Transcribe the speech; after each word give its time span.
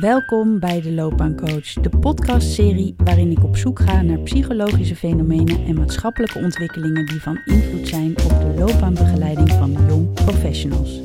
Welkom 0.00 0.58
bij 0.58 0.80
de 0.80 0.92
Loopbaancoach, 0.92 1.72
de 1.72 1.88
podcastserie 2.00 2.94
waarin 2.96 3.30
ik 3.30 3.44
op 3.44 3.56
zoek 3.56 3.80
ga 3.80 4.02
naar 4.02 4.18
psychologische 4.18 4.96
fenomenen 4.96 5.64
en 5.66 5.74
maatschappelijke 5.74 6.38
ontwikkelingen 6.38 7.06
die 7.06 7.22
van 7.22 7.40
invloed 7.44 7.88
zijn 7.88 8.10
op 8.10 8.40
de 8.40 8.54
loopbaanbegeleiding 8.58 9.50
van 9.50 9.76
jong 9.88 10.12
professionals. 10.12 11.00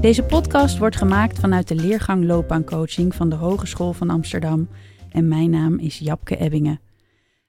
Deze 0.00 0.22
podcast 0.22 0.78
wordt 0.78 0.96
gemaakt 0.96 1.38
vanuit 1.38 1.68
de 1.68 1.74
leergang 1.74 2.24
loopbaancoaching 2.24 3.14
van 3.14 3.28
de 3.28 3.36
Hogeschool 3.36 3.92
van 3.92 4.10
Amsterdam 4.10 4.68
en 5.10 5.28
mijn 5.28 5.50
naam 5.50 5.78
is 5.78 5.98
Japke 5.98 6.36
Ebbingen. 6.36 6.80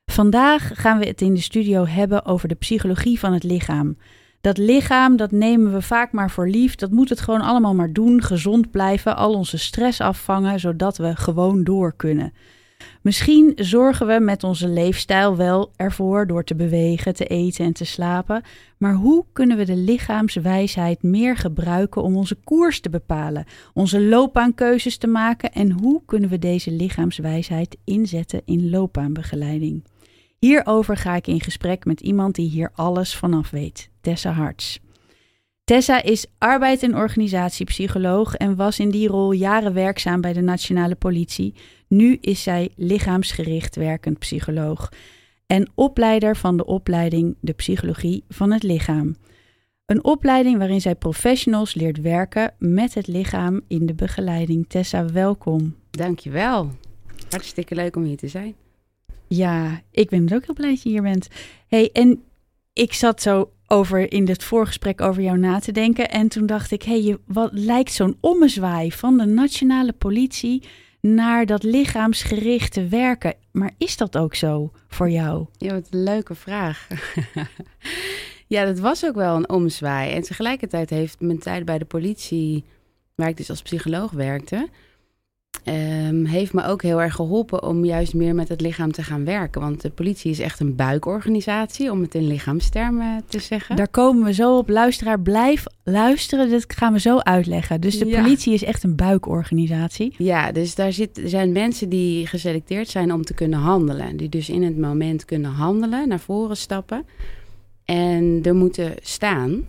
Vandaag 0.05 0.71
gaan 0.73 0.99
we 0.99 1.05
het 1.05 1.21
in 1.21 1.33
de 1.33 1.41
studio 1.41 1.85
hebben 1.85 2.25
over 2.25 2.47
de 2.47 2.55
psychologie 2.55 3.19
van 3.19 3.33
het 3.33 3.43
lichaam. 3.43 3.97
Dat 4.43 4.57
lichaam, 4.57 5.15
dat 5.15 5.31
nemen 5.31 5.73
we 5.73 5.81
vaak 5.81 6.11
maar 6.11 6.31
voor 6.31 6.47
lief. 6.47 6.75
Dat 6.75 6.91
moet 6.91 7.09
het 7.09 7.21
gewoon 7.21 7.41
allemaal 7.41 7.75
maar 7.75 7.93
doen. 7.93 8.21
Gezond 8.21 8.71
blijven, 8.71 9.15
al 9.15 9.33
onze 9.33 9.57
stress 9.57 10.01
afvangen, 10.01 10.59
zodat 10.59 10.97
we 10.97 11.15
gewoon 11.15 11.63
door 11.63 11.93
kunnen. 11.95 12.33
Misschien 13.01 13.51
zorgen 13.55 14.07
we 14.07 14.19
met 14.19 14.43
onze 14.43 14.67
leefstijl 14.67 15.35
wel 15.35 15.71
ervoor 15.75 16.27
door 16.27 16.43
te 16.43 16.55
bewegen, 16.55 17.13
te 17.13 17.25
eten 17.25 17.65
en 17.65 17.73
te 17.73 17.85
slapen. 17.85 18.43
Maar 18.77 18.93
hoe 18.93 19.25
kunnen 19.33 19.57
we 19.57 19.65
de 19.65 19.75
lichaamswijsheid 19.75 21.03
meer 21.03 21.37
gebruiken 21.37 22.03
om 22.03 22.15
onze 22.15 22.35
koers 22.43 22.79
te 22.79 22.89
bepalen, 22.89 23.45
onze 23.73 24.01
loopbaankeuzes 24.01 24.97
te 24.97 25.07
maken 25.07 25.51
en 25.51 25.71
hoe 25.71 26.01
kunnen 26.05 26.29
we 26.29 26.39
deze 26.39 26.71
lichaamswijsheid 26.71 27.77
inzetten 27.83 28.41
in 28.45 28.69
loopbaanbegeleiding? 28.69 29.83
Hierover 30.43 30.97
ga 30.97 31.15
ik 31.15 31.27
in 31.27 31.41
gesprek 31.41 31.85
met 31.85 32.01
iemand 32.01 32.35
die 32.35 32.49
hier 32.49 32.71
alles 32.73 33.15
vanaf 33.15 33.49
weet, 33.49 33.89
Tessa 34.01 34.31
Harts. 34.31 34.79
Tessa 35.63 36.01
is 36.01 36.25
arbeid- 36.37 36.83
en 36.83 36.95
organisatiepsycholoog 36.95 38.35
en 38.35 38.55
was 38.55 38.79
in 38.79 38.89
die 38.89 39.07
rol 39.07 39.31
jaren 39.31 39.73
werkzaam 39.73 40.21
bij 40.21 40.33
de 40.33 40.41
Nationale 40.41 40.95
Politie. 40.95 41.53
Nu 41.87 42.17
is 42.21 42.43
zij 42.43 42.71
lichaamsgericht 42.75 43.75
werkend 43.75 44.19
psycholoog 44.19 44.91
en 45.47 45.71
opleider 45.75 46.35
van 46.37 46.57
de 46.57 46.65
opleiding 46.65 47.35
De 47.39 47.53
Psychologie 47.53 48.23
van 48.29 48.51
het 48.51 48.63
Lichaam. 48.63 49.15
Een 49.85 50.03
opleiding 50.03 50.57
waarin 50.57 50.81
zij 50.81 50.95
professionals 50.95 51.73
leert 51.73 52.01
werken 52.01 52.53
met 52.59 52.93
het 52.93 53.07
lichaam 53.07 53.61
in 53.67 53.85
de 53.85 53.93
begeleiding. 53.93 54.65
Tessa, 54.67 55.05
welkom. 55.05 55.75
Dankjewel. 55.89 56.71
Hartstikke 57.29 57.75
leuk 57.75 57.95
om 57.95 58.03
hier 58.03 58.17
te 58.17 58.27
zijn. 58.27 58.55
Ja, 59.35 59.81
ik 59.91 60.09
ben 60.09 60.23
het 60.23 60.33
ook 60.33 60.45
heel 60.45 60.55
blij 60.55 60.69
dat 60.69 60.81
je 60.81 60.89
hier 60.89 61.01
bent. 61.01 61.27
Hey, 61.67 61.89
en 61.93 62.23
ik 62.73 62.93
zat 62.93 63.21
zo 63.21 63.51
over 63.67 64.11
in 64.11 64.27
het 64.27 64.43
voorgesprek 64.43 65.01
over 65.01 65.23
jou 65.23 65.37
na 65.37 65.59
te 65.59 65.71
denken. 65.71 66.09
En 66.09 66.27
toen 66.27 66.45
dacht 66.45 66.71
ik, 66.71 66.83
hé, 66.83 67.03
hey, 67.03 67.17
wat 67.25 67.49
lijkt 67.53 67.91
zo'n 67.91 68.17
ommezwaai 68.19 68.91
van 68.91 69.17
de 69.17 69.25
nationale 69.25 69.93
politie 69.93 70.63
naar 71.01 71.45
dat 71.45 71.63
lichaamsgerichte 71.63 72.87
werken. 72.87 73.35
Maar 73.51 73.71
is 73.77 73.97
dat 73.97 74.17
ook 74.17 74.35
zo 74.35 74.71
voor 74.87 75.09
jou? 75.09 75.45
Ja, 75.57 75.73
wat 75.73 75.87
een 75.89 76.03
leuke 76.03 76.35
vraag. 76.35 76.87
ja, 78.47 78.65
dat 78.65 78.79
was 78.79 79.05
ook 79.05 79.15
wel 79.15 79.35
een 79.35 79.49
omzwaai. 79.49 80.11
En 80.11 80.21
tegelijkertijd 80.21 80.89
heeft 80.89 81.21
mijn 81.21 81.39
tijd 81.39 81.65
bij 81.65 81.77
de 81.77 81.85
politie, 81.85 82.63
waar 83.15 83.29
ik 83.29 83.37
dus 83.37 83.49
als 83.49 83.61
psycholoog 83.61 84.11
werkte, 84.11 84.69
um, 85.65 86.25
heeft 86.25 86.53
me 86.53 86.65
ook 86.65 86.81
heel 86.81 87.01
erg 87.01 87.15
geholpen 87.15 87.63
om 87.63 87.85
juist 87.85 88.13
meer 88.13 88.35
met 88.35 88.49
het 88.49 88.61
lichaam 88.61 88.91
te 88.91 89.03
gaan 89.03 89.25
werken. 89.25 89.61
Want 89.61 89.81
de 89.81 89.89
politie 89.89 90.31
is 90.31 90.39
echt 90.39 90.59
een 90.59 90.75
buikorganisatie, 90.75 91.91
om 91.91 92.01
het 92.01 92.15
in 92.15 92.27
lichaamstermen 92.27 93.23
te 93.27 93.39
zeggen. 93.39 93.75
Daar 93.75 93.87
komen 93.87 94.23
we 94.23 94.33
zo 94.33 94.57
op. 94.57 94.69
Luisteraar, 94.69 95.19
blijf 95.19 95.65
luisteren. 95.83 96.49
Dat 96.49 96.65
gaan 96.67 96.93
we 96.93 96.99
zo 96.99 97.17
uitleggen. 97.17 97.81
Dus 97.81 97.99
de 97.99 98.05
politie 98.05 98.53
is 98.53 98.63
echt 98.63 98.83
een 98.83 98.95
buikorganisatie. 98.95 100.15
Ja, 100.17 100.51
dus 100.51 100.75
daar 100.75 100.93
zit, 100.93 101.21
zijn 101.25 101.51
mensen 101.51 101.89
die 101.89 102.27
geselecteerd 102.27 102.89
zijn 102.89 103.13
om 103.13 103.23
te 103.23 103.33
kunnen 103.33 103.59
handelen. 103.59 104.17
Die 104.17 104.29
dus 104.29 104.49
in 104.49 104.63
het 104.63 104.77
moment 104.77 105.25
kunnen 105.25 105.51
handelen, 105.51 106.07
naar 106.07 106.19
voren 106.19 106.57
stappen. 106.57 107.05
En 107.85 108.39
er 108.43 108.55
moeten 108.55 108.93
staan. 109.01 109.65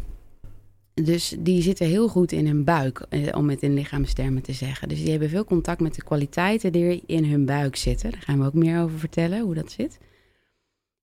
Dus 0.95 1.35
die 1.39 1.63
zitten 1.63 1.87
heel 1.87 2.09
goed 2.09 2.33
in 2.33 2.47
hun 2.47 2.65
buik, 2.65 3.07
eh, 3.09 3.37
om 3.37 3.51
het 3.51 3.63
in 3.63 3.75
lichaamstermen 3.75 4.43
te 4.43 4.53
zeggen. 4.53 4.89
Dus 4.89 4.99
die 4.99 5.11
hebben 5.11 5.29
veel 5.29 5.45
contact 5.45 5.81
met 5.81 5.95
de 5.95 6.03
kwaliteiten 6.03 6.73
die 6.73 7.03
in 7.07 7.25
hun 7.25 7.45
buik 7.45 7.77
zitten. 7.77 8.11
Daar 8.11 8.23
gaan 8.23 8.39
we 8.39 8.47
ook 8.47 8.55
meer 8.55 8.83
over 8.83 8.99
vertellen, 8.99 9.41
hoe 9.41 9.55
dat 9.55 9.73
zit. 9.73 9.99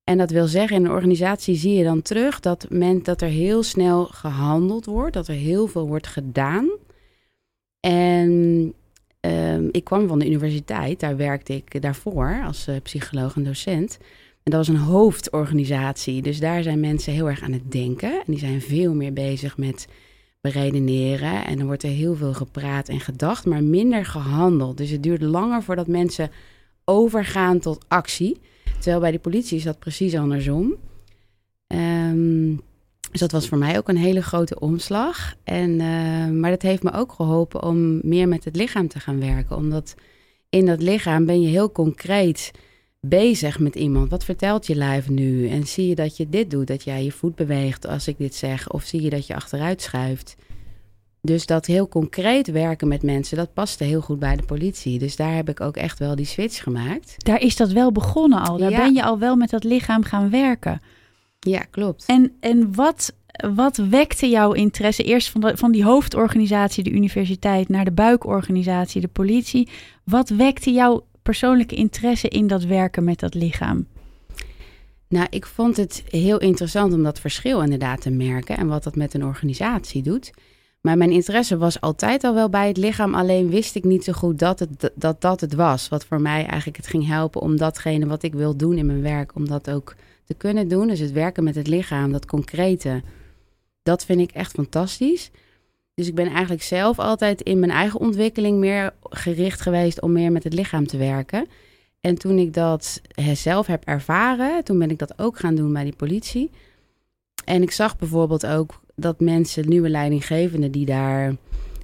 En 0.04 0.18
dat 0.18 0.32
wil 0.32 0.48
zeggen, 0.48 0.78
in 0.78 0.86
een 0.86 0.92
organisatie 0.92 1.56
zie 1.56 1.74
je 1.74 1.84
dan 1.84 2.02
terug 2.02 2.40
dat, 2.40 2.66
men, 2.70 3.04
dat 3.04 3.22
er 3.22 3.28
heel 3.28 3.64
snel 3.64 4.06
gehandeld 4.06 4.86
wordt, 4.86 5.14
dat 5.14 5.28
er 5.28 5.36
heel 5.36 5.68
veel 5.68 5.88
wordt 5.88 6.08
gedaan. 6.08 6.70
En 7.80 8.74
ehm, 9.20 9.68
ik 9.72 9.84
kwam 9.84 10.08
van 10.08 10.20
de 10.20 10.26
universiteit, 10.26 11.00
daar 11.00 11.18
werkte 11.18 11.54
ik 11.54 11.82
daarvoor 11.82 12.42
als 12.46 12.68
uh, 12.68 12.76
psycholoog 12.84 13.36
en 13.36 13.44
docent. 13.44 13.98
En 14.44 14.52
dat 14.52 14.66
was 14.66 14.68
een 14.68 14.82
hoofdorganisatie. 14.82 16.22
Dus 16.22 16.40
daar 16.40 16.64
zijn 16.64 16.80
mensen 16.80 17.14
heel 17.14 17.30
erg 17.30 17.42
aan 17.42 17.52
het 17.52 17.72
denken. 17.72 18.12
En 18.12 18.24
die 18.26 18.40
zijn 18.40 18.62
veel 18.62 18.94
meer 18.94 19.14
bezig 19.14 19.58
met 19.58 19.88
beredeneren. 20.42 21.46
En 21.46 21.58
dan 21.58 21.66
wordt 21.66 21.84
er 21.84 21.90
heel 21.90 22.16
veel 22.16 22.34
gepraat 22.34 22.90
en 22.90 23.00
gedacht, 23.00 23.46
maar 23.46 23.64
minder 23.64 24.06
gehandeld. 24.06 24.78
Dus 24.78 24.90
het 24.90 25.04
duurt 25.04 25.22
langer 25.22 25.64
voordat 25.64 25.88
mensen 25.88 26.32
overgaan 26.86 27.60
tot 27.60 27.86
actie. 27.88 28.40
Terwijl 28.74 29.00
bij 29.00 29.12
de 29.12 29.20
politie 29.20 29.58
is 29.58 29.64
dat 29.64 29.80
precies 29.80 30.16
andersom. 30.16 30.76
Um, 31.68 32.62
dus 33.12 33.20
dat 33.20 33.32
was 33.32 33.48
voor 33.48 33.58
mij 33.58 33.78
ook 33.78 33.90
een 33.90 33.98
hele 33.98 34.22
grote 34.22 34.60
omslag. 34.60 35.36
En, 35.44 35.70
uh, 35.70 36.28
maar 36.30 36.50
dat 36.50 36.62
heeft 36.62 36.84
me 36.84 36.94
ook 36.94 37.12
geholpen 37.12 37.64
om 37.64 38.00
meer 38.04 38.28
met 38.28 38.44
het 38.44 38.56
lichaam 38.56 38.88
te 38.88 39.00
gaan 39.00 39.20
werken. 39.20 39.56
Omdat 39.56 39.96
in 40.50 40.66
dat 40.66 40.82
lichaam 40.82 41.26
ben 41.26 41.42
je 41.42 41.48
heel 41.48 41.72
concreet 41.72 42.52
bezig 43.08 43.60
met 43.60 43.76
iemand. 43.76 44.10
Wat 44.10 44.24
vertelt 44.24 44.68
je 44.68 44.76
lijf 44.76 45.10
nu? 45.10 45.50
En 45.50 45.68
zie 45.68 45.88
je 45.88 45.96
dat 45.96 46.18
je 46.18 46.30
dit 46.30 46.52
doet, 46.52 46.68
dat 46.68 46.84
jij 46.84 47.04
je 47.04 47.12
voet 47.12 47.36
beweegt 47.36 47.88
als 47.88 48.08
ik 48.08 48.18
dit 48.18 48.36
zeg, 48.36 48.70
of 48.70 48.84
zie 48.84 49.02
je 49.02 49.10
dat 49.10 49.28
je 49.28 49.36
achteruit 49.36 49.82
schuift? 49.82 50.36
Dus 51.22 51.46
dat 51.46 51.66
heel 51.66 51.88
concreet 51.88 52.48
werken 52.48 52.88
met 52.88 53.04
mensen, 53.04 53.38
dat 53.38 53.54
paste 53.54 53.84
heel 53.84 54.02
goed 54.02 54.20
bij 54.20 54.36
de 54.36 54.44
politie. 54.44 55.00
Dus 55.00 55.16
daar 55.16 55.36
heb 55.36 55.50
ik 55.50 55.62
ook 55.62 55.78
echt 55.78 56.00
wel 56.00 56.16
die 56.16 56.26
switch 56.26 56.64
gemaakt. 56.64 57.16
Daar 57.26 57.42
is 57.42 57.56
dat 57.56 57.72
wel 57.72 57.92
begonnen 57.92 58.42
al. 58.42 58.58
Daar 58.58 58.72
ben 58.72 58.94
je 58.94 59.04
al 59.04 59.20
wel 59.20 59.36
met 59.36 59.50
dat 59.50 59.64
lichaam 59.64 60.04
gaan 60.04 60.30
werken. 60.30 60.82
Ja, 61.40 61.60
klopt. 61.60 62.06
En, 62.06 62.32
en 62.40 62.76
wat, 62.76 63.14
wat 63.54 63.78
wekte 63.78 64.30
jouw 64.30 64.52
interesse 64.52 65.04
eerst 65.04 65.30
van, 65.30 65.42
de, 65.42 65.58
van 65.58 65.72
die 65.72 65.84
hoofdorganisatie, 65.84 66.84
de 66.84 66.92
universiteit, 66.92 67.70
naar 67.70 67.86
de 67.86 67.92
buikorganisatie, 67.92 69.02
de 69.02 69.08
politie? 69.08 69.70
Wat 70.04 70.30
wekte 70.30 70.72
jouw 70.72 71.06
persoonlijke 71.32 71.76
interesse 71.76 72.28
in 72.28 72.48
dat 72.48 72.64
werken 72.64 73.04
met 73.04 73.20
dat 73.20 73.34
lichaam? 73.34 73.88
Nou, 75.08 75.28
ik 75.30 75.46
vond 75.46 75.78
het 75.78 76.04
heel 76.10 76.40
interessant 76.40 76.94
om 76.94 77.04
dat 77.04 77.20
verschil 77.20 77.62
inderdaad 77.62 78.02
te 78.02 78.10
merken 78.10 78.58
en 78.58 78.68
wat 78.68 78.84
dat 78.84 78.96
met 78.96 79.14
een 79.14 79.26
organisatie 79.26 80.02
doet. 80.02 80.32
Maar 80.82 80.98
mijn 80.98 81.12
interesse 81.12 81.58
was 81.58 81.82
altijd 81.82 82.24
al 82.24 82.34
wel 82.34 82.50
bij 82.50 82.68
het 82.68 82.78
lichaam, 82.78 83.16
alleen 83.16 83.50
wist 83.50 83.76
ik 83.76 83.84
niet 83.84 84.04
zo 84.04 84.14
goed 84.14 84.40
dat 84.40 84.60
het, 84.60 84.92
dat, 84.96 85.22
dat 85.22 85.42
het 85.42 85.54
was. 85.54 85.90
Wat 85.90 86.06
voor 86.06 86.22
mij 86.22 86.46
eigenlijk 86.46 86.78
het 86.78 86.88
ging 86.88 87.08
helpen 87.08 87.42
om 87.42 87.58
datgene 87.58 88.06
wat 88.06 88.24
ik 88.24 88.34
wil 88.34 88.56
doen 88.58 88.78
in 88.78 88.86
mijn 88.86 89.02
werk, 89.02 89.36
om 89.36 89.48
dat 89.48 89.70
ook 89.70 89.96
te 90.26 90.34
kunnen 90.34 90.68
doen. 90.68 90.88
Dus 90.88 91.00
het 91.00 91.12
werken 91.12 91.44
met 91.44 91.56
het 91.56 91.68
lichaam, 91.68 92.12
dat 92.12 92.26
concrete, 92.26 93.02
dat 93.84 94.06
vind 94.06 94.20
ik 94.20 94.32
echt 94.32 94.52
fantastisch. 94.52 95.32
Dus 96.02 96.10
ik 96.10 96.16
ben 96.16 96.28
eigenlijk 96.28 96.64
zelf 96.64 97.00
altijd 97.00 97.42
in 97.42 97.60
mijn 97.60 97.72
eigen 97.72 98.00
ontwikkeling 98.00 98.58
meer 98.58 98.94
gericht 99.10 99.62
geweest 99.62 100.02
om 100.02 100.12
meer 100.12 100.32
met 100.32 100.44
het 100.44 100.54
lichaam 100.54 100.88
te 100.88 100.98
werken. 100.98 101.48
En 102.00 102.16
toen 102.16 102.38
ik 102.38 102.54
dat 102.54 103.02
zelf 103.34 103.68
heb 103.68 103.84
ervaren, 103.86 104.64
toen 104.64 104.80
ben 104.80 104.90
ik 104.90 105.00
dat 105.00 105.20
ook 105.20 105.40
gaan 105.40 105.56
doen 105.56 105.74
bij 105.74 105.84
die 105.84 105.96
politie. 105.96 106.50
En 107.46 107.62
ik 107.62 107.72
zag 107.72 107.98
bijvoorbeeld 107.98 108.46
ook 108.46 108.82
dat 108.96 109.20
mensen, 109.20 109.70
nieuwe 109.70 109.90
leidinggevenden 109.90 110.72
die 110.72 110.86
daar 110.86 111.36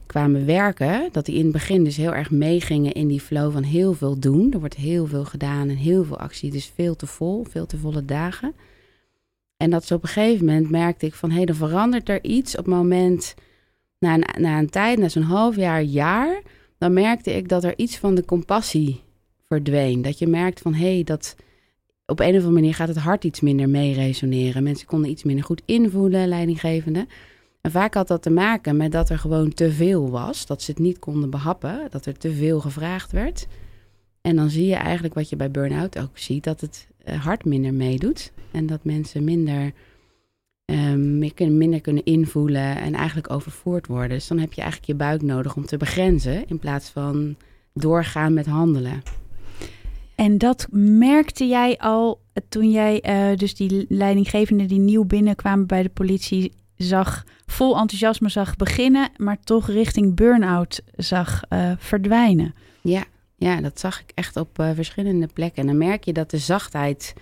kwamen 0.05 0.45
werken, 0.45 1.09
dat 1.11 1.25
die 1.25 1.35
in 1.35 1.43
het 1.43 1.53
begin 1.53 1.83
dus 1.83 1.97
heel 1.97 2.13
erg 2.13 2.31
meegingen 2.31 2.93
in 2.93 3.07
die 3.07 3.21
flow 3.21 3.51
van 3.51 3.63
heel 3.63 3.93
veel 3.93 4.19
doen. 4.19 4.53
Er 4.53 4.59
wordt 4.59 4.75
heel 4.75 5.07
veel 5.07 5.25
gedaan 5.25 5.69
en 5.69 5.75
heel 5.75 6.03
veel 6.03 6.19
actie, 6.19 6.51
dus 6.51 6.71
veel 6.75 6.95
te 6.95 7.07
vol, 7.07 7.45
veel 7.49 7.65
te 7.65 7.77
volle 7.77 8.05
dagen. 8.05 8.53
En 9.57 9.69
dat 9.69 9.85
ze 9.85 9.93
op 9.93 10.03
een 10.03 10.09
gegeven 10.09 10.45
moment 10.45 10.69
merkte 10.69 11.05
ik 11.05 11.13
van 11.13 11.29
hé, 11.29 11.35
hey, 11.35 11.45
dan 11.45 11.55
verandert 11.55 12.09
er 12.09 12.23
iets 12.23 12.57
op 12.57 12.65
het 12.65 12.73
moment 12.73 13.35
na 13.99 14.13
een, 14.13 14.41
na 14.41 14.59
een 14.59 14.69
tijd, 14.69 14.99
na 14.99 15.09
zo'n 15.09 15.23
half 15.23 15.55
jaar, 15.55 15.83
jaar, 15.83 16.41
dan 16.77 16.93
merkte 16.93 17.35
ik 17.35 17.49
dat 17.49 17.63
er 17.63 17.73
iets 17.77 17.97
van 17.97 18.15
de 18.15 18.25
compassie 18.25 19.03
verdween. 19.47 20.01
Dat 20.01 20.19
je 20.19 20.27
merkt 20.27 20.59
van 20.59 20.73
hé, 20.73 20.93
hey, 20.93 21.03
dat 21.03 21.35
op 22.05 22.19
een 22.19 22.27
of 22.27 22.33
andere 22.33 22.51
manier 22.51 22.73
gaat 22.73 22.87
het 22.87 22.97
hart 22.97 23.23
iets 23.23 23.39
minder 23.39 23.69
mee 23.69 23.93
resoneren. 23.93 24.63
Mensen 24.63 24.87
konden 24.87 25.09
iets 25.09 25.23
minder 25.23 25.45
goed 25.45 25.61
invoelen, 25.65 26.27
leidinggevende. 26.27 27.07
En 27.61 27.71
vaak 27.71 27.93
had 27.93 28.07
dat 28.07 28.21
te 28.21 28.29
maken 28.29 28.77
met 28.77 28.91
dat 28.91 29.09
er 29.09 29.19
gewoon 29.19 29.53
te 29.53 29.71
veel 29.71 30.09
was, 30.09 30.45
dat 30.45 30.61
ze 30.61 30.71
het 30.71 30.79
niet 30.79 30.99
konden 30.99 31.29
behappen, 31.29 31.87
dat 31.89 32.05
er 32.05 32.17
te 32.17 32.31
veel 32.31 32.59
gevraagd 32.59 33.11
werd. 33.11 33.47
En 34.21 34.35
dan 34.35 34.49
zie 34.49 34.65
je 34.65 34.75
eigenlijk 34.75 35.13
wat 35.13 35.29
je 35.29 35.35
bij 35.35 35.51
burn-out 35.51 35.99
ook 35.99 36.17
ziet, 36.17 36.43
dat 36.43 36.61
het 36.61 36.87
eh, 37.03 37.23
hart 37.23 37.45
minder 37.45 37.73
meedoet 37.73 38.31
en 38.51 38.65
dat 38.65 38.83
mensen 38.83 39.23
minder 39.23 39.73
um, 40.71 41.17
minder 41.57 41.81
kunnen 41.81 42.03
invoelen 42.03 42.77
en 42.77 42.93
eigenlijk 42.93 43.31
overvoerd 43.31 43.87
worden. 43.87 44.17
Dus 44.17 44.27
dan 44.27 44.39
heb 44.39 44.53
je 44.53 44.61
eigenlijk 44.61 44.91
je 44.91 44.97
buik 44.97 45.21
nodig 45.21 45.55
om 45.55 45.65
te 45.65 45.77
begrenzen 45.77 46.47
in 46.47 46.59
plaats 46.59 46.89
van 46.89 47.35
doorgaan 47.73 48.33
met 48.33 48.45
handelen. 48.45 49.01
En 50.15 50.37
dat 50.37 50.67
merkte 50.71 51.47
jij 51.47 51.77
al 51.77 52.19
toen 52.49 52.71
jij 52.71 53.03
uh, 53.31 53.37
dus 53.37 53.55
die 53.55 53.85
leidinggevende 53.89 54.65
die 54.65 54.79
nieuw 54.79 55.05
binnenkwamen 55.05 55.67
bij 55.67 55.83
de 55.83 55.89
politie 55.89 56.53
zag, 56.75 57.23
vol 57.45 57.77
enthousiasme 57.77 58.29
zag 58.29 58.55
beginnen, 58.55 59.09
maar 59.17 59.39
toch 59.39 59.67
richting 59.67 60.15
burn-out 60.15 60.81
zag 60.95 61.41
uh, 61.49 61.71
verdwijnen. 61.77 62.53
Ja, 62.81 63.03
ja, 63.39 63.61
dat 63.61 63.79
zag 63.79 64.01
ik 64.01 64.11
echt 64.13 64.35
op 64.35 64.59
uh, 64.59 64.69
verschillende 64.73 65.27
plekken. 65.33 65.61
En 65.61 65.67
dan 65.67 65.77
merk 65.77 66.03
je 66.03 66.13
dat 66.13 66.29
de 66.29 66.37
zachtheid, 66.37 67.13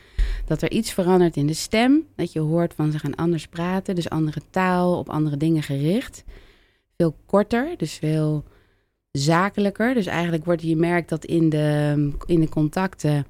dat 0.46 0.62
er 0.62 0.72
iets 0.72 0.94
verandert 0.94 1.36
in 1.36 1.48
de 1.48 1.54
stem. 1.54 2.08
Dat 2.16 2.34
je 2.34 2.40
hoort 2.40 2.74
van 2.74 2.92
ze 2.92 3.00
gaan 3.00 3.16
anders 3.16 3.48
praten, 3.48 3.96
dus 3.96 4.10
andere 4.10 4.42
taal, 4.50 4.98
op 4.98 5.10
andere 5.10 5.38
dingen 5.38 5.64
gericht. 5.64 6.24
Veel 6.98 7.16
korter, 7.26 7.74
dus 7.78 7.94
veel 7.94 8.44
zakelijker. 9.12 9.94
Dus 9.94 10.06
eigenlijk 10.06 10.46
wordt 10.46 10.62
je 10.62 10.76
merkt 10.76 11.10
dat 11.10 11.26
in 11.26 11.50
de, 11.50 12.12
in 12.26 12.40
de 12.40 12.50
contacten 12.50 13.26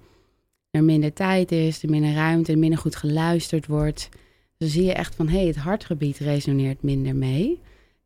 er 0.72 0.84
minder 0.84 1.14
tijd 1.14 1.52
is, 1.52 1.84
er 1.84 1.90
minder 1.90 2.14
ruimte, 2.14 2.52
er 2.52 2.58
minder 2.58 2.80
goed 2.80 2.96
geluisterd 2.96 3.68
wordt. 3.68 4.10
Dan 4.58 4.70
zie 4.70 4.84
je 4.84 4.94
echt 4.94 5.16
van 5.16 5.28
hé, 5.28 5.38
hey, 5.38 5.48
het 5.48 5.56
hartgebied 5.56 6.18
resoneert 6.18 6.84
minder 6.84 7.16
mee. 7.16 7.60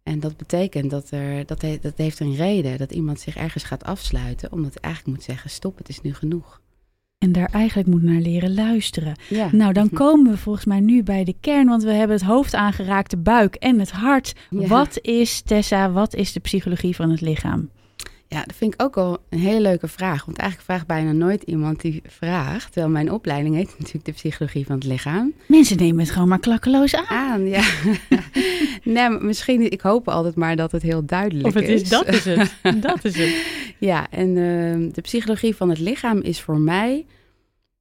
En 0.09 0.19
dat 0.19 0.37
betekent 0.37 0.89
dat 0.89 1.11
er, 1.11 1.45
dat, 1.45 1.61
he, 1.61 1.77
dat 1.81 1.93
heeft 1.95 2.19
een 2.19 2.35
reden 2.35 2.77
dat 2.77 2.91
iemand 2.91 3.19
zich 3.19 3.35
ergens 3.35 3.63
gaat 3.63 3.83
afsluiten, 3.83 4.51
omdat 4.51 4.73
hij 4.73 4.81
eigenlijk 4.81 5.17
moet 5.17 5.25
zeggen: 5.25 5.49
stop, 5.49 5.77
het 5.77 5.89
is 5.89 6.01
nu 6.01 6.13
genoeg. 6.13 6.61
En 7.17 7.31
daar 7.31 7.49
eigenlijk 7.51 7.87
moet 7.87 8.03
naar 8.03 8.21
leren 8.21 8.53
luisteren. 8.53 9.15
Ja. 9.29 9.49
Nou, 9.51 9.73
dan 9.73 9.89
komen 9.89 10.31
we 10.31 10.37
volgens 10.37 10.65
mij 10.65 10.79
nu 10.79 11.03
bij 11.03 11.23
de 11.23 11.35
kern, 11.39 11.67
want 11.67 11.83
we 11.83 11.91
hebben 11.91 12.17
het 12.17 12.25
hoofd 12.25 12.53
aangeraakt, 12.53 13.09
de 13.09 13.17
buik 13.17 13.55
en 13.55 13.79
het 13.79 13.91
hart. 13.91 14.33
Wat 14.49 14.99
is 15.01 15.41
Tessa, 15.41 15.91
wat 15.91 16.13
is 16.13 16.33
de 16.33 16.39
psychologie 16.39 16.95
van 16.95 17.09
het 17.09 17.21
lichaam? 17.21 17.69
Ja, 18.31 18.43
dat 18.43 18.55
vind 18.55 18.73
ik 18.73 18.81
ook 18.81 18.95
wel 18.95 19.17
een 19.29 19.39
hele 19.39 19.61
leuke 19.61 19.87
vraag. 19.87 20.25
Want 20.25 20.37
eigenlijk 20.37 20.69
vraagt 20.69 20.87
bijna 20.87 21.11
nooit 21.11 21.43
iemand 21.43 21.81
die 21.81 22.01
vraagt. 22.05 22.71
Terwijl 22.71 22.93
mijn 22.93 23.11
opleiding 23.11 23.55
heet 23.55 23.75
natuurlijk 23.77 24.05
de 24.05 24.11
psychologie 24.11 24.65
van 24.65 24.75
het 24.75 24.83
lichaam. 24.83 25.33
Mensen 25.45 25.77
nemen 25.77 25.99
het 25.99 26.11
gewoon 26.11 26.27
maar 26.27 26.39
klakkeloos 26.39 26.95
aan. 26.95 27.05
aan 27.07 27.47
ja. 27.47 27.63
nee, 28.83 29.09
misschien, 29.09 29.71
ik 29.71 29.81
hoop 29.81 30.07
altijd 30.07 30.35
maar 30.35 30.55
dat 30.55 30.71
het 30.71 30.81
heel 30.81 31.05
duidelijk 31.05 31.47
is. 31.47 31.53
Of 31.53 31.61
het 31.61 31.69
is. 31.69 31.89
Dat 31.89 32.07
is 32.07 32.25
het. 32.25 32.55
dat 32.81 33.05
is 33.05 33.17
het. 33.17 33.45
Ja, 33.77 34.09
en 34.09 34.29
uh, 34.29 34.93
de 34.93 35.01
psychologie 35.01 35.55
van 35.55 35.69
het 35.69 35.79
lichaam 35.79 36.21
is 36.21 36.41
voor 36.41 36.59
mij 36.59 37.05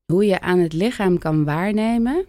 hoe 0.06 0.26
je 0.26 0.40
aan 0.40 0.58
het 0.58 0.72
lichaam 0.72 1.18
kan 1.18 1.44
waarnemen. 1.44 2.26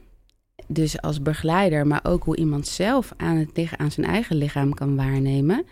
Dus 0.68 1.02
als 1.02 1.22
begeleider, 1.22 1.88
maar 1.88 2.02
ook 2.04 2.24
hoe 2.24 2.38
iemand 2.38 2.68
zelf 2.68 3.14
aan, 3.18 3.36
het, 3.38 3.70
aan 3.78 3.92
zijn 3.92 4.06
eigen 4.06 4.36
lichaam 4.36 4.74
kan 4.74 4.96
waarnemen 4.96 5.66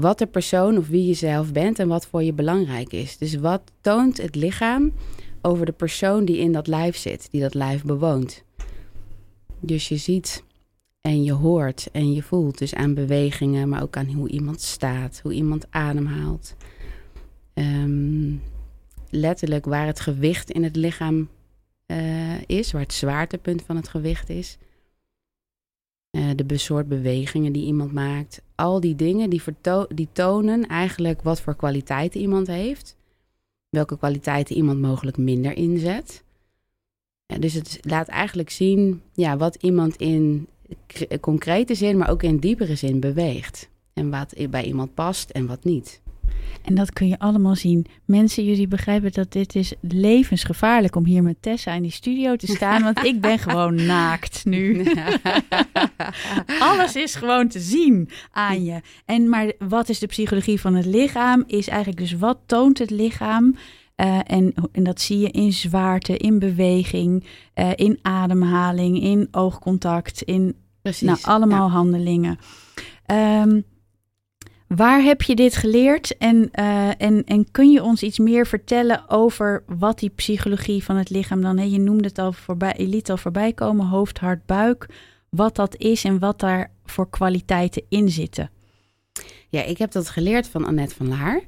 wat 0.00 0.18
de 0.18 0.26
persoon 0.26 0.78
of 0.78 0.88
wie 0.88 1.06
je 1.06 1.14
zelf 1.14 1.52
bent 1.52 1.78
en 1.78 1.88
wat 1.88 2.06
voor 2.06 2.22
je 2.22 2.32
belangrijk 2.32 2.92
is. 2.92 3.18
Dus 3.18 3.34
wat 3.34 3.62
toont 3.80 4.16
het 4.16 4.34
lichaam 4.34 4.92
over 5.42 5.66
de 5.66 5.72
persoon 5.72 6.24
die 6.24 6.38
in 6.38 6.52
dat 6.52 6.66
lijf 6.66 6.96
zit, 6.96 7.28
die 7.30 7.40
dat 7.40 7.54
lijf 7.54 7.84
bewoont. 7.84 8.44
Dus 9.60 9.88
je 9.88 9.96
ziet 9.96 10.44
en 11.00 11.24
je 11.24 11.32
hoort 11.32 11.88
en 11.92 12.12
je 12.12 12.22
voelt 12.22 12.58
dus 12.58 12.74
aan 12.74 12.94
bewegingen, 12.94 13.68
maar 13.68 13.82
ook 13.82 13.96
aan 13.96 14.12
hoe 14.12 14.28
iemand 14.28 14.60
staat, 14.60 15.20
hoe 15.22 15.32
iemand 15.32 15.66
ademhaalt. 15.70 16.56
Um, 17.54 18.42
letterlijk 19.10 19.64
waar 19.64 19.86
het 19.86 20.00
gewicht 20.00 20.50
in 20.50 20.64
het 20.64 20.76
lichaam 20.76 21.28
uh, 21.86 22.40
is, 22.46 22.72
waar 22.72 22.82
het 22.82 22.92
zwaartepunt 22.92 23.62
van 23.62 23.76
het 23.76 23.88
gewicht 23.88 24.28
is. 24.28 24.58
Uh, 26.14 26.30
de 26.36 26.56
soort 26.58 26.88
bewegingen 26.88 27.52
die 27.52 27.66
iemand 27.66 27.92
maakt. 27.92 28.42
Al 28.54 28.80
die 28.80 28.94
dingen 28.94 29.30
die, 29.30 29.42
die 29.94 30.08
tonen 30.12 30.66
eigenlijk 30.66 31.22
wat 31.22 31.40
voor 31.40 31.56
kwaliteiten 31.56 32.20
iemand 32.20 32.46
heeft. 32.46 32.96
Welke 33.68 33.98
kwaliteiten 33.98 34.56
iemand 34.56 34.80
mogelijk 34.80 35.16
minder 35.16 35.56
inzet. 35.56 36.24
Dus 37.38 37.54
het 37.54 37.78
laat 37.80 38.08
eigenlijk 38.08 38.50
zien 38.50 39.02
ja, 39.12 39.36
wat 39.36 39.54
iemand 39.60 39.96
in 39.96 40.48
concrete 41.20 41.74
zin, 41.74 41.96
maar 41.96 42.10
ook 42.10 42.22
in 42.22 42.38
diepere 42.38 42.74
zin 42.74 43.00
beweegt. 43.00 43.68
En 43.92 44.10
wat 44.10 44.34
bij 44.50 44.64
iemand 44.64 44.94
past 44.94 45.30
en 45.30 45.46
wat 45.46 45.64
niet. 45.64 46.02
En 46.62 46.74
dat 46.74 46.92
kun 46.92 47.08
je 47.08 47.18
allemaal 47.18 47.56
zien. 47.56 47.86
Mensen, 48.04 48.44
jullie 48.44 48.68
begrijpen 48.68 49.12
dat 49.12 49.32
dit 49.32 49.54
is 49.54 49.72
levensgevaarlijk 49.80 50.96
om 50.96 51.04
hier 51.04 51.22
met 51.22 51.36
Tessa 51.40 51.72
in 51.72 51.82
die 51.82 51.90
studio 51.90 52.36
te 52.36 52.46
staan. 52.46 52.82
Want 52.82 53.04
ik 53.04 53.20
ben 53.20 53.38
gewoon 53.38 53.74
naakt 53.96 54.44
nu. 54.44 54.86
Alles 56.58 56.96
is 56.96 57.14
gewoon 57.14 57.48
te 57.48 57.60
zien 57.60 58.08
aan 58.30 58.64
je. 58.64 58.80
En 59.04 59.28
maar 59.28 59.52
wat 59.58 59.88
is 59.88 59.98
de 59.98 60.06
psychologie 60.06 60.60
van 60.60 60.74
het 60.74 60.86
lichaam? 60.86 61.44
Is 61.46 61.68
eigenlijk 61.68 61.98
dus 61.98 62.12
wat 62.12 62.38
toont 62.46 62.78
het 62.78 62.90
lichaam? 62.90 63.56
Uh, 63.96 64.18
en, 64.26 64.54
en 64.72 64.82
dat 64.82 65.00
zie 65.00 65.18
je 65.18 65.30
in 65.30 65.52
zwaarte, 65.52 66.16
in 66.16 66.38
beweging, 66.38 67.24
uh, 67.54 67.70
in 67.74 67.98
ademhaling, 68.02 69.02
in 69.02 69.28
oogcontact, 69.30 70.22
in 70.22 70.54
Precies, 70.84 71.02
nou, 71.02 71.18
allemaal 71.22 71.66
ja. 71.66 71.72
handelingen. 71.72 72.38
Um, 73.06 73.64
Waar 74.66 75.02
heb 75.02 75.22
je 75.22 75.34
dit 75.34 75.56
geleerd 75.56 76.16
en, 76.16 76.50
uh, 76.58 76.88
en, 77.02 77.24
en 77.24 77.50
kun 77.50 77.70
je 77.70 77.82
ons 77.82 78.02
iets 78.02 78.18
meer 78.18 78.46
vertellen 78.46 79.08
over 79.08 79.62
wat 79.66 79.98
die 79.98 80.10
psychologie 80.10 80.84
van 80.84 80.96
het 80.96 81.10
lichaam 81.10 81.42
dan, 81.42 81.58
hè, 81.58 81.64
je 81.64 81.78
noemde 81.78 82.08
het 82.08 82.18
al 82.18 82.32
voorbij, 82.32 82.74
je 82.76 82.86
liet 82.86 83.10
al 83.10 83.16
voorbij 83.16 83.52
komen, 83.52 83.86
hoofd, 83.86 84.18
hart, 84.18 84.46
buik, 84.46 84.88
wat 85.28 85.56
dat 85.56 85.76
is 85.76 86.04
en 86.04 86.18
wat 86.18 86.40
daar 86.40 86.70
voor 86.84 87.10
kwaliteiten 87.10 87.82
in 87.88 88.08
zitten? 88.08 88.50
Ja, 89.48 89.62
ik 89.62 89.78
heb 89.78 89.92
dat 89.92 90.08
geleerd 90.08 90.48
van 90.48 90.64
Annette 90.64 90.94
van 90.94 91.08
Laar. 91.08 91.42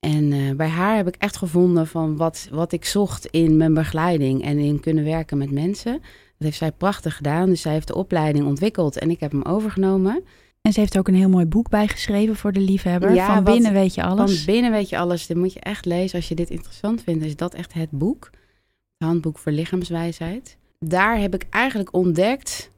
En 0.00 0.32
uh, 0.32 0.54
bij 0.54 0.68
haar 0.68 0.96
heb 0.96 1.08
ik 1.08 1.16
echt 1.16 1.36
gevonden 1.36 1.86
van 1.86 2.16
wat, 2.16 2.48
wat 2.50 2.72
ik 2.72 2.84
zocht 2.84 3.26
in 3.26 3.56
mijn 3.56 3.74
begeleiding 3.74 4.44
en 4.44 4.58
in 4.58 4.80
kunnen 4.80 5.04
werken 5.04 5.38
met 5.38 5.50
mensen. 5.50 5.92
Dat 5.92 6.48
heeft 6.48 6.56
zij 6.56 6.72
prachtig 6.72 7.16
gedaan. 7.16 7.48
Dus 7.48 7.60
zij 7.60 7.72
heeft 7.72 7.86
de 7.86 7.94
opleiding 7.94 8.46
ontwikkeld 8.46 8.98
en 8.98 9.10
ik 9.10 9.20
heb 9.20 9.32
hem 9.32 9.42
overgenomen. 9.42 10.24
En 10.62 10.72
ze 10.72 10.80
heeft 10.80 10.98
ook 10.98 11.08
een 11.08 11.14
heel 11.14 11.28
mooi 11.28 11.46
boek 11.46 11.68
bijgeschreven 11.68 12.36
voor 12.36 12.52
de 12.52 12.60
liefhebber. 12.60 13.14
Ja, 13.14 13.34
van 13.34 13.44
binnen 13.44 13.72
weet 13.72 13.94
je 13.94 14.02
alles. 14.02 14.36
Van 14.36 14.54
binnen 14.54 14.70
weet 14.70 14.88
je 14.88 14.98
alles. 14.98 15.26
Dat 15.26 15.36
moet 15.36 15.52
je 15.52 15.60
echt 15.60 15.84
lezen. 15.84 16.18
Als 16.18 16.28
je 16.28 16.34
dit 16.34 16.50
interessant 16.50 17.02
vindt, 17.02 17.24
is 17.24 17.36
dat 17.36 17.54
echt 17.54 17.72
het 17.72 17.90
boek. 17.90 18.30
Het 18.98 19.08
handboek 19.08 19.38
voor 19.38 19.52
lichaamswijsheid. 19.52 20.56
Daar 20.78 21.18
heb 21.18 21.34
ik 21.34 21.46
eigenlijk 21.50 21.94
ontdekt 21.94 22.70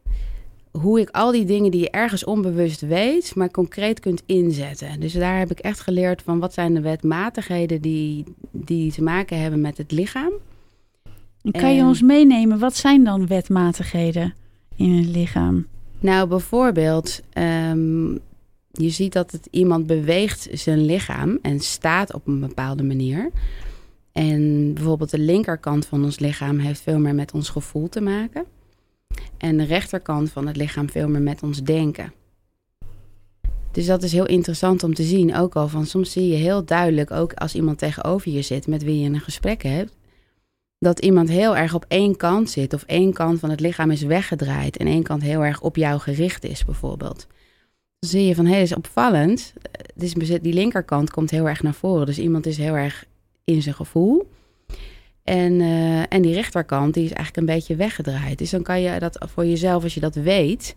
hoe 0.70 1.00
ik 1.00 1.11
al 1.11 1.31
die 1.31 1.44
dingen 1.44 1.70
die 1.70 1.81
je 1.81 1.90
ergens 1.90 2.25
onbewust 2.25 2.81
weet, 2.81 3.34
maar 3.34 3.50
concreet 3.50 4.00
kunt 4.00 4.23
inzetten. 4.26 5.00
Dus 5.00 5.12
daar 5.12 5.38
heb 5.38 5.50
ik 5.50 5.59
echt 5.59 5.80
geleerd 5.80 6.23
van 6.23 6.38
wat 6.38 6.52
zijn 6.52 6.75
de 6.75 6.80
wetmatigheden 6.80 7.80
die, 7.80 8.25
die 8.50 8.92
te 8.92 9.02
maken 9.02 9.40
hebben 9.40 9.61
met 9.61 9.78
het 9.78 9.92
lichaam. 9.92 10.33
Kan 11.50 11.75
je 11.75 11.83
ons 11.83 12.02
meenemen, 12.02 12.59
wat 12.59 12.76
zijn 12.76 13.04
dan 13.04 13.26
wetmatigheden 13.26 14.35
in 14.76 14.92
het 14.92 15.07
lichaam? 15.07 15.66
Nou, 16.02 16.28
bijvoorbeeld, 16.28 17.21
um, 17.38 18.18
je 18.71 18.90
ziet 18.90 19.12
dat 19.12 19.30
het 19.30 19.49
iemand 19.50 19.87
beweegt 19.87 20.49
zijn 20.52 20.85
lichaam 20.85 21.38
en 21.42 21.61
staat 21.61 22.14
op 22.14 22.26
een 22.26 22.40
bepaalde 22.40 22.82
manier. 22.82 23.30
En 24.12 24.75
bijvoorbeeld 24.75 25.11
de 25.11 25.18
linkerkant 25.18 25.87
van 25.87 26.04
ons 26.04 26.18
lichaam 26.18 26.59
heeft 26.59 26.80
veel 26.80 26.99
meer 26.99 27.14
met 27.14 27.32
ons 27.32 27.49
gevoel 27.49 27.88
te 27.88 28.00
maken. 28.00 28.44
En 29.38 29.56
de 29.56 29.64
rechterkant 29.64 30.30
van 30.30 30.47
het 30.47 30.56
lichaam 30.56 30.90
veel 30.90 31.09
meer 31.09 31.23
met 31.23 31.42
ons 31.42 31.62
denken. 31.62 32.12
Dus 33.73 33.87
dat 33.87 34.02
is 34.02 34.12
heel 34.12 34.26
interessant 34.26 34.82
om 34.82 34.94
te 34.94 35.02
zien. 35.02 35.37
Ook 35.37 35.56
al 35.56 35.68
van 35.68 35.87
soms 35.87 36.12
zie 36.12 36.28
je 36.28 36.35
heel 36.35 36.64
duidelijk, 36.64 37.11
ook 37.11 37.32
als 37.35 37.54
iemand 37.54 37.78
tegenover 37.78 38.32
je 38.32 38.42
zit 38.42 38.66
met 38.66 38.82
wie 38.82 39.00
je 39.00 39.09
een 39.09 39.21
gesprek 39.21 39.62
hebt, 39.62 39.97
dat 40.83 40.99
iemand 40.99 41.29
heel 41.29 41.57
erg 41.57 41.75
op 41.75 41.85
één 41.89 42.17
kant 42.17 42.51
zit 42.51 42.75
of 42.75 42.83
één 42.83 43.12
kant 43.12 43.41
van 43.41 43.51
het 43.51 43.61
lichaam 43.61 43.91
is 43.91 44.03
weggedraaid 44.03 44.77
en 44.77 44.87
één 44.87 45.03
kant 45.03 45.23
heel 45.23 45.45
erg 45.45 45.61
op 45.61 45.77
jou 45.77 46.01
gericht 46.01 46.45
is, 46.45 46.65
bijvoorbeeld. 46.65 47.27
Dan 47.99 48.11
zie 48.11 48.27
je 48.27 48.35
van 48.35 48.45
hé, 48.45 48.53
hey, 48.53 48.62
is 48.62 48.75
opvallend. 48.75 49.53
Dus 49.95 50.12
die 50.15 50.53
linkerkant 50.53 51.11
komt 51.11 51.31
heel 51.31 51.49
erg 51.49 51.62
naar 51.62 51.75
voren. 51.75 52.07
Dus 52.07 52.19
iemand 52.19 52.47
is 52.47 52.57
heel 52.57 52.75
erg 52.75 53.05
in 53.45 53.62
zijn 53.62 53.75
gevoel. 53.75 54.31
En, 55.25 55.53
uh, 55.53 56.12
en 56.12 56.23
die 56.23 56.35
rechterkant 56.35 56.95
die 56.95 57.05
is 57.05 57.12
eigenlijk 57.12 57.37
een 57.37 57.55
beetje 57.55 57.77
weggedraaid. 57.77 58.39
Dus 58.39 58.51
dan 58.51 58.62
kan 58.62 58.81
je 58.81 58.99
dat 58.99 59.27
voor 59.35 59.47
jezelf, 59.47 59.83
als 59.83 59.95
je 59.95 60.01
dat 60.01 60.15
weet, 60.15 60.77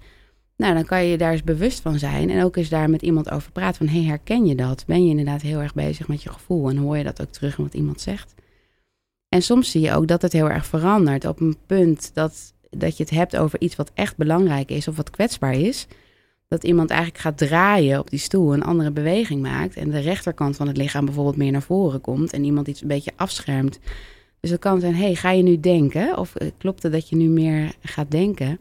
nou, 0.55 0.73
dan 0.73 0.85
kan 0.85 1.05
je 1.05 1.17
daar 1.17 1.31
eens 1.31 1.43
bewust 1.43 1.79
van 1.79 1.99
zijn. 1.99 2.29
En 2.29 2.43
ook 2.43 2.55
eens 2.55 2.69
daar 2.69 2.89
met 2.89 3.01
iemand 3.01 3.31
over 3.31 3.51
praten. 3.51 3.87
Van 3.87 3.95
hey, 3.95 4.03
herken 4.03 4.45
je 4.45 4.55
dat? 4.55 4.83
Ben 4.87 5.03
je 5.03 5.09
inderdaad 5.09 5.41
heel 5.41 5.59
erg 5.59 5.73
bezig 5.73 6.07
met 6.07 6.23
je 6.23 6.29
gevoel? 6.29 6.69
En 6.69 6.77
hoor 6.77 6.97
je 6.97 7.03
dat 7.03 7.21
ook 7.21 7.31
terug 7.31 7.57
in 7.57 7.63
wat 7.63 7.73
iemand 7.73 8.01
zegt? 8.01 8.33
En 9.35 9.41
soms 9.41 9.71
zie 9.71 9.81
je 9.81 9.93
ook 9.93 10.07
dat 10.07 10.21
het 10.21 10.33
heel 10.33 10.49
erg 10.49 10.65
verandert 10.65 11.25
op 11.25 11.39
een 11.39 11.55
punt 11.65 12.11
dat, 12.13 12.53
dat 12.69 12.97
je 12.97 13.03
het 13.03 13.11
hebt 13.11 13.37
over 13.37 13.61
iets 13.61 13.75
wat 13.75 13.91
echt 13.93 14.17
belangrijk 14.17 14.69
is 14.69 14.87
of 14.87 14.95
wat 14.95 15.09
kwetsbaar 15.09 15.53
is. 15.53 15.87
Dat 16.47 16.63
iemand 16.63 16.89
eigenlijk 16.89 17.21
gaat 17.21 17.37
draaien 17.37 17.99
op 17.99 18.09
die 18.09 18.19
stoel, 18.19 18.53
een 18.53 18.63
andere 18.63 18.91
beweging 18.91 19.41
maakt 19.41 19.75
en 19.75 19.89
de 19.89 19.99
rechterkant 19.99 20.55
van 20.55 20.67
het 20.67 20.77
lichaam 20.77 21.05
bijvoorbeeld 21.05 21.37
meer 21.37 21.51
naar 21.51 21.61
voren 21.61 22.01
komt 22.01 22.33
en 22.33 22.43
iemand 22.43 22.67
iets 22.67 22.81
een 22.81 22.87
beetje 22.87 23.11
afschermt. 23.15 23.79
Dus 24.39 24.51
het 24.51 24.59
kan 24.59 24.79
zijn, 24.79 24.95
hey, 24.95 25.15
ga 25.15 25.31
je 25.31 25.43
nu 25.43 25.59
denken? 25.59 26.17
Of 26.17 26.35
eh, 26.35 26.47
klopt 26.57 26.83
het 26.83 26.91
dat 26.91 27.09
je 27.09 27.15
nu 27.15 27.27
meer 27.27 27.75
gaat 27.81 28.11
denken? 28.11 28.59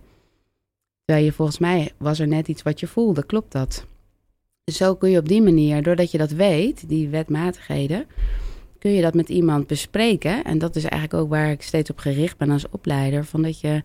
Terwijl 1.04 1.26
je 1.26 1.32
volgens 1.32 1.58
mij 1.58 1.92
was 1.98 2.18
er 2.18 2.28
net 2.28 2.48
iets 2.48 2.62
wat 2.62 2.80
je 2.80 2.86
voelde, 2.86 3.26
klopt 3.26 3.52
dat? 3.52 3.86
Zo 4.72 4.94
kun 4.94 5.10
je 5.10 5.18
op 5.18 5.28
die 5.28 5.42
manier, 5.42 5.82
doordat 5.82 6.10
je 6.10 6.18
dat 6.18 6.30
weet, 6.30 6.88
die 6.88 7.08
wetmatigheden, 7.08 8.06
kun 8.84 8.92
je 8.92 9.02
dat 9.02 9.14
met 9.14 9.28
iemand 9.28 9.66
bespreken. 9.66 10.44
En 10.44 10.58
dat 10.58 10.76
is 10.76 10.82
eigenlijk 10.82 11.22
ook 11.22 11.28
waar 11.28 11.50
ik 11.50 11.62
steeds 11.62 11.90
op 11.90 11.98
gericht 11.98 12.36
ben 12.36 12.50
als 12.50 12.68
opleider. 12.70 13.24
Van 13.24 13.42
dat 13.42 13.60
je, 13.60 13.82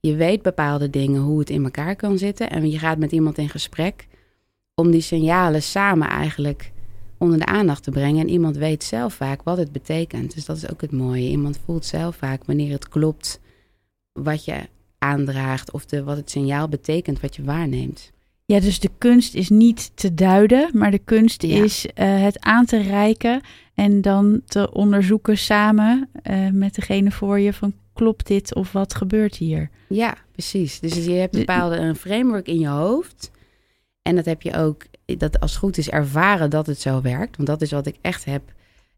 je 0.00 0.14
weet 0.14 0.42
bepaalde 0.42 0.90
dingen, 0.90 1.20
hoe 1.20 1.38
het 1.38 1.50
in 1.50 1.64
elkaar 1.64 1.96
kan 1.96 2.18
zitten. 2.18 2.50
En 2.50 2.70
je 2.70 2.78
gaat 2.78 2.98
met 2.98 3.12
iemand 3.12 3.38
in 3.38 3.48
gesprek 3.48 4.06
om 4.74 4.90
die 4.90 5.00
signalen 5.00 5.62
samen 5.62 6.08
eigenlijk 6.08 6.72
onder 7.18 7.38
de 7.38 7.46
aandacht 7.46 7.82
te 7.82 7.90
brengen. 7.90 8.20
En 8.20 8.28
iemand 8.28 8.56
weet 8.56 8.84
zelf 8.84 9.14
vaak 9.14 9.42
wat 9.42 9.56
het 9.56 9.72
betekent. 9.72 10.34
Dus 10.34 10.44
dat 10.44 10.56
is 10.56 10.70
ook 10.70 10.80
het 10.80 10.92
mooie. 10.92 11.28
Iemand 11.28 11.60
voelt 11.64 11.84
zelf 11.84 12.16
vaak 12.16 12.44
wanneer 12.44 12.72
het 12.72 12.88
klopt 12.88 13.40
wat 14.12 14.44
je 14.44 14.68
aandraagt 14.98 15.72
of 15.72 15.86
de, 15.86 16.04
wat 16.04 16.16
het 16.16 16.30
signaal 16.30 16.68
betekent 16.68 17.20
wat 17.20 17.36
je 17.36 17.44
waarneemt. 17.44 18.12
Ja, 18.44 18.60
dus 18.60 18.80
de 18.80 18.90
kunst 18.98 19.34
is 19.34 19.48
niet 19.48 19.90
te 19.94 20.14
duiden, 20.14 20.70
maar 20.72 20.90
de 20.90 20.98
kunst 20.98 21.42
is 21.42 21.86
uh, 21.86 21.92
het 22.22 22.40
aan 22.40 22.64
te 22.64 22.82
reiken 22.82 23.40
en 23.74 24.00
dan 24.00 24.40
te 24.46 24.72
onderzoeken 24.72 25.38
samen 25.38 26.08
uh, 26.30 26.48
met 26.50 26.74
degene 26.74 27.10
voor 27.10 27.40
je 27.40 27.52
van 27.52 27.72
klopt 27.92 28.26
dit 28.26 28.54
of 28.54 28.72
wat 28.72 28.94
gebeurt 28.94 29.36
hier? 29.36 29.70
Ja, 29.88 30.14
precies. 30.32 30.80
Dus 30.80 30.94
je 30.94 31.10
hebt 31.10 31.36
bepaalde 31.36 31.76
een 31.76 31.96
framework 31.96 32.46
in 32.46 32.58
je 32.58 32.68
hoofd 32.68 33.30
en 34.02 34.16
dat 34.16 34.24
heb 34.24 34.42
je 34.42 34.56
ook, 34.56 34.84
dat 35.04 35.40
als 35.40 35.50
het 35.50 35.60
goed 35.60 35.78
is 35.78 35.90
ervaren 35.90 36.50
dat 36.50 36.66
het 36.66 36.80
zo 36.80 37.00
werkt, 37.00 37.36
want 37.36 37.48
dat 37.48 37.62
is 37.62 37.70
wat 37.70 37.86
ik 37.86 37.96
echt 38.00 38.24
heb 38.24 38.42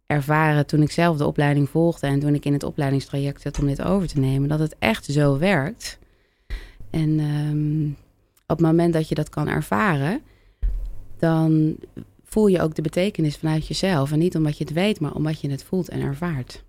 ervaren 0.07 0.67
toen 0.67 0.83
ik 0.83 0.91
zelf 0.91 1.17
de 1.17 1.27
opleiding 1.27 1.69
volgde 1.69 2.07
en 2.07 2.21
toen 2.21 2.35
ik 2.35 2.45
in 2.45 2.53
het 2.53 2.63
opleidingstraject 2.63 3.41
zat 3.41 3.59
om 3.59 3.67
dit 3.67 3.83
over 3.83 4.09
te 4.09 4.19
nemen, 4.19 4.49
dat 4.49 4.59
het 4.59 4.77
echt 4.79 5.05
zo 5.05 5.39
werkt. 5.39 5.99
En 6.91 7.21
um, 7.21 7.97
op 8.47 8.59
het 8.59 8.67
moment 8.67 8.93
dat 8.93 9.09
je 9.09 9.15
dat 9.15 9.29
kan 9.29 9.49
ervaren, 9.49 10.21
dan 11.19 11.77
voel 12.35 12.47
je 12.47 12.61
ook 12.61 12.75
de 12.75 12.83
betekenis 12.83 13.37
vanuit 13.37 13.67
jezelf. 13.67 14.13
En 14.13 14.19
niet 14.19 14.37
omdat 14.37 14.59
je 14.59 14.65
het 14.65 14.73
weet, 14.73 15.01
maar 15.01 15.13
omdat 15.13 15.41
je 15.41 15.51
het 15.51 15.65
voelt 15.65 15.89
en 15.89 16.01
ervaart. 16.01 16.65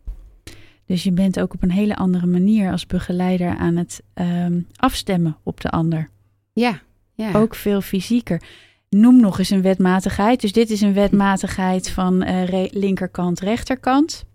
Dus 0.86 1.04
je 1.04 1.12
bent 1.12 1.40
ook 1.40 1.54
op 1.54 1.64
een 1.64 1.72
hele 1.72 1.96
andere 1.96 2.26
manier 2.26 2.72
als 2.72 2.86
begeleider 2.86 3.58
aan 3.58 3.76
het 3.76 4.04
um, 4.16 4.68
afstemmen 4.76 5.38
op 5.44 5.62
de 5.62 5.70
ander. 5.70 6.10
Ja, 6.54 6.82
ja. 7.14 7.32
Ook 7.34 7.56
veel 7.56 7.82
fysieker. 7.82 8.42
Noem 8.90 9.22
nog 9.22 9.40
eens 9.40 9.50
een 9.50 9.62
wetmatigheid. 9.62 10.42
Dus 10.42 10.52
dit 10.52 10.70
is 10.70 10.82
een 10.82 10.94
wetmatigheid 10.94 11.90
van 11.90 12.24
uh, 12.28 12.66
linkerkant, 12.70 13.40
rechterkant. 13.40 14.26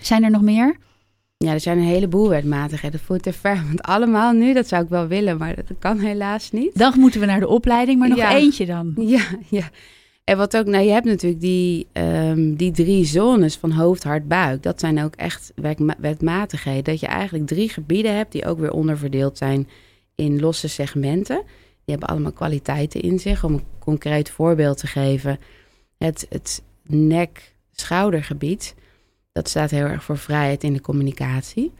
Zijn 0.00 0.24
er 0.24 0.30
nog 0.30 0.42
meer? 0.42 0.76
Ja, 1.36 1.52
er 1.52 1.60
zijn 1.60 1.78
een 1.78 1.84
heleboel 1.84 2.28
wetmatigheden. 2.28 2.98
Dat 2.98 3.06
voelt 3.06 3.22
te 3.22 3.32
ver. 3.32 3.62
Want 3.66 3.82
allemaal 3.82 4.32
nu, 4.32 4.52
dat 4.52 4.68
zou 4.68 4.82
ik 4.82 4.88
wel 4.88 5.06
willen, 5.06 5.36
maar 5.36 5.54
dat 5.54 5.66
kan 5.78 5.98
helaas 5.98 6.50
niet. 6.50 6.78
Dan 6.78 6.92
moeten 7.00 7.20
we 7.20 7.26
naar 7.26 7.40
de 7.40 7.48
opleiding, 7.48 7.98
maar 7.98 8.08
nog 8.08 8.32
eentje 8.32 8.66
dan. 8.66 8.92
Ja, 8.96 9.24
ja. 9.48 9.70
En 10.26 10.36
wat 10.36 10.56
ook, 10.56 10.66
nou, 10.66 10.84
je 10.84 10.90
hebt 10.90 11.06
natuurlijk 11.06 11.40
die, 11.40 11.86
um, 11.92 12.56
die 12.56 12.70
drie 12.70 13.04
zones 13.04 13.56
van 13.56 13.70
hoofd, 13.70 14.02
hart, 14.02 14.28
buik. 14.28 14.62
Dat 14.62 14.80
zijn 14.80 15.02
ook 15.02 15.14
echt 15.14 15.52
wetmatigheden. 15.98 16.84
Dat 16.84 17.00
je 17.00 17.06
eigenlijk 17.06 17.46
drie 17.46 17.68
gebieden 17.68 18.16
hebt 18.16 18.32
die 18.32 18.46
ook 18.46 18.58
weer 18.58 18.72
onderverdeeld 18.72 19.38
zijn 19.38 19.68
in 20.14 20.40
losse 20.40 20.68
segmenten. 20.68 21.42
Die 21.84 21.94
hebben 21.94 22.08
allemaal 22.08 22.32
kwaliteiten 22.32 23.00
in 23.00 23.18
zich. 23.18 23.44
Om 23.44 23.52
een 23.52 23.64
concreet 23.78 24.30
voorbeeld 24.30 24.78
te 24.78 24.86
geven. 24.86 25.38
Het, 25.98 26.26
het 26.28 26.62
nek-schoudergebied 26.86 28.74
dat 29.32 29.48
staat 29.48 29.70
heel 29.70 29.84
erg 29.84 30.04
voor 30.04 30.18
vrijheid 30.18 30.64
in 30.64 30.72
de 30.72 30.80
communicatie. 30.80 31.72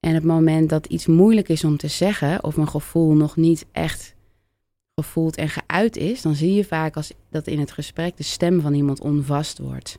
En 0.00 0.14
het 0.14 0.24
moment 0.24 0.68
dat 0.68 0.86
iets 0.86 1.06
moeilijk 1.06 1.48
is 1.48 1.64
om 1.64 1.76
te 1.76 1.88
zeggen, 1.88 2.44
of 2.44 2.56
een 2.56 2.68
gevoel 2.68 3.14
nog 3.14 3.36
niet 3.36 3.66
echt 3.72 4.14
gevoeld 5.02 5.36
en 5.36 5.48
geuit 5.48 5.96
is, 5.96 6.22
dan 6.22 6.34
zie 6.34 6.54
je 6.54 6.64
vaak 6.64 6.96
als 6.96 7.12
dat 7.30 7.46
in 7.46 7.58
het 7.58 7.72
gesprek 7.72 8.16
de 8.16 8.22
stem 8.22 8.60
van 8.60 8.74
iemand 8.74 9.00
onvast 9.00 9.58
wordt. 9.58 9.98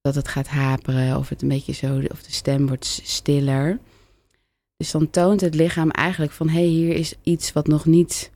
Dat 0.00 0.14
het 0.14 0.28
gaat 0.28 0.48
haperen, 0.48 1.16
of 1.16 1.28
het 1.28 1.42
een 1.42 1.48
beetje 1.48 1.72
zo, 1.72 2.00
of 2.08 2.22
de 2.22 2.32
stem 2.32 2.66
wordt 2.66 3.00
stiller. 3.04 3.78
Dus 4.76 4.90
dan 4.90 5.10
toont 5.10 5.40
het 5.40 5.54
lichaam 5.54 5.90
eigenlijk 5.90 6.32
van 6.32 6.48
hé, 6.48 6.54
hey, 6.54 6.68
hier 6.68 6.94
is 6.94 7.14
iets 7.22 7.52
wat 7.52 7.66
nog 7.66 7.84
niet 7.84 8.30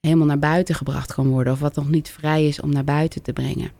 helemaal 0.00 0.26
naar 0.26 0.38
buiten 0.38 0.74
gebracht 0.74 1.14
kan 1.14 1.28
worden, 1.28 1.52
of 1.52 1.60
wat 1.60 1.74
nog 1.74 1.88
niet 1.88 2.08
vrij 2.08 2.46
is 2.46 2.60
om 2.60 2.72
naar 2.72 2.84
buiten 2.84 3.22
te 3.22 3.32
brengen. 3.32 3.70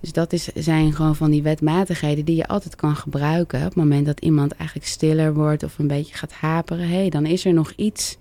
Dus 0.00 0.12
dat 0.12 0.32
is, 0.32 0.44
zijn 0.44 0.92
gewoon 0.92 1.16
van 1.16 1.30
die 1.30 1.42
wetmatigheden 1.42 2.24
die 2.24 2.36
je 2.36 2.46
altijd 2.46 2.74
kan 2.74 2.96
gebruiken. 2.96 3.58
Op 3.58 3.64
het 3.64 3.74
moment 3.74 4.06
dat 4.06 4.20
iemand 4.20 4.52
eigenlijk 4.52 4.88
stiller 4.88 5.34
wordt 5.34 5.62
of 5.62 5.78
een 5.78 5.86
beetje 5.86 6.14
gaat 6.14 6.32
haperen. 6.32 6.88
Hé, 6.88 6.94
hey, 6.94 7.08
dan 7.08 7.26
is 7.26 7.44
er 7.44 7.52
nog 7.52 7.72
iets 7.76 8.16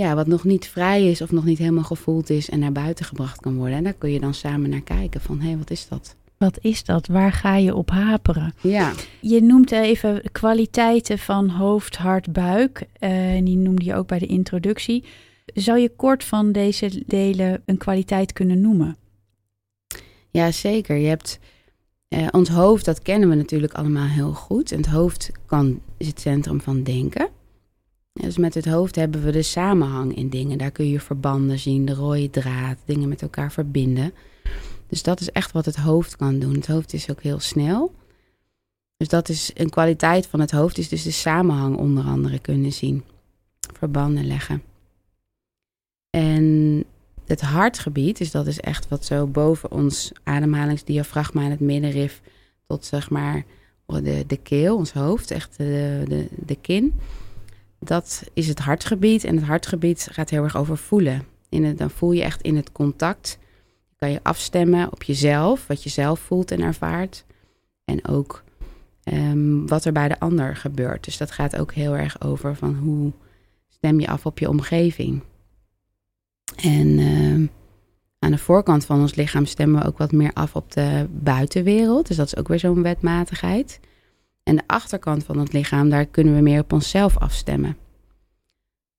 ja, 0.00 0.14
wat 0.14 0.26
nog 0.26 0.44
niet 0.44 0.66
vrij 0.66 1.10
is 1.10 1.22
of 1.22 1.30
nog 1.30 1.44
niet 1.44 1.58
helemaal 1.58 1.84
gevoeld 1.84 2.30
is 2.30 2.50
en 2.50 2.58
naar 2.58 2.72
buiten 2.72 3.04
gebracht 3.04 3.40
kan 3.40 3.56
worden. 3.56 3.76
En 3.76 3.84
daar 3.84 3.92
kun 3.92 4.10
je 4.10 4.20
dan 4.20 4.34
samen 4.34 4.70
naar 4.70 4.80
kijken 4.80 5.20
van 5.20 5.40
hé, 5.40 5.48
hey, 5.48 5.58
wat 5.58 5.70
is 5.70 5.88
dat? 5.88 6.16
Wat 6.36 6.58
is 6.60 6.84
dat? 6.84 7.06
Waar 7.06 7.32
ga 7.32 7.56
je 7.56 7.74
op 7.74 7.90
haperen? 7.90 8.54
Ja. 8.60 8.92
Je 9.20 9.42
noemt 9.42 9.72
even 9.72 10.22
kwaliteiten 10.32 11.18
van 11.18 11.48
hoofd, 11.48 11.96
hart, 11.96 12.32
buik. 12.32 12.82
Uh, 13.00 13.34
en 13.34 13.44
die 13.44 13.56
noemde 13.56 13.84
je 13.84 13.94
ook 13.94 14.06
bij 14.06 14.18
de 14.18 14.26
introductie. 14.26 15.04
Zou 15.46 15.78
je 15.78 15.88
kort 15.96 16.24
van 16.24 16.52
deze 16.52 17.02
delen 17.06 17.62
een 17.64 17.78
kwaliteit 17.78 18.32
kunnen 18.32 18.60
noemen? 18.60 18.96
Ja, 20.30 20.50
zeker. 20.50 20.96
Je 20.96 21.08
hebt 21.08 21.38
uh, 22.08 22.26
ons 22.30 22.48
hoofd, 22.48 22.84
dat 22.84 23.02
kennen 23.02 23.28
we 23.28 23.34
natuurlijk 23.34 23.74
allemaal 23.74 24.08
heel 24.08 24.32
goed. 24.32 24.72
En 24.72 24.76
het 24.76 24.86
hoofd 24.86 25.30
kan, 25.46 25.80
is 25.96 26.06
het 26.06 26.20
centrum 26.20 26.60
van 26.60 26.82
denken. 26.82 27.28
Dus 28.20 28.36
met 28.36 28.54
het 28.54 28.64
hoofd 28.64 28.96
hebben 28.96 29.22
we 29.22 29.30
de 29.30 29.42
samenhang 29.42 30.16
in 30.16 30.28
dingen. 30.28 30.58
Daar 30.58 30.70
kun 30.70 30.88
je 30.88 31.00
verbanden 31.00 31.58
zien, 31.58 31.84
de 31.84 31.94
rode 31.94 32.30
draad, 32.30 32.78
dingen 32.84 33.08
met 33.08 33.22
elkaar 33.22 33.52
verbinden. 33.52 34.12
Dus 34.86 35.02
dat 35.02 35.20
is 35.20 35.30
echt 35.30 35.52
wat 35.52 35.64
het 35.64 35.76
hoofd 35.76 36.16
kan 36.16 36.38
doen. 36.38 36.54
Het 36.54 36.66
hoofd 36.66 36.92
is 36.92 37.10
ook 37.10 37.22
heel 37.22 37.40
snel. 37.40 37.94
Dus 38.96 39.08
dat 39.08 39.28
is 39.28 39.50
een 39.54 39.70
kwaliteit 39.70 40.26
van 40.26 40.40
het 40.40 40.50
hoofd, 40.50 40.78
is 40.78 40.88
dus 40.88 41.02
de 41.02 41.10
samenhang 41.10 41.76
onder 41.76 42.04
andere 42.04 42.38
kunnen 42.38 42.72
zien. 42.72 43.04
Verbanden 43.72 44.26
leggen. 44.26 44.62
En 46.10 46.84
het 47.26 47.40
hartgebied, 47.40 48.18
dus 48.18 48.30
dat 48.30 48.46
is 48.46 48.60
echt 48.60 48.88
wat 48.88 49.04
zo 49.04 49.26
boven 49.26 49.70
ons 49.70 50.12
ademhalingsdiafragma 50.22 51.42
en 51.42 51.50
het 51.50 51.60
middenrif 51.60 52.20
tot 52.66 52.84
zeg 52.84 53.10
maar 53.10 53.44
de, 53.86 54.24
de 54.26 54.36
keel, 54.36 54.76
ons 54.76 54.92
hoofd, 54.92 55.30
echt 55.30 55.56
de, 55.56 56.02
de, 56.08 56.28
de 56.46 56.56
kin. 56.56 56.94
Dat 57.78 58.22
is 58.34 58.48
het 58.48 58.58
hartgebied 58.58 59.24
en 59.24 59.36
het 59.36 59.44
hartgebied 59.44 60.08
gaat 60.10 60.30
heel 60.30 60.42
erg 60.42 60.56
over 60.56 60.76
voelen. 60.76 61.22
In 61.48 61.64
het, 61.64 61.78
dan 61.78 61.90
voel 61.90 62.12
je 62.12 62.22
echt 62.22 62.42
in 62.42 62.56
het 62.56 62.72
contact. 62.72 63.38
kan 63.96 64.10
je 64.10 64.20
afstemmen 64.22 64.92
op 64.92 65.02
jezelf, 65.02 65.66
wat 65.66 65.82
je 65.82 65.90
zelf 65.90 66.20
voelt 66.20 66.50
en 66.50 66.60
ervaart. 66.60 67.24
En 67.84 68.08
ook 68.08 68.44
um, 69.04 69.66
wat 69.66 69.84
er 69.84 69.92
bij 69.92 70.08
de 70.08 70.20
ander 70.20 70.56
gebeurt. 70.56 71.04
Dus 71.04 71.16
dat 71.16 71.30
gaat 71.30 71.56
ook 71.56 71.72
heel 71.72 71.96
erg 71.96 72.20
over 72.20 72.56
van 72.56 72.74
hoe 72.74 73.12
stem 73.68 74.00
je 74.00 74.08
af 74.08 74.26
op 74.26 74.38
je 74.38 74.48
omgeving. 74.48 75.22
En 76.56 76.98
uh, 76.98 77.48
aan 78.18 78.30
de 78.30 78.38
voorkant 78.38 78.84
van 78.84 79.00
ons 79.00 79.14
lichaam 79.14 79.46
stemmen 79.46 79.80
we 79.80 79.86
ook 79.86 79.98
wat 79.98 80.12
meer 80.12 80.32
af 80.32 80.56
op 80.56 80.72
de 80.72 81.06
buitenwereld. 81.10 82.06
Dus 82.06 82.16
dat 82.16 82.26
is 82.26 82.36
ook 82.36 82.48
weer 82.48 82.58
zo'n 82.58 82.82
wetmatigheid. 82.82 83.80
En 84.44 84.56
de 84.56 84.62
achterkant 84.66 85.24
van 85.24 85.38
het 85.38 85.52
lichaam, 85.52 85.88
daar 85.88 86.06
kunnen 86.06 86.34
we 86.34 86.40
meer 86.40 86.60
op 86.60 86.72
onszelf 86.72 87.18
afstemmen. 87.18 87.76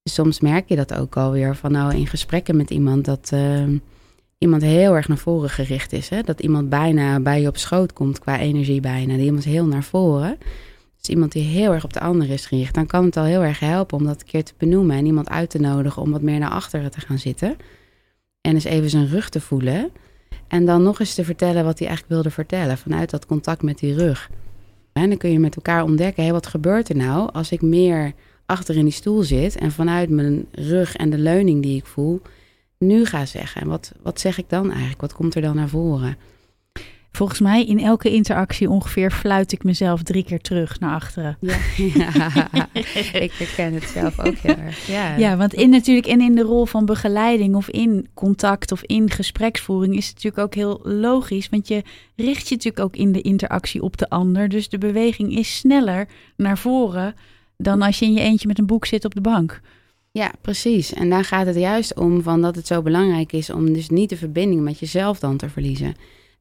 Dus 0.04 0.14
soms 0.14 0.40
merk 0.40 0.70
je 0.70 0.76
dat 0.76 0.94
ook 0.94 1.18
alweer 1.18 1.56
van 1.56 1.72
nou 1.72 1.96
in 1.96 2.08
gesprekken 2.08 2.56
met 2.56 2.70
iemand 2.70 3.06
dat 3.06 3.32
uh, 3.34 3.64
iemand 4.38 4.62
heel 4.62 4.96
erg 4.96 5.08
naar 5.08 5.18
voren 5.18 5.50
gericht 5.50 5.94
is. 5.94 6.10
Hè? 6.10 6.22
Dat 6.22 6.40
iemand 6.40 6.70
bijna 6.70 7.20
bij 7.20 7.42
je 7.42 7.48
op 7.48 7.58
schoot 7.58 7.94
komt 7.94 8.20
qua 8.20 8.40
energie 8.40 8.80
bijna. 8.80 9.16
Die 9.16 9.26
iemand 9.26 9.44
heel 9.44 9.66
naar 9.66 9.84
voren. 9.84 10.38
Dus 10.98 11.10
iemand 11.10 11.32
die 11.32 11.44
heel 11.44 11.74
erg 11.74 11.84
op 11.84 11.94
de 11.94 12.00
ander 12.00 12.30
is 12.30 12.46
gericht. 12.46 12.74
Dan 12.74 12.86
kan 12.86 13.06
het 13.06 13.18
al 13.18 13.24
heel 13.24 13.44
erg 13.44 13.60
helpen 13.60 13.98
om 13.98 14.06
dat 14.06 14.22
een 14.22 14.28
keer 14.28 14.44
te 14.44 14.54
benoemen 14.58 14.98
en 14.98 15.06
iemand 15.06 15.30
uit 15.30 15.50
te 15.50 15.60
nodigen 15.60 16.02
om 16.02 16.12
wat 16.12 16.22
meer 16.22 16.40
naar 16.40 16.50
achteren 16.50 16.92
te 16.92 17.00
gaan 17.00 17.20
zitten. 17.20 17.56
En 18.42 18.54
eens 18.54 18.64
even 18.64 18.90
zijn 18.90 19.08
rug 19.08 19.30
te 19.30 19.42
voelen. 19.42 19.92
En 20.48 20.66
dan 20.66 20.84
nog 20.84 21.00
eens 21.00 21.14
te 21.14 21.24
vertellen 21.24 21.64
wat 21.66 21.80
hij 21.80 21.88
eigenlijk 21.88 22.16
wilde 22.16 22.36
vertellen 22.36 22.78
vanuit 22.78 23.10
dat 23.10 23.26
contact 23.26 23.62
met 23.62 23.78
die 23.78 23.96
rug. 23.96 24.30
En 25.02 25.10
dan 25.10 25.18
kun 25.18 25.32
je 25.32 25.40
met 25.40 25.56
elkaar 25.56 25.84
ontdekken, 25.84 26.26
hé, 26.26 26.32
wat 26.32 26.48
gebeurt 26.48 26.90
er 26.90 26.96
nou 26.96 27.30
als 27.32 27.52
ik 27.52 27.62
meer 27.62 28.14
achter 28.46 28.76
in 28.76 28.84
die 28.84 28.94
stoel 28.94 29.24
zit 29.24 29.56
en 29.56 29.72
vanuit 29.72 30.10
mijn 30.10 30.46
rug 30.52 30.96
en 30.96 31.10
de 31.10 31.18
leuning 31.18 31.62
die 31.62 31.78
ik 31.78 31.86
voel, 31.86 32.22
nu 32.78 33.06
ga 33.06 33.26
zeggen. 33.26 33.62
En 33.62 33.68
wat, 33.68 33.92
wat 34.02 34.20
zeg 34.20 34.38
ik 34.38 34.50
dan 34.50 34.70
eigenlijk? 34.70 35.02
Wat 35.02 35.14
komt 35.14 35.36
er 35.36 35.42
dan 35.42 35.56
naar 35.56 35.70
voren? 35.70 36.18
Volgens 37.16 37.40
mij 37.40 37.66
in 37.66 37.80
elke 37.80 38.12
interactie 38.12 38.70
ongeveer 38.70 39.12
fluit 39.12 39.52
ik 39.52 39.64
mezelf 39.64 40.04
drie 40.04 40.24
keer 40.24 40.42
terug 40.42 40.80
naar 40.80 40.94
achteren. 40.94 41.38
Ja, 41.40 41.58
ik 43.28 43.32
herken 43.32 43.74
het 43.74 43.84
zelf 43.84 44.20
ook 44.20 44.36
heel 44.36 44.56
erg. 44.56 44.88
Ja, 44.88 45.16
ja 45.16 45.38
want 45.38 45.54
in 45.54 45.70
natuurlijk 45.70 46.08
en 46.08 46.22
in 46.22 46.36
de 46.36 46.42
rol 46.42 46.66
van 46.66 46.86
begeleiding 46.86 47.56
of 47.56 47.70
in 47.70 48.08
contact 48.14 48.72
of 48.72 48.84
in 48.84 49.10
gespreksvoering 49.10 49.96
is 49.96 50.08
het 50.08 50.16
natuurlijk 50.16 50.44
ook 50.44 50.56
heel 50.56 50.80
logisch. 50.84 51.50
Want 51.50 51.68
je 51.68 51.84
richt 52.16 52.48
je 52.48 52.56
natuurlijk 52.56 52.86
ook 52.86 52.96
in 52.96 53.12
de 53.12 53.22
interactie 53.22 53.82
op 53.82 53.98
de 53.98 54.10
ander. 54.10 54.50
Dus 54.50 54.70
de 54.70 54.78
beweging 54.78 55.38
is 55.38 55.58
sneller 55.58 56.08
naar 56.36 56.58
voren 56.58 57.16
dan 57.58 57.82
als 57.82 58.00
je 58.00 58.06
in 58.06 58.14
je 58.14 58.22
eentje 58.22 58.48
met 58.48 58.60
een 58.60 58.66
boek 58.66 58.86
zit 58.86 59.06
op 59.06 59.16
de 59.16 59.22
bank. 59.22 59.62
Ja, 60.12 60.32
precies. 60.42 60.94
En 60.94 61.10
daar 61.10 61.24
gaat 61.24 61.46
het 61.46 61.56
juist 61.56 61.96
om 61.96 62.22
van 62.22 62.42
dat 62.42 62.56
het 62.56 62.68
zo 62.68 62.82
belangrijk 62.82 63.34
is 63.34 63.50
om 63.50 63.74
dus 63.74 63.90
niet 63.90 64.10
de 64.10 64.18
verbinding 64.18 64.62
met 64.62 64.80
jezelf 64.80 65.20
dan 65.20 65.38
te 65.38 65.50
verliezen. 65.50 65.96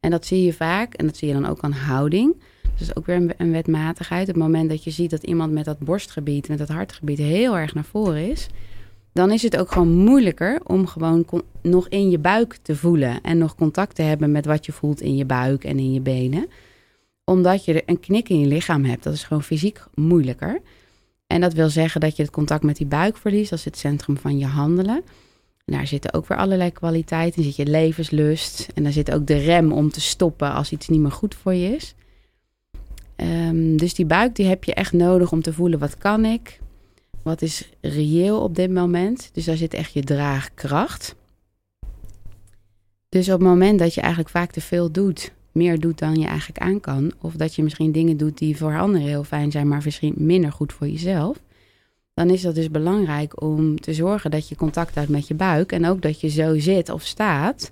En 0.05 0.11
dat 0.11 0.27
zie 0.27 0.45
je 0.45 0.53
vaak, 0.53 0.95
en 0.95 1.07
dat 1.07 1.17
zie 1.17 1.29
je 1.29 1.35
dan 1.35 1.47
ook 1.47 1.61
aan 1.61 1.73
houding. 1.73 2.37
Dus 2.79 2.97
ook 2.97 3.07
weer 3.07 3.35
een 3.37 3.53
wetmatigheid. 3.53 4.27
Het 4.27 4.37
moment 4.37 4.71
dat 4.71 4.85
je 4.85 4.91
ziet 4.91 5.11
dat 5.11 5.23
iemand 5.23 5.53
met 5.53 5.65
dat 5.65 5.79
borstgebied, 5.79 6.49
met 6.49 6.59
dat 6.59 6.69
hartgebied 6.69 7.19
heel 7.19 7.57
erg 7.57 7.75
naar 7.75 7.85
voren 7.85 8.31
is, 8.31 8.47
dan 9.13 9.31
is 9.31 9.43
het 9.43 9.57
ook 9.57 9.73
gewoon 9.73 9.95
moeilijker 9.95 10.61
om 10.65 10.87
gewoon 10.87 11.27
nog 11.63 11.89
in 11.89 12.11
je 12.11 12.19
buik 12.19 12.59
te 12.63 12.77
voelen 12.77 13.21
en 13.21 13.39
nog 13.39 13.55
contact 13.55 13.95
te 13.95 14.03
hebben 14.03 14.33
met 14.33 14.47
wat 14.47 14.67
je 14.67 14.73
voelt 14.73 15.01
in 15.01 15.17
je 15.17 15.25
buik 15.25 15.65
en 15.65 15.79
in 15.79 15.93
je 15.93 16.01
benen. 16.01 16.49
Omdat 17.25 17.65
je 17.65 17.83
een 17.87 18.01
knik 18.01 18.29
in 18.29 18.41
je 18.41 18.47
lichaam 18.47 18.85
hebt. 18.85 19.03
Dat 19.03 19.15
is 19.15 19.25
gewoon 19.25 19.43
fysiek 19.43 19.81
moeilijker. 19.95 20.61
En 21.27 21.41
dat 21.41 21.53
wil 21.53 21.69
zeggen 21.69 22.01
dat 22.01 22.17
je 22.17 22.23
het 22.23 22.33
contact 22.33 22.63
met 22.63 22.77
die 22.77 22.87
buik 22.87 23.17
verliest. 23.17 23.53
Is 23.53 23.65
het 23.65 23.79
centrum 23.79 24.17
van 24.17 24.39
je 24.39 24.47
handelen. 24.47 25.03
En 25.65 25.73
daar 25.73 25.87
zitten 25.87 26.15
ook 26.15 26.27
weer 26.27 26.39
allerlei 26.39 26.71
kwaliteiten. 26.71 27.43
Dan 27.43 27.53
zit 27.53 27.67
je 27.67 27.73
levenslust. 27.73 28.69
En 28.75 28.83
daar 28.83 28.93
zit 28.93 29.13
ook 29.13 29.27
de 29.27 29.39
rem 29.39 29.73
om 29.73 29.91
te 29.91 30.01
stoppen 30.01 30.53
als 30.53 30.73
iets 30.73 30.89
niet 30.89 31.01
meer 31.01 31.13
goed 31.13 31.35
voor 31.35 31.55
je 31.55 31.75
is. 31.75 31.95
Um, 33.17 33.77
dus 33.77 33.95
die 33.95 34.07
buik 34.07 34.35
die 34.35 34.47
heb 34.47 34.65
je 34.65 34.75
echt 34.75 34.93
nodig 34.93 35.33
om 35.33 35.43
te 35.43 35.53
voelen 35.53 35.79
wat 35.79 35.99
kan 35.99 36.25
ik? 36.25 36.61
Wat 37.23 37.43
is 37.43 37.71
reëel 37.81 38.41
op 38.41 38.55
dit 38.55 38.71
moment? 38.71 39.31
Dus 39.33 39.45
daar 39.45 39.57
zit 39.57 39.75
echt 39.75 39.93
je 39.93 40.03
draagkracht. 40.03 41.15
Dus 43.09 43.29
op 43.29 43.39
het 43.39 43.49
moment 43.49 43.79
dat 43.79 43.95
je 43.95 44.01
eigenlijk 44.01 44.31
vaak 44.31 44.51
te 44.51 44.61
veel 44.61 44.91
doet, 44.91 45.33
meer 45.53 45.81
doet 45.81 45.99
dan 45.99 46.15
je 46.15 46.27
eigenlijk 46.27 46.59
aan 46.59 46.81
kan, 46.81 47.13
of 47.21 47.35
dat 47.35 47.55
je 47.55 47.63
misschien 47.63 47.93
dingen 47.93 48.17
doet 48.17 48.39
die 48.39 48.57
voor 48.57 48.79
anderen 48.79 49.07
heel 49.07 49.25
fijn 49.25 49.51
zijn, 49.51 49.69
maar 49.69 49.83
misschien 49.85 50.15
minder 50.17 50.53
goed 50.53 50.73
voor 50.73 50.89
jezelf, 50.89 51.43
dan 52.15 52.31
is 52.31 52.43
dat 52.43 52.55
dus 52.55 52.71
belangrijk 52.71 53.43
om 53.43 53.81
te 53.81 53.95
zorgen 53.95 54.31
dat 54.31 54.49
je 54.49 54.57
contact 54.57 54.95
houdt 54.95 55.11
met 55.11 55.29
je 55.29 55.35
buik 55.35 55.73
en 55.73 55.87
ook 55.87 56.03
dat 56.03 56.21
je 56.21 56.29
zo 56.29 56.59
zit 56.59 56.89
of 56.89 57.03
staat, 57.03 57.71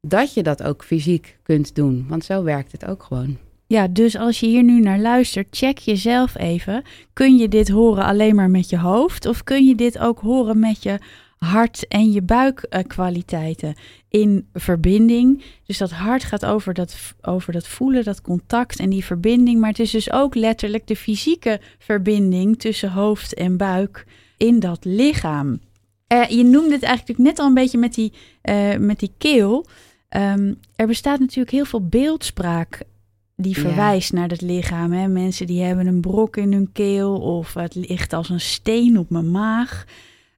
dat 0.00 0.34
je 0.34 0.42
dat 0.42 0.62
ook 0.62 0.84
fysiek 0.84 1.38
kunt 1.42 1.74
doen. 1.74 2.06
Want 2.08 2.24
zo 2.24 2.42
werkt 2.42 2.72
het 2.72 2.86
ook 2.86 3.02
gewoon. 3.02 3.36
Ja, 3.66 3.88
dus 3.88 4.16
als 4.16 4.40
je 4.40 4.46
hier 4.46 4.62
nu 4.62 4.80
naar 4.80 4.98
luistert, 4.98 5.46
check 5.50 5.78
jezelf 5.78 6.38
even. 6.38 6.82
Kun 7.12 7.36
je 7.36 7.48
dit 7.48 7.68
horen 7.68 8.04
alleen 8.04 8.34
maar 8.34 8.50
met 8.50 8.70
je 8.70 8.78
hoofd? 8.78 9.26
Of 9.26 9.44
kun 9.44 9.66
je 9.66 9.74
dit 9.74 9.98
ook 9.98 10.18
horen 10.18 10.58
met 10.58 10.82
je 10.82 10.98
hart 11.42 11.88
en 11.88 12.12
je 12.12 12.22
buikkwaliteiten 12.22 13.74
in 14.08 14.46
verbinding? 14.54 15.42
Dus 15.66 15.78
dat 15.78 15.90
hart 15.90 16.24
gaat 16.24 16.44
over 16.44 16.74
dat, 16.74 17.14
over 17.20 17.52
dat 17.52 17.68
voelen, 17.68 18.04
dat 18.04 18.20
contact 18.20 18.78
en 18.78 18.90
die 18.90 19.04
verbinding. 19.04 19.60
Maar 19.60 19.68
het 19.68 19.78
is 19.78 19.90
dus 19.90 20.12
ook 20.12 20.34
letterlijk 20.34 20.86
de 20.86 20.96
fysieke 20.96 21.60
verbinding 21.78 22.58
tussen 22.58 22.92
hoofd 22.92 23.34
en 23.34 23.56
buik 23.56 24.06
in 24.36 24.60
dat 24.60 24.84
lichaam. 24.84 25.60
Uh, 26.12 26.28
je 26.28 26.44
noemde 26.44 26.72
het 26.72 26.82
eigenlijk 26.82 27.18
net 27.18 27.38
al 27.38 27.46
een 27.46 27.54
beetje 27.54 27.78
met 27.78 27.94
die, 27.94 28.12
uh, 28.42 28.76
met 28.76 28.98
die 28.98 29.12
keel. 29.18 29.66
Um, 30.16 30.58
er 30.76 30.86
bestaat 30.86 31.18
natuurlijk 31.18 31.50
heel 31.50 31.64
veel 31.64 31.86
beeldspraak 31.86 32.82
die 33.36 33.58
verwijst 33.58 34.12
naar 34.12 34.28
het 34.28 34.40
lichaam. 34.40 34.92
Hè? 34.92 35.08
Mensen 35.08 35.46
die 35.46 35.62
hebben 35.62 35.86
een 35.86 36.00
brok 36.00 36.36
in 36.36 36.52
hun 36.52 36.72
keel 36.72 37.20
of 37.20 37.54
het 37.54 37.74
ligt 37.74 38.12
als 38.12 38.28
een 38.28 38.40
steen 38.40 38.98
op 38.98 39.10
mijn 39.10 39.30
maag. 39.30 39.84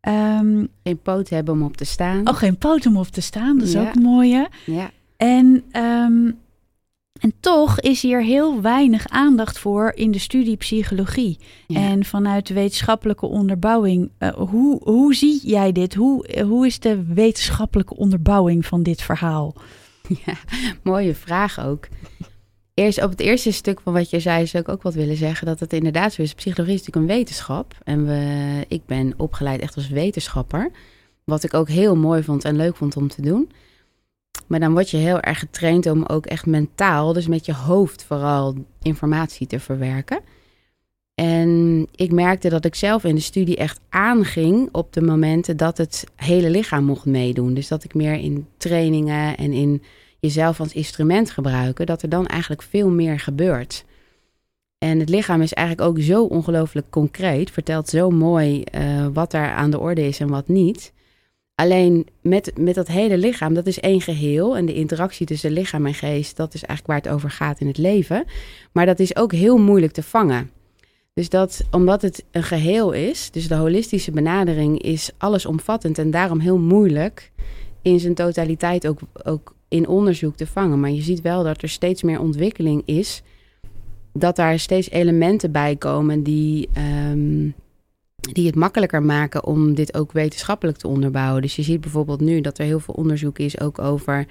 Um, 0.08 0.68
geen 0.82 0.98
poot 0.98 1.28
hebben 1.28 1.54
om 1.54 1.62
op 1.62 1.76
te 1.76 1.84
staan. 1.84 2.28
Oh, 2.28 2.34
geen 2.34 2.56
poot 2.56 2.86
om 2.86 2.96
op 2.96 3.06
te 3.06 3.20
staan. 3.20 3.58
Dat 3.58 3.68
is 3.68 3.76
ook 3.76 3.94
mooi. 3.94 4.34
Hè? 4.34 4.44
Ja. 4.66 4.90
En, 5.16 5.64
um, 5.76 6.38
en 7.20 7.32
toch 7.40 7.80
is 7.80 8.02
hier 8.02 8.22
heel 8.22 8.60
weinig 8.60 9.08
aandacht 9.08 9.58
voor 9.58 9.92
in 9.94 10.10
de 10.10 10.18
studie 10.18 10.56
psychologie. 10.56 11.38
En 11.68 12.04
vanuit 12.04 12.46
de 12.46 12.54
wetenschappelijke 12.54 13.26
onderbouwing. 13.26 14.10
Uh, 14.18 14.28
hoe, 14.28 14.80
hoe 14.82 15.14
zie 15.14 15.40
jij 15.42 15.72
dit? 15.72 15.94
Hoe, 15.94 16.42
hoe 16.42 16.66
is 16.66 16.78
de 16.78 17.04
wetenschappelijke 17.04 17.96
onderbouwing 17.96 18.66
van 18.66 18.82
dit 18.82 19.02
verhaal? 19.02 19.54
Ja, 20.24 20.34
mooie 20.82 21.14
vraag 21.14 21.66
ook 21.66 21.88
eerst 22.74 23.02
op 23.02 23.10
het 23.10 23.20
eerste 23.20 23.52
stuk 23.52 23.80
van 23.80 23.92
wat 23.92 24.10
je 24.10 24.20
zei, 24.20 24.46
zou 24.46 24.62
ik 24.62 24.68
ook 24.68 24.82
wat 24.82 24.94
willen 24.94 25.16
zeggen. 25.16 25.46
Dat 25.46 25.60
het 25.60 25.72
inderdaad 25.72 26.12
zo 26.12 26.22
is. 26.22 26.34
Psychologie 26.34 26.74
is 26.74 26.80
natuurlijk 26.86 27.12
een 27.12 27.16
wetenschap. 27.16 27.74
En 27.84 28.06
we, 28.06 28.64
ik 28.68 28.86
ben 28.86 29.14
opgeleid 29.16 29.60
echt 29.60 29.76
als 29.76 29.88
wetenschapper. 29.88 30.70
Wat 31.24 31.44
ik 31.44 31.54
ook 31.54 31.68
heel 31.68 31.96
mooi 31.96 32.22
vond 32.22 32.44
en 32.44 32.56
leuk 32.56 32.76
vond 32.76 32.96
om 32.96 33.08
te 33.08 33.22
doen. 33.22 33.50
Maar 34.46 34.60
dan 34.60 34.72
word 34.72 34.90
je 34.90 34.96
heel 34.96 35.20
erg 35.20 35.38
getraind 35.38 35.86
om 35.86 36.04
ook 36.04 36.26
echt 36.26 36.46
mentaal, 36.46 37.12
dus 37.12 37.26
met 37.26 37.46
je 37.46 37.54
hoofd 37.54 38.04
vooral, 38.04 38.54
informatie 38.82 39.46
te 39.46 39.60
verwerken. 39.60 40.20
En 41.14 41.86
ik 41.94 42.12
merkte 42.12 42.48
dat 42.48 42.64
ik 42.64 42.74
zelf 42.74 43.04
in 43.04 43.14
de 43.14 43.20
studie 43.20 43.56
echt 43.56 43.80
aanging 43.88 44.68
op 44.72 44.92
de 44.92 45.02
momenten 45.02 45.56
dat 45.56 45.78
het 45.78 46.04
hele 46.16 46.50
lichaam 46.50 46.84
mocht 46.84 47.04
meedoen. 47.04 47.54
Dus 47.54 47.68
dat 47.68 47.84
ik 47.84 47.94
meer 47.94 48.14
in 48.14 48.46
trainingen 48.56 49.36
en 49.36 49.52
in 49.52 49.82
jezelf 50.24 50.60
als 50.60 50.72
instrument 50.72 51.30
gebruiken, 51.30 51.86
dat 51.86 52.02
er 52.02 52.08
dan 52.08 52.26
eigenlijk 52.26 52.62
veel 52.62 52.90
meer 52.90 53.20
gebeurt. 53.20 53.84
En 54.78 54.98
het 54.98 55.08
lichaam 55.08 55.42
is 55.42 55.52
eigenlijk 55.52 55.88
ook 55.88 56.00
zo 56.00 56.24
ongelooflijk 56.24 56.86
concreet, 56.90 57.50
vertelt 57.50 57.88
zo 57.88 58.10
mooi 58.10 58.64
uh, 58.74 59.06
wat 59.12 59.32
er 59.32 59.52
aan 59.52 59.70
de 59.70 59.78
orde 59.78 60.06
is 60.06 60.20
en 60.20 60.28
wat 60.28 60.48
niet. 60.48 60.92
Alleen 61.54 62.06
met, 62.20 62.52
met 62.58 62.74
dat 62.74 62.86
hele 62.86 63.18
lichaam, 63.18 63.54
dat 63.54 63.66
is 63.66 63.80
één 63.80 64.00
geheel. 64.00 64.56
En 64.56 64.66
de 64.66 64.74
interactie 64.74 65.26
tussen 65.26 65.52
lichaam 65.52 65.86
en 65.86 65.94
geest, 65.94 66.36
dat 66.36 66.54
is 66.54 66.64
eigenlijk 66.64 66.86
waar 66.86 67.12
het 67.12 67.20
over 67.20 67.30
gaat 67.30 67.60
in 67.60 67.66
het 67.66 67.78
leven. 67.78 68.24
Maar 68.72 68.86
dat 68.86 68.98
is 68.98 69.16
ook 69.16 69.32
heel 69.32 69.58
moeilijk 69.58 69.92
te 69.92 70.02
vangen. 70.02 70.50
Dus 71.14 71.28
dat, 71.28 71.64
omdat 71.70 72.02
het 72.02 72.24
een 72.30 72.42
geheel 72.42 72.92
is, 72.92 73.30
dus 73.30 73.48
de 73.48 73.54
holistische 73.54 74.10
benadering 74.10 74.82
is 74.82 75.10
allesomvattend 75.18 75.98
en 75.98 76.10
daarom 76.10 76.38
heel 76.38 76.58
moeilijk 76.58 77.32
in 77.82 78.00
zijn 78.00 78.14
totaliteit 78.14 78.86
ook, 78.86 78.98
ook 79.24 79.53
in 79.68 79.88
onderzoek 79.88 80.36
te 80.36 80.46
vangen. 80.46 80.80
Maar 80.80 80.90
je 80.90 81.02
ziet 81.02 81.20
wel 81.20 81.42
dat 81.42 81.62
er 81.62 81.68
steeds 81.68 82.02
meer 82.02 82.20
ontwikkeling 82.20 82.82
is. 82.84 83.22
Dat 84.12 84.36
daar 84.36 84.58
steeds 84.58 84.90
elementen 84.90 85.52
bij 85.52 85.76
komen 85.76 86.22
die, 86.22 86.68
ehm, 86.72 87.48
die 88.16 88.46
het 88.46 88.54
makkelijker 88.54 89.02
maken 89.02 89.44
om 89.44 89.74
dit 89.74 89.94
ook 89.94 90.12
wetenschappelijk 90.12 90.78
te 90.78 90.88
onderbouwen. 90.88 91.42
Dus 91.42 91.56
je 91.56 91.62
ziet 91.62 91.80
bijvoorbeeld 91.80 92.20
nu 92.20 92.40
dat 92.40 92.58
er 92.58 92.64
heel 92.64 92.80
veel 92.80 92.94
onderzoek 92.94 93.38
is 93.38 93.60
ook 93.60 93.78
over 93.78 94.26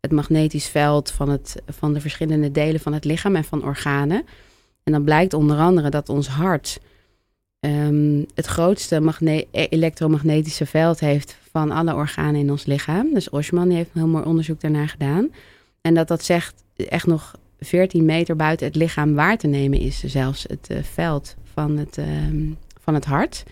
het 0.00 0.12
magnetisch 0.12 0.68
veld 0.68 1.10
van, 1.10 1.28
het, 1.28 1.62
van 1.66 1.94
de 1.94 2.00
verschillende 2.00 2.50
delen 2.50 2.80
van 2.80 2.92
het 2.92 3.04
lichaam 3.04 3.36
en 3.36 3.44
van 3.44 3.64
organen. 3.64 4.24
En 4.82 4.92
dan 4.92 5.04
blijkt 5.04 5.34
onder 5.34 5.58
andere 5.58 5.88
dat 5.88 6.08
ons 6.08 6.28
hart 6.28 6.80
um, 7.60 8.26
het 8.34 8.46
grootste 8.46 9.16
elektromagnetische 9.50 10.66
veld 10.66 11.00
heeft 11.00 11.38
van 11.50 11.70
alle 11.70 11.94
organen 11.94 12.40
in 12.40 12.50
ons 12.50 12.64
lichaam. 12.64 13.14
Dus 13.14 13.30
Oshman 13.30 13.70
heeft 13.70 13.90
een 13.92 14.00
heel 14.00 14.10
mooi 14.10 14.24
onderzoek 14.24 14.60
daarnaar 14.60 14.88
gedaan. 14.88 15.28
En 15.80 15.94
dat 15.94 16.08
dat 16.08 16.24
zegt 16.24 16.64
echt 16.76 17.06
nog 17.06 17.34
14 17.60 18.04
meter 18.04 18.36
buiten 18.36 18.66
het 18.66 18.76
lichaam 18.76 19.14
waar 19.14 19.38
te 19.38 19.46
nemen 19.46 19.80
is, 19.80 19.98
zelfs 20.04 20.42
het 20.48 20.68
uh, 20.70 20.82
veld 20.82 21.36
van 21.52 21.76
het, 21.76 21.98
uh, 21.98 22.06
van 22.80 22.94
het 22.94 23.04
hart. 23.04 23.44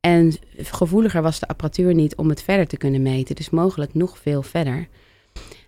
En 0.00 0.34
gevoeliger 0.56 1.22
was 1.22 1.40
de 1.40 1.48
apparatuur 1.48 1.94
niet 1.94 2.16
om 2.16 2.28
het 2.28 2.42
verder 2.42 2.66
te 2.66 2.76
kunnen 2.76 3.02
meten, 3.02 3.34
dus 3.34 3.50
mogelijk 3.50 3.94
nog 3.94 4.18
veel 4.18 4.42
verder. 4.42 4.88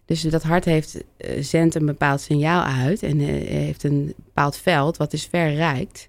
Dus 0.04 0.22
dat 0.22 0.42
hart 0.42 0.64
heeft, 0.64 0.94
uh, 0.94 1.42
zendt 1.42 1.74
een 1.74 1.86
bepaald 1.86 2.20
signaal 2.20 2.62
uit 2.62 3.02
en 3.02 3.18
heeft 3.18 3.84
een 3.84 4.14
bepaald 4.16 4.56
veld 4.56 4.96
wat 4.96 5.10
dus 5.10 5.24
verrijkt. 5.24 6.08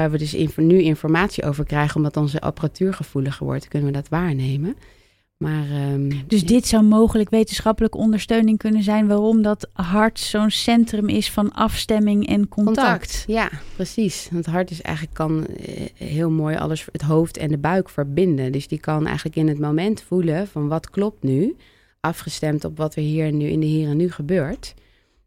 Waar 0.00 0.10
we 0.10 0.18
dus 0.18 0.56
nu 0.56 0.82
informatie 0.82 1.44
over 1.44 1.64
krijgen, 1.64 1.96
omdat 1.96 2.16
onze 2.16 2.40
apparatuur 2.40 2.94
gevoeliger 2.94 3.46
wordt, 3.46 3.68
kunnen 3.68 3.88
we 3.88 3.94
dat 3.94 4.08
waarnemen. 4.08 4.76
Maar, 5.36 5.70
um, 5.92 6.26
dus 6.26 6.44
dit 6.44 6.66
zou 6.66 6.82
mogelijk 6.82 7.30
wetenschappelijke 7.30 7.96
ondersteuning 7.96 8.58
kunnen 8.58 8.82
zijn 8.82 9.06
waarom 9.06 9.42
dat 9.42 9.70
hart 9.72 10.18
zo'n 10.18 10.50
centrum 10.50 11.08
is 11.08 11.30
van 11.30 11.52
afstemming 11.52 12.26
en 12.26 12.48
contact. 12.48 12.76
contact. 12.76 13.24
Ja, 13.26 13.50
precies. 13.76 14.28
Want 14.30 14.44
het 14.44 14.54
hart 14.54 14.70
is 14.70 14.82
eigenlijk 14.82 15.16
kan 15.16 15.46
eh, 15.46 15.86
heel 15.94 16.30
mooi 16.30 16.56
alles, 16.56 16.86
het 16.92 17.02
hoofd 17.02 17.36
en 17.36 17.48
de 17.48 17.58
buik 17.58 17.88
verbinden. 17.88 18.52
Dus 18.52 18.68
die 18.68 18.80
kan 18.80 19.06
eigenlijk 19.06 19.36
in 19.36 19.48
het 19.48 19.58
moment 19.58 20.02
voelen 20.02 20.46
van 20.46 20.68
wat 20.68 20.90
klopt 20.90 21.22
nu, 21.22 21.56
afgestemd 22.00 22.64
op 22.64 22.76
wat 22.76 22.94
er 22.94 23.02
hier 23.02 23.32
nu 23.32 23.46
in 23.46 23.60
de 23.60 23.66
hier 23.66 23.88
en 23.88 23.96
nu 23.96 24.10
gebeurt. 24.10 24.74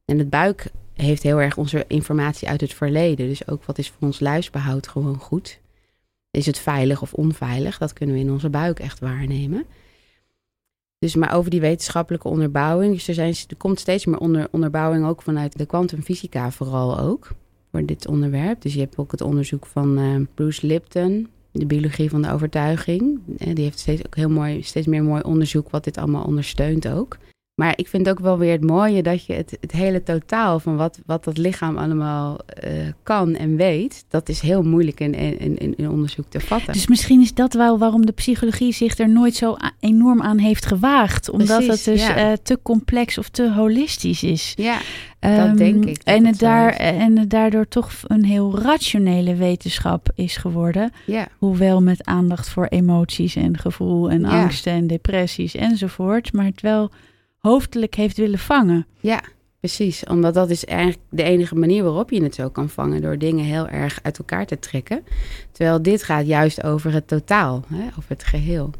En 0.05 0.17
het 0.17 0.29
buik 0.29 0.71
heeft 0.93 1.23
heel 1.23 1.41
erg 1.41 1.57
onze 1.57 1.85
informatie 1.87 2.47
uit 2.47 2.61
het 2.61 2.73
verleden. 2.73 3.27
Dus 3.27 3.47
ook 3.47 3.63
wat 3.63 3.77
is 3.77 3.89
voor 3.89 4.07
ons 4.07 4.19
luisbehoud 4.19 4.87
gewoon 4.87 5.17
goed. 5.17 5.59
Is 6.31 6.45
het 6.45 6.59
veilig 6.59 7.01
of 7.01 7.13
onveilig? 7.13 7.77
Dat 7.77 7.93
kunnen 7.93 8.15
we 8.15 8.21
in 8.21 8.31
onze 8.31 8.49
buik 8.49 8.79
echt 8.79 8.99
waarnemen. 8.99 9.65
Dus 10.99 11.15
maar 11.15 11.35
over 11.35 11.51
die 11.51 11.61
wetenschappelijke 11.61 12.27
onderbouwing. 12.27 12.93
Dus 12.93 13.07
er, 13.07 13.13
zijn, 13.13 13.35
er 13.47 13.55
komt 13.57 13.79
steeds 13.79 14.05
meer 14.05 14.17
onder, 14.17 14.47
onderbouwing 14.51 15.05
ook 15.05 15.21
vanuit 15.21 15.57
de 15.57 15.65
kwantumfysica 15.65 16.51
vooral 16.51 16.99
ook. 16.99 17.31
Voor 17.71 17.85
dit 17.85 18.07
onderwerp. 18.07 18.61
Dus 18.61 18.73
je 18.73 18.79
hebt 18.79 18.97
ook 18.97 19.11
het 19.11 19.21
onderzoek 19.21 19.65
van 19.65 19.99
uh, 19.99 20.15
Bruce 20.33 20.67
Lipton. 20.67 21.29
De 21.51 21.65
biologie 21.65 22.09
van 22.09 22.21
de 22.21 22.31
overtuiging. 22.31 23.19
Eh, 23.37 23.55
die 23.55 23.63
heeft 23.63 23.79
steeds 23.79 24.05
ook 24.05 24.15
heel 24.15 24.29
mooi, 24.29 24.63
steeds 24.63 24.87
meer 24.87 25.03
mooi 25.03 25.21
onderzoek 25.21 25.69
wat 25.69 25.83
dit 25.83 25.97
allemaal 25.97 26.23
ondersteunt 26.23 26.87
ook. 26.87 27.17
Maar 27.55 27.73
ik 27.75 27.87
vind 27.87 28.09
ook 28.09 28.19
wel 28.19 28.37
weer 28.37 28.51
het 28.51 28.63
mooie 28.63 29.03
dat 29.03 29.25
je 29.25 29.33
het, 29.33 29.57
het 29.61 29.71
hele 29.71 30.03
totaal 30.03 30.59
van 30.59 30.75
wat, 30.75 30.99
wat 31.05 31.23
dat 31.23 31.37
lichaam 31.37 31.77
allemaal 31.77 32.39
uh, 32.63 32.71
kan 33.03 33.35
en 33.35 33.55
weet, 33.55 34.05
dat 34.07 34.29
is 34.29 34.39
heel 34.39 34.63
moeilijk 34.63 34.99
in, 34.99 35.13
in, 35.13 35.57
in, 35.57 35.75
in, 35.77 35.89
onderzoek 35.89 36.25
te 36.29 36.39
vatten. 36.39 36.73
Dus 36.73 36.87
misschien 36.87 37.21
is 37.21 37.33
dat 37.33 37.53
wel 37.53 37.77
waarom 37.77 38.05
de 38.05 38.11
psychologie 38.11 38.73
zich 38.73 38.97
er 38.97 39.09
nooit 39.09 39.35
zo 39.35 39.55
enorm 39.79 40.21
aan 40.21 40.37
heeft 40.37 40.65
gewaagd. 40.65 41.29
Omdat 41.29 41.65
het 41.67 41.83
dus 41.83 42.09
uh, 42.09 42.31
te 42.43 42.59
complex 42.61 43.17
of 43.17 43.29
te 43.29 43.51
holistisch 43.51 44.23
is. 44.23 44.53
Ja, 44.55 44.77
um, 45.19 45.35
dat 45.35 45.57
denk 45.57 45.85
ik. 45.85 46.05
Dat 46.05 46.15
en, 46.15 46.25
het 46.25 46.39
daar, 46.39 46.73
en 46.73 47.17
het 47.17 47.29
daardoor 47.29 47.67
toch 47.67 47.91
een 48.07 48.25
heel 48.25 48.59
rationele 48.59 49.35
wetenschap 49.35 50.11
is 50.15 50.37
geworden. 50.37 50.91
Ja. 51.05 51.27
Hoewel 51.37 51.81
met 51.81 52.05
aandacht 52.05 52.49
voor 52.49 52.65
emoties 52.65 53.35
en 53.35 53.57
gevoel 53.57 54.09
en 54.09 54.21
ja. 54.21 54.41
angsten 54.41 54.73
en 54.73 54.87
depressies 54.87 55.55
enzovoort. 55.55 56.33
Maar 56.33 56.45
het 56.45 56.61
wel 56.61 56.91
hoofdelijk 57.47 57.95
heeft 57.95 58.17
willen 58.17 58.39
vangen. 58.39 58.85
Ja, 58.99 59.23
precies. 59.59 60.03
Omdat 60.05 60.33
dat 60.33 60.49
is 60.49 60.65
eigenlijk 60.65 60.99
de 61.09 61.23
enige 61.23 61.55
manier 61.55 61.83
waarop 61.83 62.09
je 62.09 62.23
het 62.23 62.35
zo 62.35 62.49
kan 62.49 62.69
vangen. 62.69 63.01
Door 63.01 63.17
dingen 63.17 63.45
heel 63.45 63.67
erg 63.67 63.99
uit 64.01 64.17
elkaar 64.17 64.45
te 64.45 64.59
trekken. 64.59 65.03
Terwijl 65.51 65.81
dit 65.81 66.03
gaat 66.03 66.25
juist 66.25 66.63
over 66.63 66.93
het 66.93 67.07
totaal, 67.07 67.63
hè, 67.67 67.87
over 67.87 68.09
het 68.09 68.23
geheel. 68.23 68.71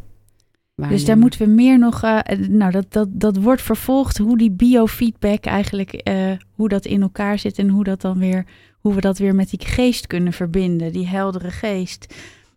Dus 0.76 1.06
daar 1.06 1.18
moeten 1.18 1.40
we 1.40 1.48
meer 1.48 1.80
nog. 1.80 2.04
Uh, 2.04 2.20
nou, 2.48 2.72
dat, 2.72 2.86
dat, 2.90 3.08
dat 3.12 3.38
wordt 3.38 3.62
vervolgd. 3.62 4.18
Hoe 4.18 4.38
die 4.38 4.52
biofeedback 4.52 5.46
eigenlijk. 5.46 6.10
Uh, 6.10 6.32
hoe 6.52 6.70
dat 6.70 6.86
in 6.86 7.02
elkaar 7.02 7.40
zit. 7.40 7.60
En 7.60 7.70
hoe 7.70 7.84
dat 7.84 8.02
dan 8.02 8.20
weer. 8.20 8.46
Hoe 8.80 8.94
we 8.94 9.02
dat 9.02 9.18
weer 9.18 9.36
met 9.36 9.50
die 9.50 9.66
geest 9.66 10.08
kunnen 10.08 10.34
verbinden. 10.34 10.92
Die 10.92 11.08
heldere 11.08 11.52
geest. 11.52 12.16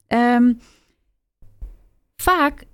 Um, 0.09 0.59
vaak 2.17 2.65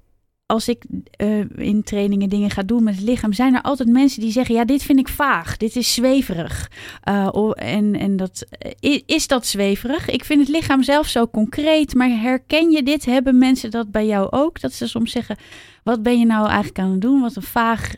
als 0.53 0.69
ik 0.69 0.85
uh, 1.17 1.45
in 1.57 1.83
trainingen 1.83 2.29
dingen 2.29 2.51
ga 2.51 2.63
doen 2.63 2.83
met 2.83 2.95
het 2.95 3.05
lichaam, 3.05 3.33
zijn 3.33 3.55
er 3.55 3.63
altijd 3.63 3.89
mensen 3.89 4.21
die 4.21 4.33
zeggen: 4.33 4.55
Ja, 4.55 4.65
dit 4.65 4.83
vind 4.83 4.99
ik 4.99 5.09
vaag, 5.09 5.57
dit 5.57 5.77
is 5.77 5.95
zweverig. 5.95 6.71
Uh, 7.09 7.51
en 7.55 7.95
en 7.95 8.17
dat, 8.17 8.47
is, 8.81 9.03
is 9.07 9.27
dat 9.27 9.47
zweverig? 9.47 10.09
Ik 10.09 10.25
vind 10.25 10.41
het 10.41 10.49
lichaam 10.49 10.83
zelf 10.83 11.07
zo 11.07 11.29
concreet, 11.29 11.95
maar 11.95 12.09
herken 12.09 12.71
je 12.71 12.83
dit? 12.83 13.05
Hebben 13.05 13.39
mensen 13.39 13.71
dat 13.71 13.91
bij 13.91 14.07
jou 14.07 14.31
ook? 14.31 14.61
Dat 14.61 14.73
ze 14.73 14.87
soms 14.87 15.11
zeggen: 15.11 15.37
Wat 15.83 16.03
ben 16.03 16.19
je 16.19 16.27
nou 16.27 16.47
eigenlijk 16.47 16.79
aan 16.79 16.91
het 16.91 17.01
doen? 17.01 17.21
Wat 17.21 17.37
een 17.37 17.43
vaag, 17.43 17.95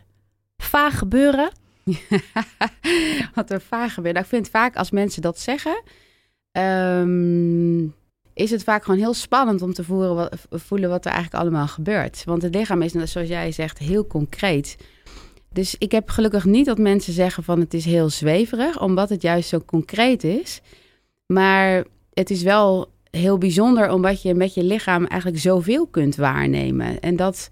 vaag 0.57 0.99
gebeuren. 0.99 1.51
wat 3.35 3.51
een 3.51 3.61
vaag 3.61 3.95
gebeuren. 3.95 4.23
Nou, 4.23 4.25
ik 4.25 4.27
vind 4.27 4.49
vaak 4.49 4.77
als 4.77 4.91
mensen 4.91 5.23
dat 5.23 5.41
zeggen. 5.41 5.83
Um 6.53 7.95
is 8.35 8.51
het 8.51 8.65
vaak 8.65 8.85
gewoon 8.85 9.01
heel 9.01 9.15
spannend 9.15 9.63
om 9.63 9.73
te 9.73 9.85
voelen 9.85 10.91
wat, 10.91 11.05
er 11.05 11.13
eigenlijk 11.13 11.43
allemaal 11.43 11.69
gebeurt. 11.69 12.25
Want 12.25 12.43
het 12.43 12.55
lichaam 12.55 12.83
is, 12.83 12.93
zoals 12.93 13.29
jij 13.29 13.53
zegt, 13.53 13.79
heel 13.79 14.07
concreet. 14.07 14.77
Dus 15.53 15.75
ik 15.79 15.93
heb 15.93 16.09
gelukkig 16.09 16.45
niet 16.45 16.67
dat 16.67 16.79
mensen 16.79 17.13
zeggen 17.13 17.43
van 17.43 17.61
het 17.61 17.75
is 17.75 17.85
heel 17.85 18.11
zweverig, 18.11 18.81
omdat 18.81 19.09
het 19.09 19.23
juist 19.23 19.49
zo 19.49 19.61
concreet 19.61 20.25
is. 20.25 20.61
Maar 21.27 21.85
het 22.13 22.31
is 22.31 22.43
wel 22.43 22.93
heel 23.11 23.39
bijzonder 23.39 23.91
omdat 23.91 24.23
je 24.23 24.35
met 24.35 24.55
je 24.55 24.65
lichaam 24.65 25.05
eigenlijk 25.05 25.41
zoveel 25.41 25.87
kunt 25.87 26.17
waarnemen. 26.17 27.01
En 27.01 27.17
dat, 27.17 27.51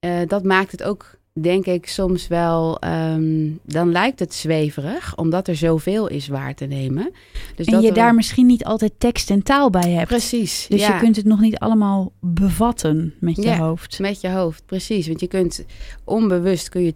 uh, 0.00 0.20
dat 0.26 0.44
maakt 0.44 0.70
het 0.72 0.82
ook 0.82 1.14
denk 1.32 1.66
ik 1.66 1.86
soms 1.86 2.28
wel, 2.28 2.78
ehm, 2.78 3.50
dan 3.62 3.92
lijkt 3.92 4.18
het 4.18 4.34
zweverig, 4.34 5.16
omdat 5.16 5.48
er 5.48 5.56
zoveel 5.56 6.08
is 6.08 6.28
waar 6.28 6.54
te 6.54 6.64
nemen. 6.64 7.10
Dus 7.56 7.66
en 7.66 7.72
dat 7.72 7.82
je 7.82 7.92
daar 7.92 8.14
misschien 8.14 8.46
niet 8.46 8.64
altijd 8.64 8.92
tekst 8.98 9.30
en 9.30 9.42
taal 9.42 9.70
bij 9.70 9.90
hebt. 9.90 10.08
Precies. 10.08 10.66
Dus 10.68 10.86
je 10.86 10.96
kunt 10.96 11.16
het 11.16 11.24
nog 11.24 11.40
niet 11.40 11.58
allemaal 11.58 12.12
bevatten 12.20 13.14
met 13.20 13.36
je 13.36 13.42
ja, 13.42 13.58
hoofd. 13.58 13.98
Met 13.98 14.20
je 14.20 14.30
hoofd, 14.30 14.62
precies. 14.66 15.06
Want 15.06 15.20
je 15.20 15.26
kunt 15.26 15.64
onbewust 16.04 16.68
kun 16.68 16.82
je 16.82 16.94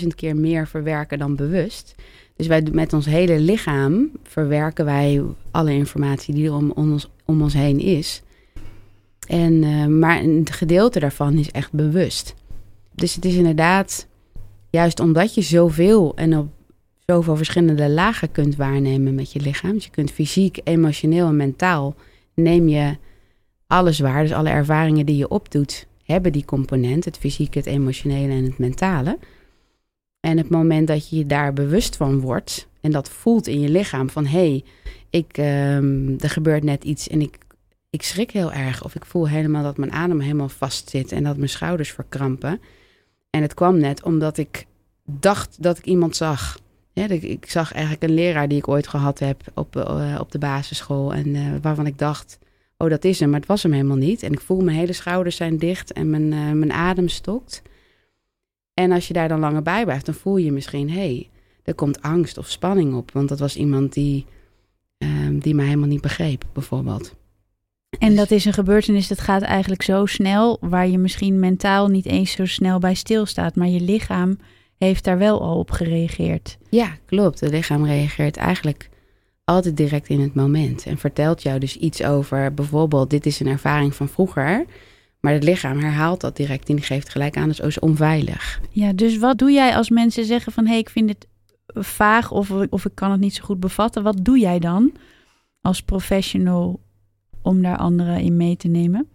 200.000 0.00 0.06
keer 0.14 0.36
meer 0.36 0.66
verwerken 0.66 1.18
dan 1.18 1.36
bewust. 1.36 1.94
Dus 2.36 2.46
wij, 2.46 2.66
met 2.72 2.92
ons 2.92 3.06
hele 3.06 3.38
lichaam 3.38 4.10
verwerken 4.22 4.84
wij 4.84 5.22
alle 5.50 5.72
informatie 5.72 6.34
die 6.34 6.46
er 6.46 6.54
om, 6.54 6.70
om, 6.70 6.92
ons, 6.92 7.08
om 7.24 7.42
ons 7.42 7.54
heen 7.54 7.80
is. 7.80 8.22
En, 9.26 9.52
uh, 9.52 9.86
maar 9.86 10.22
een 10.22 10.46
gedeelte 10.50 11.00
daarvan 11.00 11.38
is 11.38 11.50
echt 11.50 11.72
bewust 11.72 12.34
dus 12.96 13.14
het 13.14 13.24
is 13.24 13.34
inderdaad, 13.34 14.06
juist 14.70 15.00
omdat 15.00 15.34
je 15.34 15.42
zoveel 15.42 16.16
en 16.16 16.38
op 16.38 16.48
zoveel 17.06 17.36
verschillende 17.36 17.88
lagen 17.88 18.32
kunt 18.32 18.56
waarnemen 18.56 19.14
met 19.14 19.32
je 19.32 19.40
lichaam. 19.40 19.72
Dus 19.72 19.84
je 19.84 19.90
kunt 19.90 20.10
fysiek, 20.10 20.58
emotioneel 20.64 21.26
en 21.26 21.36
mentaal 21.36 21.94
neem 22.34 22.68
je 22.68 22.96
alles 23.66 23.98
waar. 23.98 24.22
Dus 24.22 24.32
alle 24.32 24.48
ervaringen 24.48 25.06
die 25.06 25.16
je 25.16 25.28
opdoet, 25.28 25.86
hebben 26.04 26.32
die 26.32 26.44
component. 26.44 27.04
Het 27.04 27.18
fysieke, 27.18 27.58
het 27.58 27.66
emotionele 27.66 28.32
en 28.32 28.44
het 28.44 28.58
mentale. 28.58 29.18
En 30.20 30.36
het 30.36 30.48
moment 30.48 30.86
dat 30.86 31.08
je 31.08 31.16
je 31.16 31.26
daar 31.26 31.52
bewust 31.52 31.96
van 31.96 32.20
wordt 32.20 32.68
en 32.80 32.90
dat 32.90 33.10
voelt 33.10 33.46
in 33.46 33.60
je 33.60 33.68
lichaam 33.68 34.10
van 34.10 34.26
hé, 34.26 34.38
hey, 34.38 34.64
ik, 35.10 35.36
um, 35.38 36.16
er 36.18 36.30
gebeurt 36.30 36.64
net 36.64 36.84
iets 36.84 37.08
en 37.08 37.20
ik, 37.20 37.38
ik 37.90 38.02
schrik 38.02 38.30
heel 38.30 38.52
erg. 38.52 38.84
Of 38.84 38.94
ik 38.94 39.04
voel 39.04 39.28
helemaal 39.28 39.62
dat 39.62 39.76
mijn 39.76 39.92
adem 39.92 40.20
helemaal 40.20 40.48
vast 40.48 40.90
zit 40.90 41.12
en 41.12 41.22
dat 41.22 41.36
mijn 41.36 41.48
schouders 41.48 41.92
verkrampen. 41.92 42.60
En 43.36 43.42
het 43.42 43.54
kwam 43.54 43.78
net 43.78 44.02
omdat 44.02 44.38
ik 44.38 44.66
dacht 45.04 45.62
dat 45.62 45.78
ik 45.78 45.84
iemand 45.84 46.16
zag. 46.16 46.58
Ik, 46.92 47.50
zag 47.50 47.72
eigenlijk 47.72 48.02
een 48.02 48.14
leraar 48.14 48.48
die 48.48 48.58
ik 48.58 48.68
ooit 48.68 48.88
gehad 48.88 49.18
heb 49.18 49.42
op, 49.54 49.76
uh, 49.76 50.16
op 50.20 50.32
de 50.32 50.38
basisschool. 50.38 51.14
En 51.14 51.26
uh, 51.26 51.54
waarvan 51.62 51.86
ik 51.86 51.98
dacht, 51.98 52.38
oh 52.76 52.90
dat 52.90 53.04
is 53.04 53.20
hem, 53.20 53.30
maar 53.30 53.38
het 53.40 53.48
was 53.48 53.62
hem 53.62 53.72
helemaal 53.72 53.96
niet. 53.96 54.22
En 54.22 54.32
ik 54.32 54.40
voel 54.40 54.60
mijn 54.60 54.76
hele 54.76 54.92
schouders 54.92 55.36
zijn 55.36 55.56
dicht 55.58 55.92
en 55.92 56.10
mijn, 56.10 56.32
uh, 56.32 56.52
mijn 56.52 56.72
adem 56.72 57.08
stokt. 57.08 57.62
En 58.74 58.92
als 58.92 59.08
je 59.08 59.14
daar 59.14 59.28
dan 59.28 59.40
langer 59.40 59.62
bij 59.62 59.84
blijft, 59.84 60.06
dan 60.06 60.14
voel 60.14 60.36
je 60.36 60.52
misschien, 60.52 60.90
hé, 60.90 60.96
hey, 60.96 61.30
er 61.62 61.74
komt 61.74 62.02
angst 62.02 62.38
of 62.38 62.50
spanning 62.50 62.94
op. 62.94 63.10
Want 63.10 63.28
dat 63.28 63.38
was 63.38 63.56
iemand 63.56 63.92
die, 63.92 64.26
ehm, 64.98 65.38
die 65.38 65.54
mij 65.54 65.64
helemaal 65.64 65.88
niet 65.88 66.00
begreep, 66.00 66.44
bijvoorbeeld. 66.52 67.14
En 67.98 68.16
dat 68.16 68.30
is 68.30 68.44
een 68.44 68.52
gebeurtenis 68.52 69.08
dat 69.08 69.20
gaat 69.20 69.42
eigenlijk 69.42 69.82
zo 69.82 70.06
snel, 70.06 70.58
waar 70.60 70.88
je 70.88 70.98
misschien 70.98 71.38
mentaal 71.38 71.88
niet 71.88 72.06
eens 72.06 72.32
zo 72.32 72.46
snel 72.46 72.78
bij 72.78 72.94
stilstaat, 72.94 73.54
maar 73.54 73.68
je 73.68 73.80
lichaam 73.80 74.38
heeft 74.78 75.04
daar 75.04 75.18
wel 75.18 75.42
al 75.42 75.58
op 75.58 75.70
gereageerd. 75.70 76.58
Ja, 76.70 76.96
klopt. 77.06 77.40
Het 77.40 77.50
lichaam 77.50 77.86
reageert 77.86 78.36
eigenlijk 78.36 78.88
altijd 79.44 79.76
direct 79.76 80.08
in 80.08 80.20
het 80.20 80.34
moment 80.34 80.86
en 80.86 80.98
vertelt 80.98 81.42
jou 81.42 81.58
dus 81.58 81.76
iets 81.76 82.02
over 82.02 82.54
bijvoorbeeld 82.54 83.10
dit 83.10 83.26
is 83.26 83.40
een 83.40 83.46
ervaring 83.46 83.94
van 83.94 84.08
vroeger, 84.08 84.64
maar 85.20 85.32
het 85.32 85.44
lichaam 85.44 85.78
herhaalt 85.78 86.20
dat 86.20 86.36
direct 86.36 86.68
en 86.68 86.82
geeft 86.82 87.08
gelijk 87.08 87.36
aan, 87.36 87.48
dus 87.48 87.60
is 87.60 87.78
onveilig. 87.78 88.60
Ja, 88.70 88.92
dus 88.92 89.18
wat 89.18 89.38
doe 89.38 89.50
jij 89.50 89.76
als 89.76 89.90
mensen 89.90 90.24
zeggen 90.24 90.52
van 90.52 90.64
hé, 90.64 90.70
hey, 90.70 90.78
ik 90.78 90.90
vind 90.90 91.08
het 91.08 91.26
vaag 91.84 92.30
of, 92.30 92.50
of 92.50 92.84
ik 92.84 92.94
kan 92.94 93.10
het 93.10 93.20
niet 93.20 93.34
zo 93.34 93.44
goed 93.44 93.60
bevatten, 93.60 94.02
wat 94.02 94.24
doe 94.24 94.38
jij 94.38 94.58
dan 94.58 94.92
als 95.60 95.82
professional 95.82 96.80
om 97.46 97.62
daar 97.62 97.76
anderen 97.76 98.20
in 98.20 98.36
mee 98.36 98.56
te 98.56 98.68
nemen? 98.68 99.08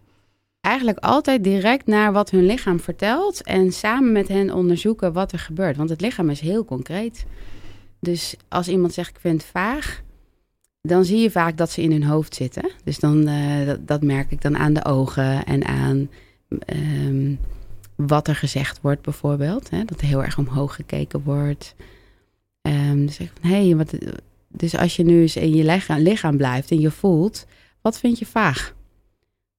Eigenlijk 0.62 0.98
altijd 1.00 1.44
direct 1.44 1.88
naar 1.88 2.12
wat 2.12 2.30
hun 2.30 2.46
lichaam 2.46 2.80
vertelt 2.80 3.44
en 3.44 3.72
samen 3.72 4.12
met 4.12 4.28
hen 4.28 4.54
onderzoeken 4.54 5.14
wat 5.14 5.32
er 5.32 5.40
gebeurt. 5.40 5.78
Want 5.78 5.90
het 5.90 6.02
lichaam 6.02 6.30
is 6.30 6.40
heel 6.40 6.66
concreet. 6.66 7.26
Dus 8.00 8.36
als 8.48 8.68
iemand 8.68 8.94
zegt 8.94 9.10
ik 9.10 9.20
vind 9.20 9.42
het 9.42 9.52
vaag, 9.52 10.02
dan 10.82 11.06
zie 11.06 11.20
je 11.20 11.32
vaak 11.32 11.58
dat 11.58 11.72
ze 11.72 11.82
in 11.82 11.92
hun 11.92 12.04
hoofd 12.04 12.36
zitten. 12.36 12.72
Dus 12.84 13.00
dan, 13.00 13.30
uh, 13.30 13.72
dat, 13.80 14.02
merk 14.02 14.32
ik 14.32 14.42
dan 14.42 14.58
aan 14.58 14.74
de 14.74 14.86
ogen 14.86 15.46
en 15.46 15.66
aan 15.66 16.10
um, 16.68 17.40
wat 17.96 18.28
er 18.28 18.36
gezegd 18.36 18.82
wordt 18.82 19.02
bijvoorbeeld. 19.02 19.70
Hè? 19.70 19.86
Dat 19.86 20.02
er 20.02 20.08
heel 20.08 20.24
erg 20.24 20.38
omhoog 20.38 20.76
gekeken 20.76 21.24
wordt. 21.24 21.76
Um, 22.62 23.06
dus, 23.06 23.16
van, 23.16 23.52
hey, 23.52 23.76
wat, 23.76 23.94
dus 24.48 24.78
als 24.78 24.96
je 24.96 25.04
nu 25.04 25.22
eens 25.22 25.36
in 25.36 25.56
je 25.56 25.82
lichaam 25.98 26.38
blijft 26.38 26.72
en 26.72 26.80
je 26.80 26.92
voelt 26.92 27.46
wat 27.82 28.00
vind 28.00 28.20
je 28.20 28.26
vaag? 28.26 28.74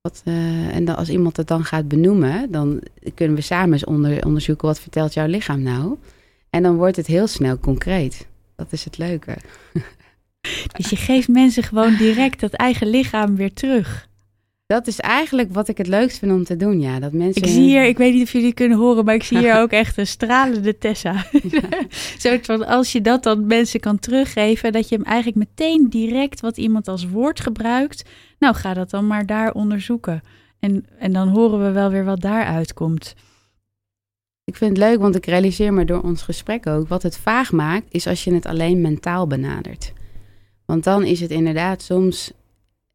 Wat, 0.00 0.22
uh, 0.24 0.74
en 0.74 0.84
dan, 0.84 0.96
als 0.96 1.08
iemand 1.08 1.36
het 1.36 1.46
dan 1.46 1.64
gaat 1.64 1.88
benoemen, 1.88 2.50
dan 2.50 2.82
kunnen 3.14 3.36
we 3.36 3.42
samen 3.42 3.72
eens 3.72 3.84
onder, 3.84 4.24
onderzoeken 4.24 4.66
wat 4.66 4.80
vertelt 4.80 5.14
jouw 5.14 5.26
lichaam 5.26 5.62
nou. 5.62 5.96
En 6.50 6.62
dan 6.62 6.76
wordt 6.76 6.96
het 6.96 7.06
heel 7.06 7.26
snel 7.26 7.58
concreet. 7.58 8.26
Dat 8.56 8.72
is 8.72 8.84
het 8.84 8.98
leuke. 8.98 9.36
Dus 10.76 10.90
je 10.90 10.96
geeft 10.96 11.28
mensen 11.28 11.62
gewoon 11.62 11.96
direct 11.96 12.40
dat 12.40 12.52
eigen 12.52 12.86
lichaam 12.86 13.36
weer 13.36 13.52
terug. 13.52 14.08
Dat 14.72 14.86
is 14.86 15.00
eigenlijk 15.00 15.52
wat 15.52 15.68
ik 15.68 15.78
het 15.78 15.86
leukst 15.86 16.18
vind 16.18 16.32
om 16.32 16.44
te 16.44 16.56
doen, 16.56 16.80
ja. 16.80 17.00
Dat 17.00 17.12
mensen... 17.12 17.42
Ik 17.42 17.48
zie 17.48 17.62
hier, 17.62 17.84
ik 17.84 17.96
weet 17.96 18.12
niet 18.12 18.22
of 18.22 18.32
jullie 18.32 18.54
kunnen 18.54 18.78
horen, 18.78 19.04
maar 19.04 19.14
ik 19.14 19.22
zie 19.22 19.38
hier 19.38 19.60
ook 19.62 19.70
echt 19.70 19.98
een 19.98 20.06
stralende 20.06 20.78
Tessa. 20.78 21.14
Ja. 22.18 22.38
van, 22.42 22.66
als 22.66 22.92
je 22.92 23.00
dat 23.00 23.22
dan 23.22 23.46
mensen 23.46 23.80
kan 23.80 23.98
teruggeven, 23.98 24.72
dat 24.72 24.88
je 24.88 24.94
hem 24.96 25.04
eigenlijk 25.04 25.36
meteen 25.36 25.86
direct 25.88 26.40
wat 26.40 26.56
iemand 26.56 26.88
als 26.88 27.08
woord 27.08 27.40
gebruikt. 27.40 28.04
Nou, 28.38 28.54
ga 28.54 28.74
dat 28.74 28.90
dan 28.90 29.06
maar 29.06 29.26
daar 29.26 29.52
onderzoeken. 29.52 30.22
En, 30.58 30.86
en 30.98 31.12
dan 31.12 31.28
horen 31.28 31.64
we 31.64 31.70
wel 31.70 31.90
weer 31.90 32.04
wat 32.04 32.20
daaruit 32.20 32.74
komt. 32.74 33.14
Ik 34.44 34.56
vind 34.56 34.76
het 34.76 34.86
leuk, 34.86 34.98
want 34.98 35.16
ik 35.16 35.26
realiseer 35.26 35.72
me 35.72 35.84
door 35.84 36.02
ons 36.02 36.22
gesprek 36.22 36.66
ook, 36.66 36.88
wat 36.88 37.02
het 37.02 37.16
vaag 37.16 37.52
maakt, 37.52 37.86
is 37.90 38.06
als 38.06 38.24
je 38.24 38.34
het 38.34 38.46
alleen 38.46 38.80
mentaal 38.80 39.26
benadert. 39.26 39.92
Want 40.64 40.84
dan 40.84 41.04
is 41.04 41.20
het 41.20 41.30
inderdaad 41.30 41.82
soms 41.82 42.32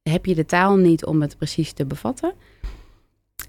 heb 0.10 0.26
je 0.26 0.36
de 0.36 0.46
taal 0.46 0.76
niet 0.76 1.06
om 1.06 1.22
het 1.22 1.38
precies 1.38 1.72
te 1.72 1.86
bevatten. 1.86 2.34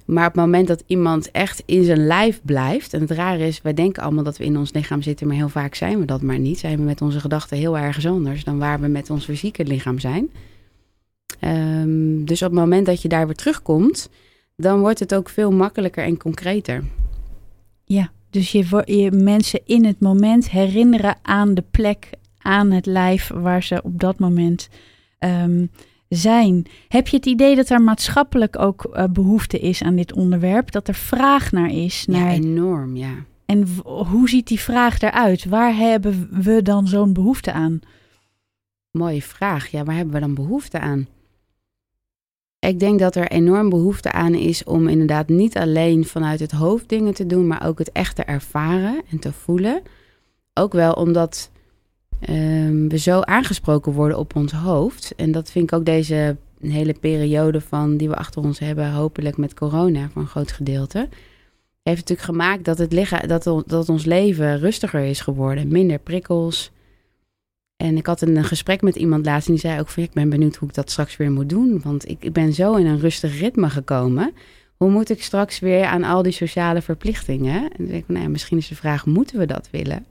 Maar 0.04 0.26
op 0.26 0.32
het 0.32 0.44
moment 0.44 0.68
dat 0.68 0.82
iemand 0.86 1.30
echt 1.30 1.62
in 1.66 1.84
zijn 1.84 2.06
lijf 2.06 2.40
blijft. 2.42 2.94
En 2.94 3.00
het 3.00 3.10
rare 3.10 3.46
is, 3.46 3.62
wij 3.62 3.74
denken 3.74 4.02
allemaal 4.02 4.24
dat 4.24 4.36
we 4.36 4.44
in 4.44 4.58
ons 4.58 4.72
lichaam 4.72 5.02
zitten, 5.02 5.26
maar 5.26 5.36
heel 5.36 5.48
vaak 5.48 5.74
zijn 5.74 5.98
we 5.98 6.04
dat 6.04 6.22
maar 6.22 6.38
niet. 6.38 6.58
Zijn 6.58 6.76
we 6.76 6.82
met 6.82 7.02
onze 7.02 7.20
gedachten 7.20 7.56
heel 7.56 7.78
ergens 7.78 8.06
anders 8.06 8.44
dan 8.44 8.58
waar 8.58 8.80
we 8.80 8.86
met 8.86 9.10
ons 9.10 9.24
fysieke 9.24 9.64
lichaam 9.64 9.98
zijn. 9.98 10.30
Ehm, 11.40 12.24
dus 12.24 12.42
op 12.42 12.50
het 12.50 12.60
moment 12.60 12.86
dat 12.86 13.02
je 13.02 13.08
daar 13.08 13.26
weer 13.26 13.34
terugkomt, 13.34 14.10
dan 14.56 14.80
wordt 14.80 14.98
het 14.98 15.14
ook 15.14 15.28
veel 15.28 15.52
makkelijker 15.52 16.04
en 16.04 16.16
concreter. 16.16 16.84
Ja, 17.84 18.10
dus 18.30 18.52
je, 18.52 18.82
je 18.84 19.10
mensen 19.10 19.60
in 19.64 19.84
het 19.84 20.00
moment 20.00 20.50
herinneren 20.50 21.16
aan 21.22 21.54
de 21.54 21.64
plek, 21.70 22.10
aan 22.38 22.70
het 22.70 22.86
lijf 22.86 23.30
waar 23.34 23.62
ze 23.62 23.82
op 23.82 24.00
dat 24.00 24.18
moment 24.18 24.68
ehm, 25.18 25.66
zijn. 26.08 26.66
Heb 26.88 27.08
je 27.08 27.16
het 27.16 27.26
idee 27.26 27.56
dat 27.56 27.68
er 27.68 27.82
maatschappelijk 27.82 28.58
ook 28.58 28.88
uh, 28.92 29.04
behoefte 29.04 29.58
is 29.58 29.82
aan 29.82 29.96
dit 29.96 30.12
onderwerp? 30.12 30.70
Dat 30.70 30.88
er 30.88 30.94
vraag 30.94 31.52
naar 31.52 31.70
is? 31.70 32.04
Naar... 32.06 32.20
Ja, 32.20 32.30
enorm, 32.30 32.96
ja. 32.96 33.14
En 33.46 33.66
hoe 33.84 34.28
ziet 34.28 34.46
die 34.46 34.60
vraag 34.60 35.00
eruit? 35.00 35.44
Waar 35.44 35.76
hebben 35.76 36.28
we 36.42 36.62
dan 36.62 36.86
zo'n 36.86 37.12
behoefte 37.12 37.52
aan? 37.52 37.80
Mooie 38.90 39.22
vraag. 39.22 39.68
Ja, 39.68 39.84
waar 39.84 39.94
hebben 39.94 40.14
we 40.14 40.20
dan 40.20 40.34
behoefte 40.34 40.80
aan? 40.80 41.08
Ik 42.58 42.80
denk 42.80 42.98
dat 42.98 43.14
er 43.14 43.28
enorm 43.28 43.68
behoefte 43.68 44.12
aan 44.12 44.34
is 44.34 44.64
om 44.64 44.88
inderdaad 44.88 45.28
niet 45.28 45.56
alleen 45.56 46.04
vanuit 46.04 46.40
het 46.40 46.50
hoofd 46.50 46.88
dingen 46.88 47.14
te 47.14 47.26
doen, 47.26 47.46
maar 47.46 47.66
ook 47.66 47.78
het 47.78 47.92
echt 47.92 48.16
te 48.16 48.22
ervaren 48.22 49.02
en 49.10 49.18
te 49.18 49.32
voelen. 49.32 49.82
Ook 50.54 50.72
wel 50.72 50.92
omdat 50.92 51.50
um, 52.28 52.88
we 52.88 52.98
zo 52.98 53.20
aangesproken 53.20 53.92
worden 53.92 54.18
op 54.18 54.36
ons 54.36 54.52
hoofd. 54.52 55.14
En 55.16 55.32
dat 55.32 55.50
vind 55.50 55.72
ik 55.72 55.78
ook 55.78 55.84
deze 55.84 56.36
hele 56.60 56.94
periode 57.00 57.60
van 57.60 57.96
die 57.96 58.08
we 58.08 58.16
achter 58.16 58.42
ons 58.42 58.58
hebben, 58.58 58.92
hopelijk 58.92 59.36
met 59.36 59.54
corona 59.54 60.08
voor 60.08 60.22
een 60.22 60.28
groot 60.28 60.52
gedeelte. 60.52 61.08
Heeft 61.82 61.98
natuurlijk 62.08 62.28
gemaakt 62.28 62.64
dat, 62.64 62.78
het 62.78 62.92
lichaam, 62.92 63.26
dat, 63.26 63.44
dat 63.66 63.88
ons 63.88 64.04
leven 64.04 64.58
rustiger 64.58 65.04
is 65.04 65.20
geworden. 65.20 65.68
Minder 65.68 65.98
prikkels, 65.98 66.70
en 67.76 67.96
ik 67.96 68.06
had 68.06 68.20
een 68.20 68.44
gesprek 68.44 68.82
met 68.82 68.96
iemand 68.96 69.26
laatst 69.26 69.48
en 69.48 69.54
die 69.54 69.62
zei 69.62 69.80
ook 69.80 69.88
van... 69.88 70.02
ik 70.02 70.12
ben 70.12 70.28
benieuwd 70.28 70.56
hoe 70.56 70.68
ik 70.68 70.74
dat 70.74 70.90
straks 70.90 71.16
weer 71.16 71.30
moet 71.30 71.48
doen. 71.48 71.80
Want 71.84 72.08
ik, 72.08 72.24
ik 72.24 72.32
ben 72.32 72.52
zo 72.52 72.74
in 72.74 72.86
een 72.86 73.00
rustig 73.00 73.38
ritme 73.38 73.70
gekomen. 73.70 74.32
Hoe 74.76 74.90
moet 74.90 75.10
ik 75.10 75.22
straks 75.22 75.58
weer 75.58 75.84
aan 75.84 76.04
al 76.04 76.22
die 76.22 76.32
sociale 76.32 76.82
verplichtingen? 76.82 77.62
En 77.62 77.76
dan 77.76 77.86
denk 77.86 78.02
ik, 78.02 78.08
nou 78.08 78.28
misschien 78.28 78.58
is 78.58 78.68
de 78.68 78.74
vraag, 78.74 79.06
moeten 79.06 79.38
we 79.38 79.46
dat 79.46 79.68
willen? 79.70 80.06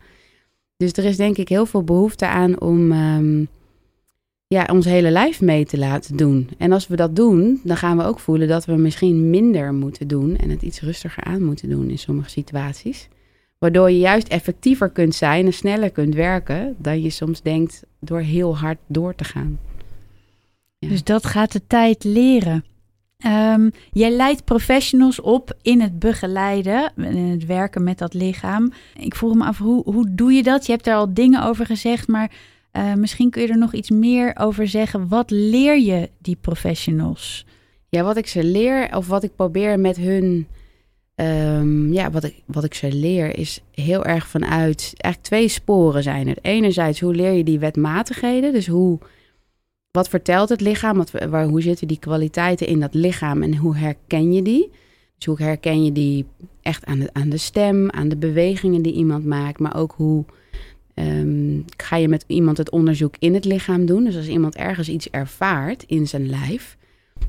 Dus 0.78 0.92
er 0.92 1.06
is 1.06 1.18
denk 1.18 1.38
ik 1.38 1.50
heel 1.50 1.66
veel 1.66 1.84
behoefte 1.84 2.28
aan 2.28 2.62
om 2.62 2.92
ehm, 2.92 3.46
ja, 4.48 4.68
ons 4.72 4.86
hele 4.86 5.12
lijf 5.12 5.42
mee 5.42 5.66
te 5.66 5.78
laten 5.78 6.18
doen. 6.18 6.50
En 6.58 6.72
als 6.72 6.88
we 6.88 6.96
dat 6.96 7.16
doen, 7.16 7.62
dan 7.64 7.78
gaan 7.78 7.98
we 7.98 8.04
ook 8.04 8.20
voelen 8.20 8.48
dat 8.48 8.66
we 8.66 8.76
misschien 8.76 9.30
minder 9.30 9.74
moeten 9.74 10.08
doen... 10.08 10.36
en 10.36 10.50
het 10.50 10.62
iets 10.62 10.82
rustiger 10.82 11.24
aan 11.24 11.44
moeten 11.44 11.70
doen 11.70 11.90
in 11.90 12.00
sommige 12.00 12.30
situaties. 12.30 13.08
Waardoor 13.58 13.92
je 13.92 14.00
juist 14.00 14.28
effectiever 14.28 14.90
kunt 14.90 15.16
zijn 15.16 15.46
en 15.46 15.54
sneller 15.54 15.90
kunt 15.90 16.16
werken 16.16 16.76
dan 16.78 17.02
je 17.02 17.10
soms 17.10 17.42
denkt 17.42 17.84
door 18.00 18.20
heel 18.20 18.58
hard 18.58 18.78
door 18.88 19.16
te 19.16 19.24
gaan. 19.24 19.60
Dus 20.80 21.04
dat 21.04 21.26
gaat 21.26 21.52
de 21.52 21.62
tijd 21.68 22.04
leren. 22.04 22.64
Um, 23.26 23.72
jij 23.92 24.12
leidt 24.12 24.44
professionals 24.44 25.20
op 25.22 25.58
in 25.62 25.82
het 25.82 26.00
begeleiden, 26.00 26.92
in 26.96 27.18
het 27.18 27.46
werken 27.46 27.84
met 27.84 27.98
dat 27.98 28.14
lichaam. 28.14 28.72
Ik 28.96 29.16
vroeg 29.16 29.36
me 29.36 29.44
af, 29.46 29.58
hoe, 29.58 29.84
hoe 29.84 30.08
doe 30.16 30.34
je 30.34 30.44
dat? 30.44 30.66
Je 30.66 30.72
hebt 30.72 30.88
er 30.88 30.96
al 30.96 31.14
dingen 31.14 31.44
over 31.44 31.66
gezegd, 31.66 32.08
maar 32.08 32.32
uh, 32.74 32.94
misschien 32.94 33.30
kun 33.30 33.42
je 33.42 33.48
er 33.48 33.58
nog 33.58 33.74
iets 33.74 33.90
meer 33.90 34.36
over 34.40 34.68
zeggen. 34.68 35.08
Wat 35.08 35.30
leer 35.32 35.80
je 35.80 36.10
die 36.22 36.38
professionals? 36.42 37.46
Ja, 37.90 38.04
wat 38.04 38.18
ik 38.18 38.28
ze 38.28 38.44
leer 38.44 38.96
of 38.96 39.08
wat 39.08 39.24
ik 39.24 39.36
probeer 39.36 39.80
met 39.80 39.98
hun 39.98 40.48
Um, 41.22 41.94
ja, 41.94 42.12
wat 42.12 42.24
ik, 42.24 42.44
wat 42.46 42.64
ik 42.64 42.74
ze 42.74 42.92
leer 42.92 43.38
is 43.38 43.62
heel 43.72 44.06
erg 44.06 44.28
vanuit. 44.28 44.94
Eigenlijk 44.98 45.22
twee 45.22 45.48
sporen 45.48 46.04
zijn 46.04 46.28
het. 46.28 46.40
Enerzijds, 46.42 47.00
hoe 47.00 47.16
leer 47.16 47.32
je 47.32 47.44
die 47.44 47.60
wetmatigheden? 47.60 48.54
Dus 48.54 48.68
hoe. 48.68 49.00
Wat 49.98 50.10
vertelt 50.10 50.50
het 50.50 50.62
lichaam? 50.62 50.98
Wat, 50.98 51.12
waar, 51.30 51.46
hoe 51.46 51.62
zitten 51.62 51.88
die 51.88 52.00
kwaliteiten 52.00 52.68
in 52.68 52.80
dat 52.80 52.94
lichaam 52.94 53.44
en 53.44 53.56
hoe 53.56 53.78
herken 53.78 54.34
je 54.34 54.42
die? 54.42 54.72
Dus 55.18 55.26
hoe 55.26 55.42
herken 55.42 55.84
je 55.84 55.92
die 55.92 56.26
echt 56.62 56.86
aan 56.86 57.00
de, 57.00 57.10
aan 57.14 57.30
de 57.30 57.38
stem, 57.38 57.92
aan 57.92 58.10
de 58.10 58.18
bewegingen 58.18 58.82
die 58.82 58.94
iemand 58.94 59.26
maakt, 59.26 59.60
maar 59.60 59.76
ook 59.76 59.94
hoe 59.96 60.26
um, 60.96 61.66
ga 61.78 61.96
je 61.96 62.08
met 62.08 62.24
iemand 62.28 62.58
het 62.58 62.70
onderzoek 62.70 63.16
in 63.20 63.34
het 63.34 63.46
lichaam 63.46 63.86
doen? 63.86 64.04
Dus 64.04 64.16
als 64.16 64.28
iemand 64.28 64.56
ergens 64.56 64.90
iets 64.90 65.10
ervaart 65.10 65.84
in 65.88 66.08
zijn 66.08 66.30
lijf. 66.30 66.78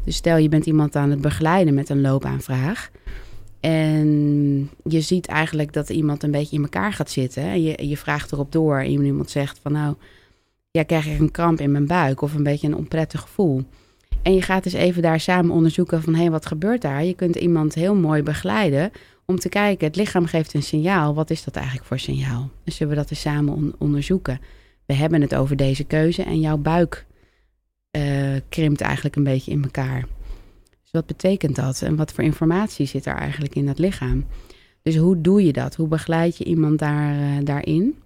Dus 0.05 0.17
stel 0.17 0.37
je 0.37 0.49
bent 0.49 0.67
iemand 0.67 0.97
aan 0.97 1.11
het 1.11 1.21
begeleiden 1.21 1.75
met 1.75 1.89
een 1.89 2.01
loopaanvraag. 2.01 2.91
En 3.61 4.71
je 4.85 5.01
ziet 5.01 5.27
eigenlijk 5.27 5.73
dat 5.73 5.91
iemand 5.91 6.23
een 6.23 6.31
beetje 6.31 6.57
in 6.57 6.63
elkaar 6.63 6.93
gaat 6.93 7.11
zitten. 7.11 7.43
En 7.43 7.63
je, 7.63 7.89
je 7.89 7.97
vraagt 7.97 8.33
erop 8.33 8.53
door. 8.53 8.79
En 8.79 9.05
iemand 9.05 9.31
zegt 9.31 9.59
van 9.63 9.73
nou, 9.73 9.95
ja, 10.79 10.85
krijg 10.85 11.07
ik 11.07 11.21
een 11.21 11.31
kramp 11.31 11.61
in 11.61 11.73
mijn 11.73 11.87
buik 11.87 12.21
of 12.21 12.35
een 12.35 12.43
beetje 12.43 12.67
een 12.67 12.77
onprettig 12.77 13.21
gevoel. 13.21 13.65
En 14.23 14.35
je 14.35 14.43
gaat 14.43 14.63
dus 14.63 14.73
even 14.73 15.03
daar 15.03 15.21
samen 15.21 15.51
onderzoeken 15.51 16.03
van 16.03 16.15
hé, 16.15 16.21
hey, 16.21 16.31
wat 16.31 16.47
gebeurt 16.47 16.83
daar? 16.83 17.05
Je 17.05 17.15
kunt 17.15 17.37
iemand 17.37 17.75
heel 17.75 17.95
mooi 17.95 18.23
begeleiden 18.23 18.91
om 19.27 19.39
te 19.39 19.49
kijken, 19.49 19.87
het 19.87 19.97
lichaam 19.97 20.27
geeft 20.27 20.55
een 20.55 20.63
signaal. 20.63 21.15
Wat 21.15 21.31
is 21.31 21.45
dat 21.45 21.57
eigenlijk 21.57 21.87
voor 21.87 21.99
signaal? 21.99 22.51
Dan 22.65 22.75
zullen 22.75 22.95
we 22.95 22.99
dat 22.99 23.11
eens 23.11 23.21
samen 23.21 23.75
onderzoeken. 23.79 24.41
We 24.87 24.95
hebben 24.95 25.21
het 25.21 25.35
over 25.35 25.57
deze 25.57 25.85
keuze 25.85 26.23
en 26.23 26.41
jouw 26.41 26.57
buik 26.57 27.07
uh, 27.97 28.37
krimpt 28.49 28.81
eigenlijk 28.81 29.17
een 29.17 29.25
beetje 29.25 29.51
in 29.51 29.63
elkaar. 29.63 30.07
Dus 30.83 30.91
wat 30.91 31.07
betekent 31.07 31.57
dat? 31.57 31.83
En 31.83 31.97
wat 31.97 32.13
voor 32.13 32.25
informatie 32.25 32.87
zit 32.87 33.07
er 33.07 33.15
eigenlijk 33.15 33.55
in 33.55 33.67
dat 33.67 33.79
lichaam? 33.79 34.27
Dus 34.83 34.97
hoe 34.97 35.21
doe 35.21 35.45
je 35.45 35.53
dat? 35.53 35.75
Hoe 35.75 35.89
begeleid 35.89 36.37
je 36.37 36.45
iemand 36.45 36.79
daar, 36.79 37.17
uh, 37.17 37.45
daarin? 37.45 37.97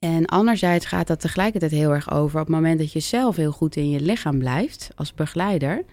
En 0.00 0.26
anderzijds 0.26 0.86
gaat 0.86 1.06
dat 1.06 1.20
tegelijkertijd 1.20 1.72
heel 1.72 1.90
erg 1.90 2.10
over 2.10 2.40
op 2.40 2.46
het 2.46 2.54
moment 2.54 2.78
dat 2.78 2.92
je 2.92 3.00
zelf 3.00 3.36
heel 3.36 3.52
goed 3.52 3.76
in 3.76 3.90
je 3.90 4.00
lichaam 4.00 4.38
blijft 4.38 4.90
als 4.94 5.14
begeleider. 5.14 5.84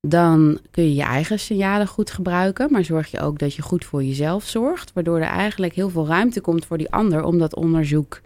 Dan 0.00 0.60
kun 0.70 0.84
je 0.84 0.94
je 0.94 1.02
eigen 1.02 1.38
signalen 1.38 1.86
goed 1.86 2.10
gebruiken, 2.10 2.72
maar 2.72 2.84
zorg 2.84 3.10
je 3.10 3.20
ook 3.20 3.38
dat 3.38 3.54
je 3.54 3.62
goed 3.62 3.84
voor 3.84 4.04
jezelf 4.04 4.44
zorgt, 4.44 4.92
waardoor 4.92 5.16
er 5.16 5.22
eigenlijk 5.22 5.74
heel 5.74 5.90
veel 5.90 6.06
ruimte 6.06 6.40
komt 6.40 6.64
voor 6.64 6.78
die 6.78 6.90
ander 6.90 7.22
om 7.22 7.38
dat 7.38 7.54
onderzoek 7.54 8.20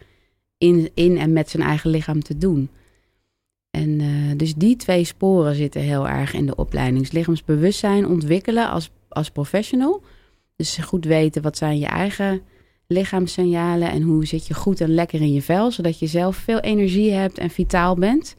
in, 0.59 0.91
in 0.95 1.19
en 1.19 1.33
met 1.33 1.51
zijn 1.51 1.63
eigen 1.63 1.91
lichaam 1.91 2.23
te 2.23 2.39
doen. 2.39 2.71
En 3.71 4.01
uh, 4.01 4.37
dus 4.37 4.55
die 4.55 4.77
twee 4.77 5.05
sporen 5.05 5.55
zitten 5.55 5.81
heel 5.81 6.09
erg 6.09 6.33
in 6.33 6.47
de 6.47 6.57
opleiding. 6.57 7.13
lichaamsbewustzijn 7.13 8.07
ontwikkelen 8.07 8.71
als, 8.71 8.91
als 9.09 9.31
professional. 9.31 10.03
Dus 10.57 10.77
goed 10.77 11.05
weten 11.05 11.43
wat 11.43 11.57
zijn 11.57 11.79
je 11.79 11.87
eigen 11.87 12.43
lichaamssignalen 12.87 13.91
en 13.91 14.03
hoe 14.03 14.27
zit 14.27 14.47
je 14.47 14.55
goed 14.55 14.81
en 14.81 14.95
lekker 14.95 15.21
in 15.21 15.33
je 15.33 15.43
vel, 15.43 15.71
zodat 15.71 15.99
je 15.99 16.07
zelf 16.07 16.37
veel 16.37 16.61
energie 16.61 17.13
hebt 17.13 17.39
en 17.39 17.51
vitaal 17.51 17.95
bent. 17.95 18.37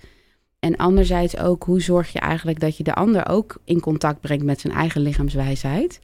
En 0.60 0.76
anderzijds 0.76 1.38
ook 1.38 1.64
hoe 1.64 1.82
zorg 1.82 2.14
je 2.14 2.20
eigenlijk 2.20 2.60
dat 2.60 2.78
je 2.78 2.84
de 2.84 2.94
ander 2.94 3.30
ook 3.30 3.58
in 3.64 3.80
contact 3.80 4.22
brengt 4.22 4.46
met 4.46 4.60
zijn 4.60 4.74
eigen 4.74 5.02
lichaamswijsheid. 5.02 6.02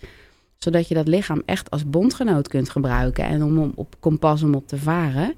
Zodat 0.58 0.88
je 0.88 0.93
dat 0.93 1.08
lichaam 1.08 1.41
echt 1.45 1.69
als 1.69 1.89
bondgenoot 1.89 2.47
kunt 2.47 2.69
gebruiken 2.69 3.23
en 3.23 3.43
om 3.43 3.71
op 3.75 3.95
kompas 3.99 4.43
om 4.43 4.54
op 4.54 4.67
te 4.67 4.77
varen. 4.77 5.34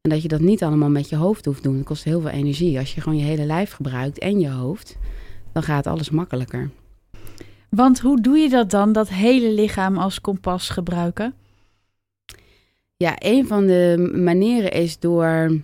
En 0.00 0.10
dat 0.10 0.22
je 0.22 0.28
dat 0.28 0.40
niet 0.40 0.62
allemaal 0.62 0.90
met 0.90 1.08
je 1.08 1.16
hoofd 1.16 1.44
hoeft 1.44 1.62
doen. 1.62 1.76
Dat 1.76 1.84
kost 1.84 2.04
heel 2.04 2.20
veel 2.20 2.30
energie. 2.30 2.78
Als 2.78 2.94
je 2.94 3.00
gewoon 3.00 3.18
je 3.18 3.24
hele 3.24 3.44
lijf 3.44 3.72
gebruikt 3.72 4.18
en 4.18 4.40
je 4.40 4.50
hoofd, 4.50 4.96
dan 5.52 5.62
gaat 5.62 5.86
alles 5.86 6.10
makkelijker. 6.10 6.70
Want 7.70 8.00
hoe 8.00 8.20
doe 8.20 8.38
je 8.38 8.48
dat 8.48 8.70
dan, 8.70 8.92
dat 8.92 9.08
hele 9.08 9.52
lichaam 9.52 9.98
als 9.98 10.20
kompas 10.20 10.68
gebruiken? 10.68 11.34
Ja, 12.96 13.14
een 13.18 13.46
van 13.46 13.66
de 13.66 14.12
manieren 14.14 14.72
is 14.72 14.98
door 14.98 15.60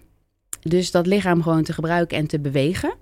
dus 0.61 0.91
dat 0.91 1.07
lichaam 1.07 1.43
gewoon 1.43 1.63
te 1.63 1.73
gebruiken 1.73 2.19
en 2.19 2.27
te 2.27 2.41
bewegen. 2.41 2.95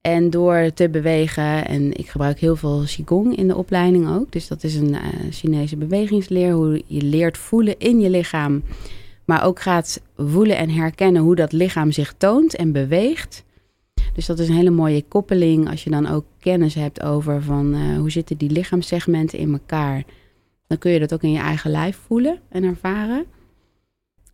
En 0.00 0.30
door 0.30 0.70
te 0.74 0.88
bewegen, 0.88 1.66
en 1.66 1.96
ik 1.96 2.08
gebruik 2.08 2.38
heel 2.38 2.56
veel 2.56 2.82
Qigong 2.86 3.36
in 3.36 3.48
de 3.48 3.56
opleiding 3.56 4.08
ook. 4.08 4.32
Dus 4.32 4.48
dat 4.48 4.64
is 4.64 4.74
een 4.74 4.92
uh, 4.92 5.02
Chinese 5.30 5.76
bewegingsleer, 5.76 6.52
hoe 6.52 6.82
je 6.86 7.02
leert 7.02 7.38
voelen 7.38 7.78
in 7.78 8.00
je 8.00 8.10
lichaam 8.10 8.62
maar 9.26 9.44
ook 9.44 9.60
gaat 9.60 10.02
voelen 10.16 10.56
en 10.56 10.70
herkennen 10.70 11.22
hoe 11.22 11.34
dat 11.34 11.52
lichaam 11.52 11.92
zich 11.92 12.14
toont 12.16 12.56
en 12.56 12.72
beweegt. 12.72 13.44
Dus 14.12 14.26
dat 14.26 14.38
is 14.38 14.48
een 14.48 14.54
hele 14.54 14.70
mooie 14.70 15.04
koppeling 15.08 15.70
als 15.70 15.84
je 15.84 15.90
dan 15.90 16.06
ook 16.06 16.24
kennis 16.38 16.74
hebt 16.74 17.02
over 17.02 17.42
van 17.42 17.74
uh, 17.74 17.98
hoe 17.98 18.10
zitten 18.10 18.36
die 18.36 18.50
lichaamssegmenten 18.50 19.38
in 19.38 19.52
elkaar. 19.52 20.04
Dan 20.66 20.78
kun 20.78 20.90
je 20.90 20.98
dat 20.98 21.14
ook 21.14 21.22
in 21.22 21.32
je 21.32 21.38
eigen 21.38 21.70
lijf 21.70 21.98
voelen 22.06 22.40
en 22.48 22.64
ervaren. 22.64 23.24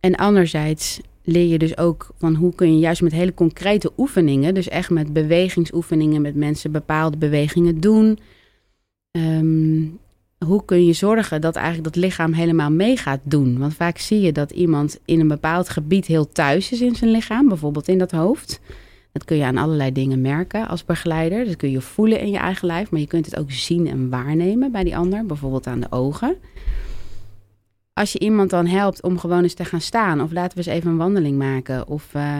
En 0.03 0.15
anderzijds 0.15 0.99
leer 1.23 1.47
je 1.47 1.57
dus 1.57 1.77
ook 1.77 2.09
van 2.17 2.35
hoe 2.35 2.55
kun 2.55 2.73
je 2.73 2.79
juist 2.79 3.01
met 3.01 3.11
hele 3.11 3.33
concrete 3.33 3.91
oefeningen, 3.97 4.53
dus 4.53 4.67
echt 4.67 4.89
met 4.89 5.13
bewegingsoefeningen 5.13 6.21
met 6.21 6.35
mensen 6.35 6.71
bepaalde 6.71 7.17
bewegingen 7.17 7.79
doen. 7.79 8.19
Um, 9.11 9.99
hoe 10.45 10.65
kun 10.65 10.85
je 10.85 10.93
zorgen 10.93 11.41
dat 11.41 11.55
eigenlijk 11.55 11.93
dat 11.93 12.03
lichaam 12.03 12.33
helemaal 12.33 12.71
mee 12.71 12.97
gaat 12.97 13.19
doen? 13.23 13.59
Want 13.59 13.73
vaak 13.73 13.97
zie 13.97 14.21
je 14.21 14.31
dat 14.31 14.51
iemand 14.51 14.99
in 15.05 15.19
een 15.19 15.27
bepaald 15.27 15.69
gebied 15.69 16.05
heel 16.05 16.31
thuis 16.31 16.71
is 16.71 16.81
in 16.81 16.95
zijn 16.95 17.11
lichaam, 17.11 17.47
bijvoorbeeld 17.47 17.87
in 17.87 17.97
dat 17.97 18.11
hoofd. 18.11 18.59
Dat 19.11 19.25
kun 19.25 19.37
je 19.37 19.43
aan 19.43 19.57
allerlei 19.57 19.91
dingen 19.91 20.21
merken 20.21 20.67
als 20.67 20.85
begeleider. 20.85 21.45
Dat 21.45 21.55
kun 21.55 21.71
je 21.71 21.81
voelen 21.81 22.19
in 22.19 22.29
je 22.29 22.37
eigen 22.37 22.67
lijf, 22.67 22.91
maar 22.91 22.99
je 22.99 23.07
kunt 23.07 23.25
het 23.25 23.37
ook 23.37 23.51
zien 23.51 23.87
en 23.87 24.09
waarnemen 24.09 24.71
bij 24.71 24.83
die 24.83 24.97
ander, 24.97 25.25
bijvoorbeeld 25.25 25.67
aan 25.67 25.79
de 25.79 25.91
ogen. 25.91 26.35
Als 27.93 28.11
je 28.11 28.19
iemand 28.19 28.49
dan 28.49 28.65
helpt 28.65 29.03
om 29.03 29.19
gewoon 29.19 29.43
eens 29.43 29.53
te 29.53 29.65
gaan 29.65 29.81
staan, 29.81 30.21
of 30.21 30.31
laten 30.31 30.57
we 30.57 30.63
eens 30.63 30.75
even 30.75 30.91
een 30.91 30.97
wandeling 30.97 31.37
maken, 31.37 31.87
of 31.87 32.13
uh, 32.15 32.37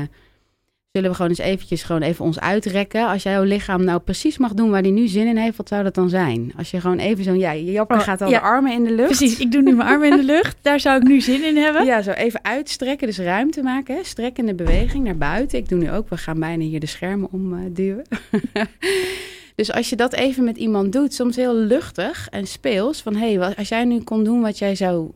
zullen 0.92 1.10
we 1.10 1.16
gewoon 1.16 1.32
eens 1.32 1.40
eventjes 1.40 1.84
gewoon 1.84 2.02
even 2.02 2.26
ons 2.26 2.40
uitrekken. 2.40 3.08
Als 3.08 3.24
jouw 3.24 3.44
lichaam 3.44 3.84
nou 3.84 4.00
precies 4.00 4.38
mag 4.38 4.54
doen 4.54 4.70
waar 4.70 4.82
hij 4.82 4.92
nu 4.92 5.08
zin 5.08 5.28
in 5.28 5.38
heeft, 5.38 5.58
wat 5.58 5.68
zou 5.68 5.84
dat 5.84 5.96
dan 5.96 6.10
zijn? 6.10 6.54
Als 6.58 6.72
je 6.72 6.82
gewoon 6.82 6.98
even 6.98 7.24
zo'n, 7.24 7.38
ja, 7.38 7.52
je 7.52 7.86
oh, 7.88 8.00
gaat 8.00 8.22
al 8.22 8.30
de 8.30 8.40
armen 8.40 8.72
in 8.72 8.84
de 8.84 8.92
lucht. 8.92 9.18
Precies, 9.18 9.40
ik 9.40 9.52
doe 9.52 9.62
nu 9.62 9.76
mijn 9.76 9.90
armen 9.90 10.12
in 10.12 10.18
de 10.18 10.24
lucht. 10.24 10.58
Daar 10.62 10.80
zou 10.80 11.02
ik 11.02 11.08
nu 11.08 11.22
zin 11.22 11.44
in 11.44 11.58
hebben. 11.58 11.86
Ja, 11.86 12.02
zo 12.02 12.12
even 12.12 12.44
uitstrekken, 12.44 13.08
dus 13.08 13.18
ruimte 13.18 13.64
maken. 13.64 13.96
Hè? 13.96 14.04
Strekkende 14.04 14.54
beweging 14.54 15.04
naar 15.04 15.18
buiten. 15.18 15.58
Ik 15.58 15.70
doe 15.70 15.80
nu 15.80 15.92
ook, 15.92 16.10
we 16.10 16.18
gaan 16.18 16.40
bijna 16.40 16.64
hier 16.64 16.80
de 16.80 16.86
schermen 16.86 17.32
omduwen. 17.32 18.04
dus 19.56 19.72
als 19.72 19.90
je 19.90 19.96
dat 19.96 20.14
even 20.14 20.44
met 20.44 20.58
iemand 20.58 20.92
doet, 20.92 21.14
soms 21.14 21.36
heel 21.36 21.56
luchtig 21.56 22.30
en 22.30 22.48
speels. 22.48 23.02
Van, 23.02 23.16
hé, 23.16 23.34
hey, 23.34 23.56
als 23.56 23.70
jij 23.70 23.86
nu 23.86 24.02
kon 24.02 24.24
doen 24.24 24.42
wat 24.42 24.58
jij 24.58 24.76
zou 24.76 25.12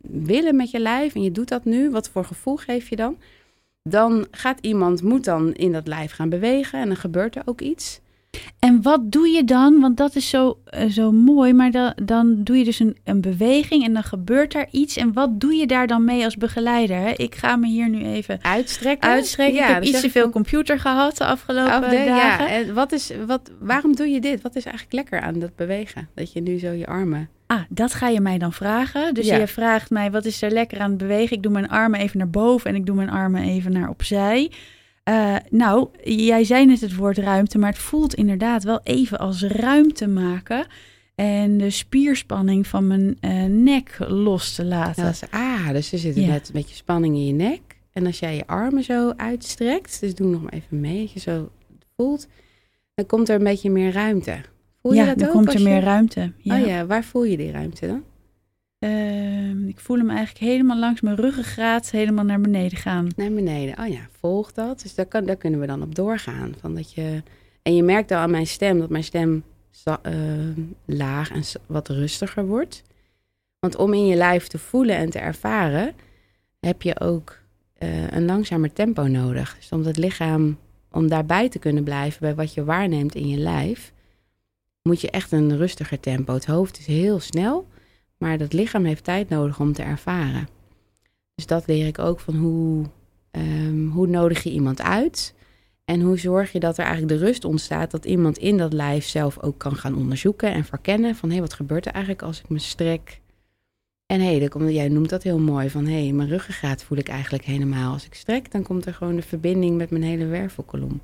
willen 0.00 0.56
met 0.56 0.70
je 0.70 0.78
lijf 0.78 1.14
en 1.14 1.22
je 1.22 1.32
doet 1.32 1.48
dat 1.48 1.64
nu, 1.64 1.90
wat 1.90 2.08
voor 2.08 2.24
gevoel 2.24 2.56
geef 2.56 2.88
je 2.88 2.96
dan? 2.96 3.16
dan 3.90 4.26
gaat 4.30 4.58
iemand, 4.60 5.02
moet 5.02 5.24
dan 5.24 5.54
in 5.54 5.72
dat 5.72 5.86
lijf 5.86 6.12
gaan 6.12 6.28
bewegen 6.28 6.80
en 6.80 6.86
dan 6.86 6.96
gebeurt 6.96 7.36
er 7.36 7.42
ook 7.44 7.60
iets. 7.60 8.00
En 8.58 8.82
wat 8.82 9.12
doe 9.12 9.28
je 9.28 9.44
dan? 9.44 9.80
Want 9.80 9.96
dat 9.96 10.14
is 10.14 10.28
zo, 10.28 10.58
uh, 10.70 10.90
zo 10.90 11.12
mooi, 11.12 11.52
maar 11.52 11.70
dan, 11.70 11.92
dan 12.02 12.44
doe 12.44 12.58
je 12.58 12.64
dus 12.64 12.78
een, 12.78 12.96
een 13.04 13.20
beweging 13.20 13.84
en 13.84 13.92
dan 13.92 14.02
gebeurt 14.02 14.54
er 14.54 14.66
iets. 14.70 14.96
En 14.96 15.12
wat 15.12 15.40
doe 15.40 15.54
je 15.54 15.66
daar 15.66 15.86
dan 15.86 16.04
mee 16.04 16.24
als 16.24 16.36
begeleider? 16.36 16.96
Hè? 16.96 17.10
Ik 17.10 17.34
ga 17.34 17.56
me 17.56 17.66
hier 17.66 17.88
nu 17.88 18.04
even 18.04 18.38
uitstrekken. 18.42 19.08
uitstrekken. 19.08 19.56
Ja, 19.56 19.66
ik 19.66 19.72
heb 19.72 19.82
dus 19.82 19.90
iets 19.90 20.00
te 20.00 20.10
veel 20.10 20.30
computer 20.30 20.78
gehad 20.78 21.16
de 21.16 21.24
afgelopen 21.24 21.80
dagen. 21.80 22.14
Ja, 22.14 22.48
en 22.48 22.74
wat 22.74 22.92
is, 22.92 23.12
wat, 23.26 23.50
waarom 23.60 23.96
doe 23.96 24.08
je 24.08 24.20
dit? 24.20 24.42
Wat 24.42 24.56
is 24.56 24.64
eigenlijk 24.64 24.94
lekker 24.94 25.20
aan 25.20 25.38
dat 25.38 25.56
bewegen? 25.56 26.08
Dat 26.14 26.32
je 26.32 26.40
nu 26.40 26.58
zo 26.58 26.70
je 26.70 26.86
armen 26.86 27.28
Ah, 27.48 27.60
dat 27.68 27.94
ga 27.94 28.08
je 28.08 28.20
mij 28.20 28.38
dan 28.38 28.52
vragen. 28.52 29.14
Dus 29.14 29.26
je 29.26 29.46
vraagt 29.46 29.90
mij, 29.90 30.10
wat 30.10 30.24
is 30.24 30.42
er 30.42 30.50
lekker 30.50 30.80
aan 30.80 30.88
het 30.88 30.98
bewegen? 30.98 31.36
Ik 31.36 31.42
doe 31.42 31.52
mijn 31.52 31.68
armen 31.68 32.00
even 32.00 32.18
naar 32.18 32.30
boven 32.30 32.70
en 32.70 32.76
ik 32.76 32.86
doe 32.86 32.96
mijn 32.96 33.10
armen 33.10 33.42
even 33.42 33.72
naar 33.72 33.88
opzij. 33.88 34.50
Uh, 35.08 35.36
nou, 35.50 35.88
jij 36.04 36.44
zei 36.44 36.66
net 36.66 36.80
het 36.80 36.94
woord 36.94 37.18
ruimte, 37.18 37.58
maar 37.58 37.70
het 37.70 37.78
voelt 37.78 38.14
inderdaad 38.14 38.64
wel 38.64 38.80
even 38.82 39.18
als 39.18 39.42
ruimte 39.42 40.06
maken. 40.06 40.66
En 41.14 41.58
de 41.58 41.70
spierspanning 41.70 42.66
van 42.66 42.86
mijn 42.86 43.18
uh, 43.20 43.44
nek 43.44 43.96
los 43.98 44.54
te 44.54 44.64
laten. 44.64 45.04
Ja, 45.04 45.28
ah, 45.30 45.70
dus 45.70 45.92
er 45.92 45.98
zit 45.98 46.16
ja. 46.16 46.26
net 46.26 46.46
een 46.46 46.52
beetje 46.52 46.74
spanning 46.74 47.14
in 47.14 47.26
je 47.26 47.32
nek. 47.32 47.60
En 47.92 48.06
als 48.06 48.18
jij 48.18 48.36
je 48.36 48.46
armen 48.46 48.84
zo 48.84 49.12
uitstrekt, 49.16 50.00
dus 50.00 50.14
doe 50.14 50.26
nog 50.26 50.42
maar 50.42 50.52
even 50.52 50.80
mee, 50.80 51.02
als 51.02 51.12
je 51.12 51.20
zo 51.20 51.50
voelt, 51.96 52.28
dan 52.94 53.06
komt 53.06 53.28
er 53.28 53.36
een 53.36 53.44
beetje 53.44 53.70
meer 53.70 53.92
ruimte. 53.92 54.40
Voel 54.82 54.92
je 54.92 55.02
ja, 55.02 55.14
dan 55.14 55.28
komt 55.28 55.54
er 55.54 55.62
meer 55.62 55.80
ruimte. 55.80 56.32
Ja. 56.36 56.60
Oh 56.60 56.66
ja, 56.66 56.86
waar 56.86 57.04
voel 57.04 57.24
je 57.24 57.36
die 57.36 57.50
ruimte 57.50 57.86
dan? 57.86 58.04
Uh, 58.78 59.68
ik 59.68 59.80
voel 59.80 59.98
hem 59.98 60.10
eigenlijk 60.10 60.38
helemaal 60.38 60.78
langs 60.78 61.00
mijn 61.00 61.16
ruggengraat 61.16 61.90
helemaal 61.90 62.24
naar 62.24 62.40
beneden 62.40 62.78
gaan. 62.78 63.08
Naar 63.16 63.32
beneden, 63.32 63.78
oh 63.78 63.88
ja, 63.88 64.08
volg 64.18 64.52
dat. 64.52 64.80
Dus 64.82 64.94
daar, 64.94 65.06
kan, 65.06 65.24
daar 65.24 65.36
kunnen 65.36 65.60
we 65.60 65.66
dan 65.66 65.82
op 65.82 65.94
doorgaan. 65.94 66.54
Van 66.60 66.74
dat 66.74 66.92
je, 66.92 67.22
en 67.62 67.76
je 67.76 67.82
merkt 67.82 68.10
al 68.10 68.18
aan 68.18 68.30
mijn 68.30 68.46
stem 68.46 68.78
dat 68.78 68.88
mijn 68.90 69.04
stem 69.04 69.44
uh, 69.86 69.94
laag 70.84 71.30
en 71.30 71.42
wat 71.66 71.88
rustiger 71.88 72.46
wordt. 72.46 72.82
Want 73.58 73.76
om 73.76 73.94
in 73.94 74.06
je 74.06 74.16
lijf 74.16 74.46
te 74.46 74.58
voelen 74.58 74.96
en 74.96 75.10
te 75.10 75.18
ervaren, 75.18 75.94
heb 76.60 76.82
je 76.82 77.00
ook 77.00 77.38
uh, 77.78 78.10
een 78.10 78.24
langzamer 78.24 78.72
tempo 78.72 79.06
nodig. 79.06 79.56
Dus 79.56 79.68
om 79.68 79.84
het 79.84 79.96
lichaam, 79.96 80.58
om 80.90 81.08
daarbij 81.08 81.48
te 81.48 81.58
kunnen 81.58 81.84
blijven 81.84 82.20
bij 82.20 82.34
wat 82.34 82.54
je 82.54 82.64
waarneemt 82.64 83.14
in 83.14 83.28
je 83.28 83.36
lijf, 83.36 83.92
moet 84.82 85.00
je 85.00 85.10
echt 85.10 85.32
een 85.32 85.56
rustiger 85.56 86.00
tempo. 86.00 86.34
Het 86.34 86.46
hoofd 86.46 86.78
is 86.78 86.86
heel 86.86 87.20
snel, 87.20 87.66
maar 88.18 88.38
het 88.38 88.52
lichaam 88.52 88.84
heeft 88.84 89.04
tijd 89.04 89.28
nodig 89.28 89.60
om 89.60 89.72
te 89.72 89.82
ervaren. 89.82 90.48
Dus 91.34 91.46
dat 91.46 91.66
leer 91.66 91.86
ik 91.86 91.98
ook 91.98 92.20
van 92.20 92.36
hoe, 92.36 92.84
um, 93.30 93.90
hoe 93.90 94.06
nodig 94.06 94.42
je 94.42 94.50
iemand 94.50 94.82
uit. 94.82 95.34
En 95.84 96.00
hoe 96.00 96.18
zorg 96.18 96.52
je 96.52 96.60
dat 96.60 96.78
er 96.78 96.84
eigenlijk 96.84 97.20
de 97.20 97.26
rust 97.26 97.44
ontstaat 97.44 97.90
dat 97.90 98.04
iemand 98.04 98.38
in 98.38 98.56
dat 98.56 98.72
lijf 98.72 99.06
zelf 99.06 99.42
ook 99.42 99.58
kan 99.58 99.76
gaan 99.76 99.96
onderzoeken 99.96 100.52
en 100.52 100.64
verkennen 100.64 101.14
van 101.14 101.28
hé, 101.28 101.34
hey, 101.34 101.44
wat 101.44 101.54
gebeurt 101.54 101.86
er 101.86 101.92
eigenlijk 101.92 102.22
als 102.22 102.40
ik 102.40 102.48
me 102.48 102.58
strek? 102.58 103.20
En 104.06 104.20
hé, 104.20 104.38
hey, 104.38 104.72
jij 104.72 104.88
noemt 104.88 105.08
dat 105.08 105.22
heel 105.22 105.38
mooi 105.38 105.70
van 105.70 105.86
hé, 105.86 106.02
hey, 106.02 106.12
mijn 106.12 106.28
ruggengraat 106.28 106.82
voel 106.82 106.98
ik 106.98 107.08
eigenlijk 107.08 107.44
helemaal. 107.44 107.92
Als 107.92 108.06
ik 108.06 108.14
strek, 108.14 108.52
dan 108.52 108.62
komt 108.62 108.86
er 108.86 108.94
gewoon 108.94 109.16
de 109.16 109.22
verbinding 109.22 109.76
met 109.76 109.90
mijn 109.90 110.02
hele 110.02 110.26
wervelkolom. 110.26 111.00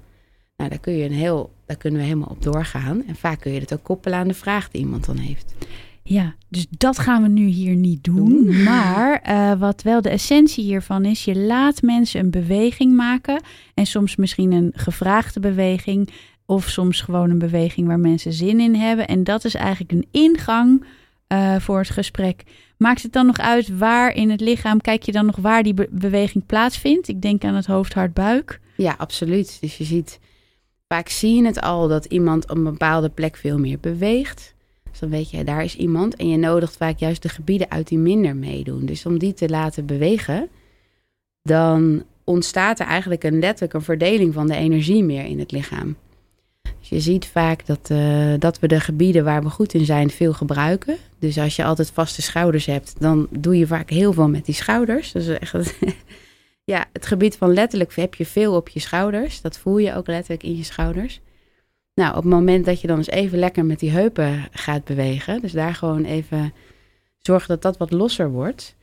Nou, 0.57 0.71
daar, 0.71 0.79
kun 0.79 0.93
je 0.93 1.05
een 1.05 1.13
heel, 1.13 1.53
daar 1.67 1.77
kunnen 1.77 2.01
we 2.01 2.07
helemaal 2.07 2.31
op 2.31 2.43
doorgaan. 2.43 3.07
En 3.07 3.17
vaak 3.17 3.41
kun 3.41 3.53
je 3.53 3.61
het 3.61 3.73
ook 3.73 3.83
koppelen 3.83 4.19
aan 4.19 4.29
de 4.29 4.35
vraag 4.35 4.71
die 4.71 4.81
iemand 4.81 5.05
dan 5.05 5.17
heeft. 5.17 5.55
Ja, 6.07 6.35
dus 6.49 6.67
dat 6.71 6.99
gaan 6.99 7.23
we 7.23 7.29
nu 7.29 7.45
hier 7.45 7.75
niet 7.75 8.05
doen. 8.05 8.63
Maar 8.63 9.25
uh, 9.29 9.61
wat 9.61 9.83
wel 9.83 10.03
de 10.03 10.09
essentie 10.09 10.65
hiervan 10.65 11.05
is, 11.05 11.25
je 11.25 11.37
laat 11.37 11.83
mensen 11.83 12.21
een 12.21 12.31
beweging 12.31 12.97
maken. 12.97 13.43
En 13.75 13.87
soms 13.87 14.17
misschien 14.17 14.53
een 14.53 14.73
gevraagde 14.75 15.41
beweging. 15.41 16.11
Of 16.47 16.69
soms 16.69 17.01
gewoon 17.01 17.31
een 17.31 17.39
beweging 17.39 17.87
waar 17.87 17.99
mensen 17.99 18.33
zin 18.33 18.61
in 18.61 18.75
hebben. 18.75 19.07
En 19.07 19.25
dat 19.25 19.45
is 19.45 19.55
eigenlijk 19.55 19.93
een 19.93 20.07
ingang 20.11 20.85
uh, 21.29 21.57
voor 21.57 21.79
het 21.79 21.91
gesprek. 21.91 22.43
Maakt 22.77 23.03
het 23.03 23.13
dan 23.13 23.27
nog 23.27 23.39
uit 23.39 23.79
waar 23.79 24.15
in 24.15 24.31
het 24.31 24.41
lichaam, 24.41 24.81
kijk 24.81 25.03
je 25.03 25.13
dan 25.13 25.27
nog 25.27 25.37
waar 25.37 25.63
die 25.63 25.75
be 25.75 25.89
beweging 25.91 26.47
plaatsvindt? 26.47 27.09
Ik 27.09 27.23
denk 27.23 27.45
aan 27.45 27.55
het 27.55 27.67
hoofd, 27.67 27.95
hart, 27.95 28.15
buik. 28.15 28.61
Ja, 28.77 28.95
absoluut. 28.99 29.59
Dus 29.61 29.77
je 29.79 29.85
ziet 29.85 30.19
Vaak 30.89 31.09
zie 31.09 31.35
je 31.35 31.47
het 31.47 31.61
al 31.61 31.89
dat 31.89 32.05
iemand 32.05 32.51
op 32.51 32.57
een 32.57 32.65
bepaalde 32.65 33.09
plek 33.09 33.37
veel 33.37 33.59
meer 33.59 33.79
beweegt. 33.81 34.54
Dus 34.95 35.03
dan 35.03 35.19
weet 35.19 35.31
je, 35.31 35.45
daar 35.45 35.65
is 35.65 35.77
iemand. 35.77 36.17
En 36.17 36.29
je 36.29 36.37
nodigt 36.37 36.77
vaak 36.77 36.99
juist 36.99 37.23
de 37.23 37.29
gebieden 37.29 37.71
uit 37.71 37.89
die 37.89 37.99
minder 37.99 38.37
meedoen. 38.37 38.87
Dus 38.87 39.07
om 39.07 39.19
die 39.19 39.35
te 39.35 39.49
laten 39.49 39.87
bewegen, 39.87 40.49
dan 41.43 42.03
ontstaat 42.25 42.81
er 42.81 42.87
eigenlijk 42.87 43.25
een 43.25 43.39
letterlijk 43.39 43.73
een 43.73 43.83
verdeling 43.83 44.35
van 44.35 44.47
de 44.47 44.55
energie 44.55 45.05
meer 45.05 45.25
in 45.25 45.39
het 45.39 45.53
lichaam. 45.53 45.97
Dus 46.63 46.89
je 46.89 47.01
ziet 47.01 47.27
vaak 47.27 47.67
dat, 47.67 47.89
uh, 47.93 48.35
dat 48.39 48.59
we 48.59 48.69
de 48.69 48.81
gebieden 48.81 49.25
waar 49.25 49.43
we 49.43 49.51
goed 49.51 49.75
in 49.75 49.85
zijn 49.85 50.11
veel 50.11 50.33
gebruiken. 50.33 50.97
Dus 51.19 51.39
als 51.39 51.57
je 51.57 51.65
altijd 51.65 51.91
vaste 51.91 52.23
schouders 52.23 52.67
hebt, 52.67 52.95
dan 52.99 53.27
doe 53.31 53.59
je 53.59 53.67
vaak 53.67 53.91
heel 53.91 54.13
veel 54.13 54.29
met 54.29 54.45
die 54.45 54.55
schouders. 54.55 55.13
Dus 55.13 55.29
echt 55.29 55.55
ja, 56.65 56.85
het 56.93 57.07
gebied 57.07 57.37
van 57.37 57.53
letterlijk 57.53 57.95
heb 57.95 58.15
je 58.15 58.27
veel 58.27 58.55
op 58.55 58.69
je 58.69 58.81
schouders. 58.81 59.41
Dat 59.41 59.59
voel 59.59 59.79
je 59.79 59.95
ook 59.95 60.07
letterlijk 60.07 60.43
in 60.43 60.57
je 60.57 60.65
schouders. 60.65 61.21
Nou, 61.95 62.11
op 62.11 62.23
het 62.23 62.33
moment 62.33 62.65
dat 62.65 62.81
je 62.81 62.87
dan 62.87 62.97
eens 62.97 63.09
even 63.09 63.39
lekker 63.39 63.65
met 63.65 63.79
die 63.79 63.91
heupen 63.91 64.49
gaat 64.51 64.85
bewegen, 64.85 65.41
dus 65.41 65.53
daar 65.53 65.75
gewoon 65.75 66.05
even 66.05 66.53
zorgen 67.19 67.49
dat 67.49 67.63
dat 67.63 67.77
wat 67.77 67.91
losser 67.91 68.31
wordt, 68.31 68.77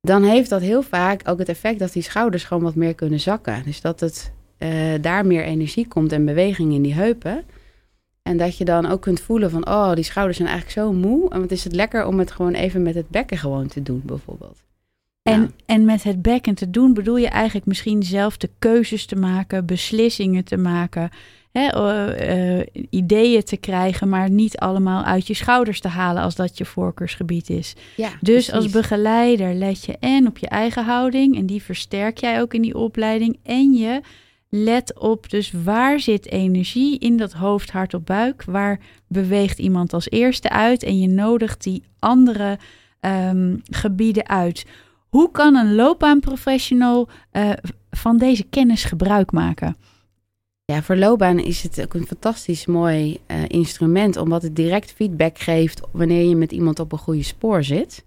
dan 0.00 0.22
heeft 0.22 0.50
dat 0.50 0.60
heel 0.60 0.82
vaak 0.82 1.28
ook 1.28 1.38
het 1.38 1.48
effect 1.48 1.78
dat 1.78 1.92
die 1.92 2.02
schouders 2.02 2.44
gewoon 2.44 2.62
wat 2.62 2.74
meer 2.74 2.94
kunnen 2.94 3.20
zakken. 3.20 3.62
Dus 3.64 3.80
dat 3.80 4.00
het 4.00 4.32
uh, 4.58 4.94
daar 5.00 5.26
meer 5.26 5.44
energie 5.44 5.88
komt 5.88 6.12
en 6.12 6.24
beweging 6.24 6.72
in 6.72 6.82
die 6.82 6.94
heupen. 6.94 7.44
En 8.22 8.36
dat 8.36 8.56
je 8.56 8.64
dan 8.64 8.86
ook 8.86 9.00
kunt 9.00 9.20
voelen 9.20 9.50
van, 9.50 9.68
oh, 9.68 9.94
die 9.94 10.04
schouders 10.04 10.36
zijn 10.36 10.48
eigenlijk 10.48 10.78
zo 10.78 10.92
moe. 10.92 11.30
En 11.30 11.40
wat 11.40 11.50
is 11.50 11.64
het 11.64 11.74
lekker 11.74 12.06
om 12.06 12.18
het 12.18 12.30
gewoon 12.30 12.54
even 12.54 12.82
met 12.82 12.94
het 12.94 13.08
bekken 13.08 13.38
gewoon 13.38 13.66
te 13.66 13.82
doen, 13.82 14.02
bijvoorbeeld. 14.04 14.62
En, 15.22 15.52
en 15.66 15.84
met 15.84 16.02
het 16.02 16.22
bekken 16.22 16.54
te 16.54 16.70
doen 16.70 16.94
bedoel 16.94 17.16
je 17.16 17.28
eigenlijk 17.28 17.66
misschien 17.66 18.02
zelf 18.02 18.36
de 18.36 18.50
keuzes 18.58 19.06
te 19.06 19.16
maken, 19.16 19.66
beslissingen 19.66 20.44
te 20.44 20.56
maken, 20.56 21.10
hè, 21.52 21.68
uh, 22.58 22.66
ideeën 22.90 23.42
te 23.42 23.56
krijgen, 23.56 24.08
maar 24.08 24.30
niet 24.30 24.58
allemaal 24.58 25.02
uit 25.02 25.26
je 25.26 25.34
schouders 25.34 25.80
te 25.80 25.88
halen 25.88 26.22
als 26.22 26.34
dat 26.34 26.58
je 26.58 26.64
voorkeursgebied 26.64 27.50
is. 27.50 27.74
Ja, 27.96 28.10
dus 28.20 28.52
als 28.52 28.70
begeleider 28.70 29.54
let 29.54 29.84
je 29.84 29.96
en 30.00 30.26
op 30.26 30.38
je 30.38 30.48
eigen 30.48 30.84
houding 30.84 31.36
en 31.36 31.46
die 31.46 31.62
versterk 31.62 32.18
jij 32.18 32.40
ook 32.40 32.54
in 32.54 32.62
die 32.62 32.76
opleiding 32.76 33.38
en 33.42 33.72
je 33.72 34.00
let 34.48 34.98
op 34.98 35.30
dus 35.30 35.52
waar 35.64 36.00
zit 36.00 36.30
energie 36.30 36.98
in 36.98 37.16
dat 37.16 37.32
hoofd, 37.32 37.70
hart 37.70 37.94
op 37.94 38.06
buik, 38.06 38.44
waar 38.44 38.80
beweegt 39.06 39.58
iemand 39.58 39.92
als 39.92 40.10
eerste 40.10 40.50
uit 40.50 40.82
en 40.82 41.00
je 41.00 41.08
nodigt 41.08 41.62
die 41.62 41.82
andere 41.98 42.58
um, 43.00 43.62
gebieden 43.70 44.28
uit. 44.28 44.66
Hoe 45.08 45.30
kan 45.30 45.56
een 45.56 45.74
loopbaanprofessional 45.74 47.08
uh, 47.32 47.50
van 47.90 48.18
deze 48.18 48.44
kennis 48.44 48.84
gebruik 48.84 49.32
maken? 49.32 49.76
Ja, 50.72 50.82
voor 50.82 50.96
loopbaan 50.96 51.38
is 51.38 51.62
het 51.62 51.80
ook 51.82 51.94
een 51.94 52.06
fantastisch 52.06 52.66
mooi 52.66 53.18
uh, 53.26 53.42
instrument, 53.46 54.16
omdat 54.16 54.42
het 54.42 54.56
direct 54.56 54.92
feedback 54.92 55.38
geeft 55.38 55.80
wanneer 55.90 56.28
je 56.28 56.36
met 56.36 56.52
iemand 56.52 56.78
op 56.78 56.92
een 56.92 56.98
goede 56.98 57.22
spoor 57.22 57.64
zit. 57.64 58.04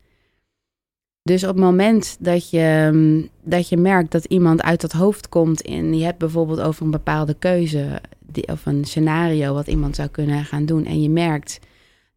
Dus 1.24 1.44
op 1.44 1.50
het 1.50 1.64
moment 1.64 2.18
dat 2.20 2.50
je, 2.50 2.90
mm, 2.94 3.30
dat 3.44 3.70
je 3.70 3.78
merkt 3.78 4.12
dat 4.12 4.26
iemand 4.26 4.62
uit 4.62 4.82
dat 4.82 4.92
hoofd 4.92 5.30
komt 5.30 5.62
en 5.62 5.98
je 5.98 6.04
hebt 6.04 6.18
bijvoorbeeld 6.18 6.60
over 6.60 6.86
een 6.86 6.92
bepaalde 6.92 7.34
keuze 7.34 8.02
of 8.46 8.66
een 8.66 8.86
scenario 8.86 9.54
wat 9.54 9.68
iemand 9.68 9.96
zou 9.96 10.10
kunnen 10.10 10.46
gaan 10.46 10.66
doen 10.66 10.86
en 10.86 11.02
je 11.02 11.10
merkt 11.10 11.60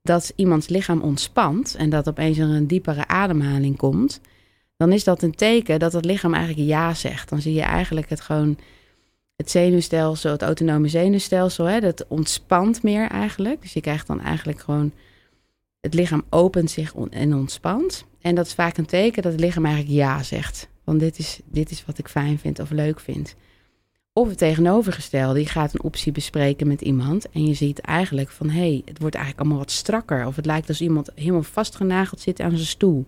dat 0.03 0.33
iemands 0.37 0.69
lichaam 0.69 1.01
ontspant 1.01 1.75
en 1.75 1.91
dat 1.91 2.09
opeens 2.09 2.39
er 2.39 2.49
een 2.49 2.67
diepere 2.67 3.07
ademhaling 3.07 3.77
komt, 3.77 4.21
dan 4.77 4.93
is 4.93 5.05
dat 5.05 5.23
een 5.23 5.35
teken 5.35 5.79
dat 5.79 5.93
het 5.93 6.05
lichaam 6.05 6.35
eigenlijk 6.35 6.69
ja 6.69 6.95
zegt. 6.95 7.29
Dan 7.29 7.41
zie 7.41 7.55
je 7.55 7.63
eigenlijk 7.63 8.09
het 8.09 8.21
gewoon 8.21 8.57
het 9.37 9.51
zenuwstelsel, 9.51 10.31
het 10.31 10.43
autonome 10.43 10.89
zenuwstelsel, 10.89 11.65
hè, 11.65 11.81
dat 11.81 12.07
ontspant 12.09 12.83
meer 12.83 13.09
eigenlijk. 13.09 13.63
Dus 13.63 13.73
je 13.73 13.81
krijgt 13.81 14.07
dan 14.07 14.21
eigenlijk 14.21 14.61
gewoon, 14.61 14.93
het 15.81 15.95
lichaam 15.95 16.25
opent 16.31 16.71
zich 16.71 16.95
en 17.11 17.35
ontspant. 17.35 18.05
En 18.21 18.35
dat 18.35 18.47
is 18.47 18.55
vaak 18.55 18.77
een 18.77 18.87
teken 18.87 19.23
dat 19.23 19.33
het 19.33 19.41
lichaam 19.41 19.65
eigenlijk 19.65 19.95
ja 19.95 20.23
zegt. 20.23 20.69
Want 20.85 21.01
dit 21.01 21.19
is, 21.19 21.41
dit 21.45 21.71
is 21.71 21.85
wat 21.85 21.99
ik 21.99 22.09
fijn 22.09 22.39
vind 22.39 22.61
of 22.61 22.71
leuk 22.71 23.01
vind. 23.01 23.35
Of 24.13 24.29
het 24.29 24.39
tegenovergestelde, 24.39 25.41
je 25.41 25.47
gaat 25.47 25.75
een 25.75 25.83
optie 25.83 26.13
bespreken 26.13 26.67
met 26.67 26.81
iemand 26.81 27.31
en 27.31 27.47
je 27.47 27.55
ziet 27.55 27.79
eigenlijk 27.79 28.31
van 28.31 28.51
hé, 28.51 28.59
hey, 28.59 28.83
het 28.85 28.99
wordt 28.99 29.15
eigenlijk 29.15 29.45
allemaal 29.45 29.65
wat 29.65 29.75
strakker. 29.75 30.27
Of 30.27 30.37
het 30.37 30.47
lijkt 30.47 30.69
als 30.69 30.81
iemand 30.81 31.11
helemaal 31.15 31.43
vastgenageld 31.43 32.21
zit 32.21 32.41
aan 32.41 32.51
zijn 32.51 32.67
stoel. 32.67 33.05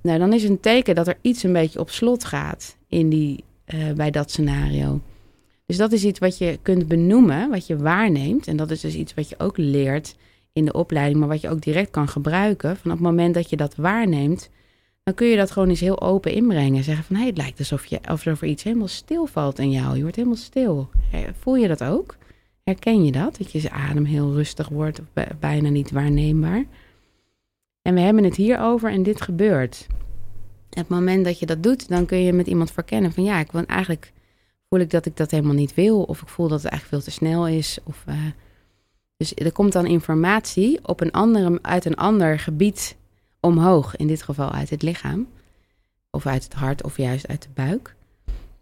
Nou, 0.00 0.18
dan 0.18 0.32
is 0.32 0.42
het 0.42 0.50
een 0.50 0.60
teken 0.60 0.94
dat 0.94 1.08
er 1.08 1.18
iets 1.20 1.42
een 1.42 1.52
beetje 1.52 1.80
op 1.80 1.90
slot 1.90 2.24
gaat 2.24 2.76
in 2.88 3.08
die, 3.08 3.44
uh, 3.74 3.92
bij 3.92 4.10
dat 4.10 4.30
scenario. 4.30 5.00
Dus 5.66 5.76
dat 5.76 5.92
is 5.92 6.04
iets 6.04 6.18
wat 6.18 6.38
je 6.38 6.58
kunt 6.62 6.88
benoemen, 6.88 7.50
wat 7.50 7.66
je 7.66 7.76
waarneemt. 7.76 8.46
En 8.46 8.56
dat 8.56 8.70
is 8.70 8.80
dus 8.80 8.94
iets 8.94 9.14
wat 9.14 9.28
je 9.28 9.38
ook 9.38 9.56
leert 9.56 10.16
in 10.52 10.64
de 10.64 10.72
opleiding, 10.72 11.18
maar 11.18 11.28
wat 11.28 11.40
je 11.40 11.50
ook 11.50 11.62
direct 11.62 11.90
kan 11.90 12.08
gebruiken. 12.08 12.76
Van 12.76 12.90
op 12.90 12.96
het 12.96 13.06
moment 13.06 13.34
dat 13.34 13.50
je 13.50 13.56
dat 13.56 13.74
waarneemt, 13.76 14.50
dan 15.02 15.14
kun 15.14 15.26
je 15.26 15.36
dat 15.36 15.50
gewoon 15.50 15.68
eens 15.68 15.80
heel 15.80 16.00
open 16.00 16.32
inbrengen. 16.32 16.84
Zeggen 16.84 17.04
van, 17.04 17.16
hé, 17.16 17.22
hey, 17.22 17.30
het 17.30 17.40
lijkt 17.40 17.58
alsof, 17.58 17.86
je, 17.86 18.02
alsof 18.02 18.42
er 18.42 18.48
iets 18.48 18.62
helemaal 18.62 18.88
stilvalt 18.88 19.58
in 19.58 19.70
jou. 19.70 19.96
Je 19.96 20.02
wordt 20.02 20.16
helemaal 20.16 20.36
stil. 20.36 20.88
Voel 21.38 21.56
je 21.56 21.68
dat 21.68 21.84
ook? 21.84 22.16
Herken 22.64 23.04
je 23.04 23.12
dat? 23.12 23.36
Dat 23.38 23.52
je 23.52 23.70
adem 23.70 24.04
heel 24.04 24.32
rustig 24.32 24.68
wordt 24.68 25.00
of 25.00 25.24
bijna 25.38 25.68
niet 25.68 25.90
waarneembaar. 25.90 26.64
En 27.82 27.94
we 27.94 28.00
hebben 28.00 28.24
het 28.24 28.36
hier 28.36 28.60
over 28.60 28.90
en 28.90 29.02
dit 29.02 29.20
gebeurt. 29.20 29.86
Op 30.70 30.76
het 30.76 30.88
moment 30.88 31.24
dat 31.24 31.38
je 31.38 31.46
dat 31.46 31.62
doet, 31.62 31.88
dan 31.88 32.06
kun 32.06 32.18
je 32.18 32.32
met 32.32 32.46
iemand 32.46 32.70
verkennen 32.70 33.12
van 33.12 33.24
ja, 33.24 33.38
ik 33.38 33.52
wil 33.52 33.64
eigenlijk 33.64 34.12
voel 34.74 34.82
ik 34.82 34.90
dat 34.90 35.06
ik 35.06 35.16
dat 35.16 35.30
helemaal 35.30 35.54
niet 35.54 35.74
wil. 35.74 36.02
Of 36.02 36.22
ik 36.22 36.28
voel 36.28 36.48
dat 36.48 36.62
het 36.62 36.70
eigenlijk 36.72 37.02
veel 37.02 37.12
te 37.12 37.18
snel 37.18 37.48
is. 37.48 37.78
Of, 37.84 38.04
uh, 38.08 38.14
dus 39.16 39.34
er 39.34 39.52
komt 39.52 39.72
dan 39.72 39.86
informatie 39.86 40.78
op 40.82 41.00
een 41.00 41.10
andere, 41.10 41.58
uit 41.62 41.84
een 41.84 41.96
ander 41.96 42.38
gebied 42.38 42.96
omhoog. 43.40 43.96
In 43.96 44.06
dit 44.06 44.22
geval 44.22 44.52
uit 44.52 44.70
het 44.70 44.82
lichaam. 44.82 45.26
Of 46.10 46.26
uit 46.26 46.44
het 46.44 46.52
hart 46.52 46.82
of 46.84 46.96
juist 46.96 47.28
uit 47.28 47.42
de 47.42 47.48
buik. 47.54 47.94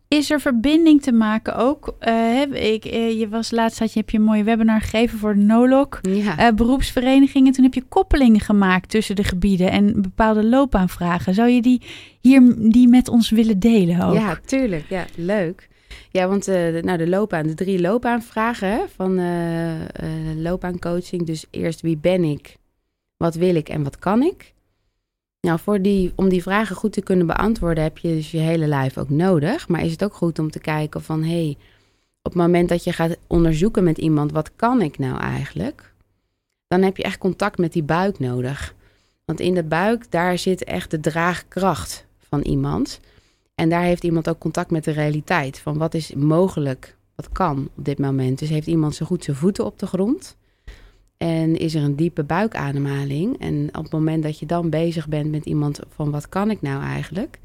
Is 0.08 0.30
er 0.30 0.40
verbinding 0.40 1.02
te 1.02 1.12
maken 1.12 1.56
ook? 1.56 1.94
Uh, 2.00 2.72
ik, 2.72 2.84
uh, 2.84 3.18
je 3.18 3.28
was 3.28 3.50
laatst 3.50 3.78
had 3.78 3.92
je, 3.92 3.98
heb 3.98 4.10
je 4.10 4.18
een 4.18 4.24
mooie 4.24 4.44
webinar 4.44 4.80
gegeven 4.80 5.18
voor 5.18 5.34
de 5.34 5.40
NOLOC 5.40 5.98
ja. 6.02 6.38
uh, 6.38 6.56
beroepsverenigingen. 6.56 7.52
Toen 7.52 7.64
heb 7.64 7.74
je 7.74 7.84
koppelingen 7.88 8.40
gemaakt 8.40 8.90
tussen 8.90 9.16
de 9.16 9.24
gebieden 9.24 9.70
en 9.70 10.02
bepaalde 10.02 10.44
loopbaanvragen. 10.44 11.34
Zou 11.34 11.48
je 11.48 11.62
die 11.62 11.82
hier 12.20 12.54
die 12.58 12.88
met 12.88 13.08
ons 13.08 13.30
willen 13.30 13.58
delen 13.58 14.00
ook? 14.00 14.14
Ja, 14.14 14.38
tuurlijk. 14.44 14.84
Ja, 14.88 15.04
leuk. 15.16 15.70
Ja, 16.10 16.28
want 16.28 16.44
de, 16.44 16.80
nou, 16.84 16.98
de 16.98 17.08
loopbaan, 17.08 17.46
de 17.46 17.54
drie 17.54 17.80
loopbaanvragen 17.80 18.88
van 18.94 19.18
uh, 19.18 19.72
loopbaancoaching. 20.36 21.26
Dus 21.26 21.46
eerst 21.50 21.80
wie 21.80 21.96
ben 21.96 22.24
ik, 22.24 22.56
wat 23.16 23.34
wil 23.34 23.54
ik 23.54 23.68
en 23.68 23.82
wat 23.82 23.98
kan 23.98 24.22
ik? 24.22 24.52
Nou, 25.40 25.58
voor 25.58 25.82
die, 25.82 26.12
om 26.14 26.28
die 26.28 26.42
vragen 26.42 26.76
goed 26.76 26.92
te 26.92 27.02
kunnen 27.02 27.26
beantwoorden 27.26 27.82
heb 27.82 27.98
je 27.98 28.08
dus 28.08 28.30
je 28.30 28.38
hele 28.38 28.66
lijf 28.66 28.98
ook 28.98 29.10
nodig. 29.10 29.68
Maar 29.68 29.84
is 29.84 29.92
het 29.92 30.04
ook 30.04 30.14
goed 30.14 30.38
om 30.38 30.50
te 30.50 30.58
kijken 30.58 31.02
van, 31.02 31.22
hé, 31.22 31.44
hey, 31.44 31.56
op 32.22 32.32
het 32.32 32.42
moment 32.42 32.68
dat 32.68 32.84
je 32.84 32.92
gaat 32.92 33.16
onderzoeken 33.26 33.84
met 33.84 33.98
iemand, 33.98 34.32
wat 34.32 34.50
kan 34.56 34.82
ik 34.82 34.98
nou 34.98 35.20
eigenlijk? 35.20 35.92
Dan 36.68 36.82
heb 36.82 36.96
je 36.96 37.02
echt 37.02 37.18
contact 37.18 37.58
met 37.58 37.72
die 37.72 37.82
buik 37.82 38.18
nodig. 38.18 38.74
Want 39.24 39.40
in 39.40 39.54
de 39.54 39.62
buik, 39.62 40.10
daar 40.10 40.38
zit 40.38 40.64
echt 40.64 40.90
de 40.90 41.00
draagkracht 41.00 42.06
van 42.28 42.40
iemand. 42.40 43.00
En 43.62 43.68
daar 43.68 43.82
heeft 43.82 44.04
iemand 44.04 44.28
ook 44.28 44.38
contact 44.38 44.70
met 44.70 44.84
de 44.84 44.90
realiteit. 44.90 45.58
Van 45.58 45.78
wat 45.78 45.94
is 45.94 46.14
mogelijk, 46.14 46.96
wat 47.14 47.28
kan 47.32 47.68
op 47.76 47.84
dit 47.84 47.98
moment. 47.98 48.38
Dus 48.38 48.48
heeft 48.48 48.66
iemand 48.66 48.94
zo 48.94 49.06
goed 49.06 49.24
zijn 49.24 49.36
voeten 49.36 49.64
op 49.64 49.78
de 49.78 49.86
grond. 49.86 50.36
En 51.16 51.56
is 51.56 51.74
er 51.74 51.82
een 51.82 51.96
diepe 51.96 52.24
buikademhaling. 52.24 53.38
En 53.38 53.68
op 53.68 53.82
het 53.82 53.92
moment 53.92 54.22
dat 54.22 54.38
je 54.38 54.46
dan 54.46 54.70
bezig 54.70 55.08
bent 55.08 55.30
met 55.30 55.44
iemand 55.44 55.80
van 55.88 56.10
wat 56.10 56.28
kan 56.28 56.50
ik 56.50 56.62
nou 56.62 56.82
eigenlijk. 56.82 57.40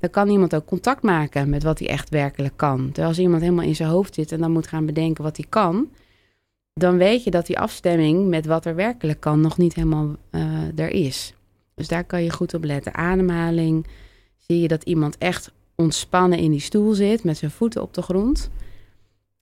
Dan 0.00 0.10
kan 0.10 0.28
iemand 0.28 0.54
ook 0.54 0.66
contact 0.66 1.02
maken 1.02 1.50
met 1.50 1.62
wat 1.62 1.78
hij 1.78 1.88
echt 1.88 2.08
werkelijk 2.08 2.56
kan. 2.56 2.84
Terwijl 2.84 3.08
als 3.08 3.18
iemand 3.18 3.42
helemaal 3.42 3.64
in 3.64 3.76
zijn 3.76 3.88
hoofd 3.90 4.14
zit 4.14 4.32
en 4.32 4.40
dan 4.40 4.52
moet 4.52 4.66
gaan 4.66 4.86
bedenken 4.86 5.24
wat 5.24 5.36
hij 5.36 5.46
kan. 5.48 5.88
Dan 6.72 6.96
weet 6.96 7.24
je 7.24 7.30
dat 7.30 7.46
die 7.46 7.58
afstemming 7.58 8.28
met 8.28 8.46
wat 8.46 8.64
er 8.64 8.74
werkelijk 8.74 9.20
kan 9.20 9.40
nog 9.40 9.58
niet 9.58 9.74
helemaal 9.74 10.16
uh, 10.30 10.78
er 10.78 10.90
is. 10.90 11.34
Dus 11.74 11.88
daar 11.88 12.04
kan 12.04 12.22
je 12.22 12.30
goed 12.30 12.54
op 12.54 12.64
letten. 12.64 12.94
Ademhaling. 12.94 13.86
Zie 14.36 14.60
je 14.60 14.68
dat 14.68 14.82
iemand 14.82 15.18
echt 15.18 15.52
ontspannen 15.80 16.38
in 16.38 16.50
die 16.50 16.60
stoel 16.60 16.92
zit 16.94 17.24
met 17.24 17.36
zijn 17.36 17.50
voeten 17.50 17.82
op 17.82 17.94
de 17.94 18.02
grond. 18.02 18.50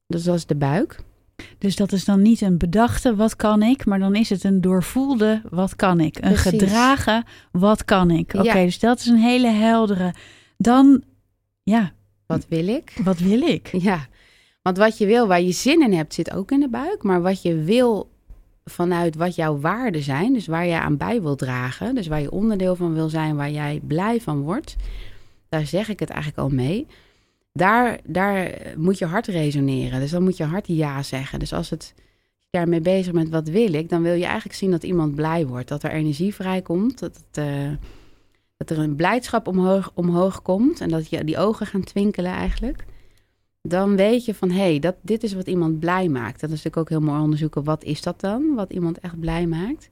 Dus 0.07 0.23
dat 0.23 0.35
is 0.35 0.47
de 0.47 0.55
buik. 0.57 1.01
Dus 1.59 1.77
dat 1.77 1.93
is 1.93 2.05
dan 2.05 2.23
niet 2.23 2.41
een 2.41 2.59
bedachte 2.59 3.17
wat 3.17 3.37
kan 3.37 3.63
ik, 3.63 3.85
maar 3.87 3.99
dan 3.99 4.15
is 4.15 4.29
het 4.31 4.45
een 4.45 4.61
doorvoelde 4.61 5.43
wat 5.51 5.77
kan 5.77 6.01
ik. 6.01 6.17
Een 6.17 6.33
Precies. 6.33 6.45
gedragen 6.51 7.25
wat 7.53 7.85
kan 7.85 8.11
ik. 8.11 8.35
Oké, 8.35 8.43
Ja. 8.59 8.65
dus 8.65 8.79
dat 8.79 8.99
is 8.99 9.07
een 9.07 9.17
hele 9.17 9.49
heldere. 9.51 10.15
Dan, 10.57 11.03
ja, 11.63 11.93
Wat 12.27 12.47
wil 12.49 12.69
ik? 12.69 12.93
wat 13.05 13.19
wil 13.19 13.41
ik? 13.41 13.69
Ja, 13.73 14.07
want 14.63 14.77
wat 14.77 14.99
je 14.99 15.07
wil, 15.07 15.27
waar 15.27 15.41
je 15.43 15.53
zin 15.53 15.83
in 15.83 15.93
hebt, 15.93 16.15
zit 16.15 16.33
ook 16.33 16.51
in 16.51 16.61
de 16.61 16.69
buik. 16.69 17.03
Maar 17.03 17.23
wat 17.23 17.43
je 17.43 17.55
wil 17.63 18.11
vanuit 18.65 19.15
wat 19.17 19.35
jouw 19.35 19.59
waarden 19.61 20.03
zijn, 20.03 20.33
dus 20.33 20.47
waar 20.47 20.67
je 20.67 20.81
aan 20.81 20.97
bij 20.97 21.23
wil 21.23 21.37
dragen, 21.37 21.95
dus 21.95 22.07
waar 22.07 22.21
je 22.21 22.31
onderdeel 22.31 22.77
van 22.77 22.95
wil 22.95 23.09
zijn, 23.09 23.37
waar 23.37 23.51
jij 23.51 23.81
blij 23.87 24.21
van 24.21 24.41
wordt, 24.41 24.77
daar 25.49 25.67
zeg 25.67 25.89
ik 25.89 26.01
het 26.01 26.11
eigenlijk 26.11 26.41
al 26.41 26.49
mee. 26.49 26.87
Daar, 27.53 28.01
daar 28.05 28.53
moet 28.77 28.99
je 28.99 29.05
hart 29.07 29.27
resoneren. 29.27 30.01
Dus 30.01 30.11
dan 30.11 30.23
moet 30.23 30.37
je 30.37 30.45
hart 30.45 30.67
ja 30.67 31.03
zeggen. 31.03 31.39
Dus 31.39 31.53
als 31.53 31.71
het 31.71 31.95
daarmee 32.51 32.81
bezig 32.81 33.13
bent, 33.13 33.29
wat 33.29 33.49
wil 33.49 33.75
ik, 33.75 33.89
dan 33.89 34.03
wil 34.03 34.15
je 34.15 34.25
eigenlijk 34.25 34.55
zien 34.55 34.71
dat 34.71 34.83
iemand 34.83 35.15
blij 35.15 35.47
wordt. 35.47 35.69
Dat 35.69 35.83
er 35.83 35.91
energie 35.91 36.35
vrijkomt. 36.35 36.99
Dat, 36.99 37.21
eh, 37.33 37.71
dat 38.57 38.71
er 38.71 38.79
een 38.79 38.97
blijdschap 38.97 39.49
omhoog, 39.49 39.91
omhoog 39.95 40.43
komt. 40.43 40.81
En 40.81 40.89
dat 40.89 41.11
je 41.11 41.25
die 41.25 41.39
ogen 41.39 41.67
gaan 41.67 41.85
twinkelen 41.85 42.33
eigenlijk. 42.33 42.85
Dan 43.63 43.97
weet 43.97 44.25
je 44.25 44.35
van, 44.35 44.51
hé, 44.51 44.59
hey, 44.59 44.79
dat, 44.79 44.97
dit 45.01 45.23
is 45.23 45.35
wat 45.35 45.47
iemand 45.47 45.79
blij 45.79 46.09
maakt. 46.09 46.41
Dat 46.41 46.51
is 46.51 46.63
natuurlijk 46.63 46.77
ook 46.77 46.89
heel 46.89 47.09
mooi 47.09 47.21
onderzoeken. 47.21 47.65
Wat 47.65 47.85
is 47.85 48.03
dat 48.03 48.21
dan? 48.21 48.55
Wat 48.55 48.73
iemand 48.73 48.99
echt 48.99 49.21
blij 49.21 49.47
maakt. 49.47 49.91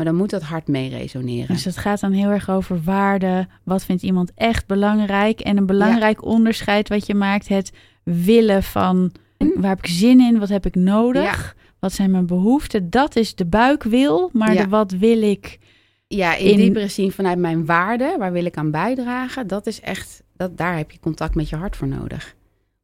Maar 0.00 0.08
dan 0.08 0.18
moet 0.18 0.30
dat 0.30 0.42
hart 0.42 0.68
mee 0.68 0.88
resoneren. 0.88 1.46
Dus 1.54 1.64
het 1.64 1.76
gaat 1.76 2.00
dan 2.00 2.12
heel 2.12 2.28
erg 2.30 2.50
over 2.50 2.82
waarde. 2.82 3.46
Wat 3.64 3.84
vindt 3.84 4.02
iemand 4.02 4.32
echt 4.34 4.66
belangrijk? 4.66 5.40
En 5.40 5.56
een 5.56 5.66
belangrijk 5.66 6.24
onderscheid 6.24 6.88
wat 6.88 7.06
je 7.06 7.14
maakt. 7.14 7.48
Het 7.48 7.72
willen 8.02 8.62
van 8.62 9.12
waar 9.54 9.68
heb 9.70 9.78
ik 9.78 9.86
zin 9.86 10.20
in? 10.20 10.38
Wat 10.38 10.48
heb 10.48 10.66
ik 10.66 10.74
nodig? 10.74 11.56
Wat 11.78 11.92
zijn 11.92 12.10
mijn 12.10 12.26
behoeften? 12.26 12.90
Dat 12.90 13.16
is 13.16 13.34
de 13.34 13.46
buikwil. 13.46 14.30
Maar 14.32 14.54
Ja. 14.54 14.62
de 14.62 14.68
wat 14.68 14.92
wil 14.92 15.22
ik? 15.22 15.58
Ja, 16.06 16.34
in, 16.36 16.50
in- 16.50 16.56
diepere 16.56 16.88
zin 16.88 17.12
vanuit 17.12 17.38
mijn 17.38 17.66
waarde, 17.66 18.16
waar 18.18 18.32
wil 18.32 18.44
ik 18.44 18.56
aan 18.56 18.70
bijdragen, 18.70 19.46
dat 19.46 19.66
is 19.66 19.80
echt, 19.80 20.22
dat, 20.36 20.56
daar 20.56 20.76
heb 20.76 20.90
je 20.90 20.98
contact 21.00 21.34
met 21.34 21.48
je 21.48 21.56
hart 21.56 21.76
voor 21.76 21.88
nodig. 21.88 22.34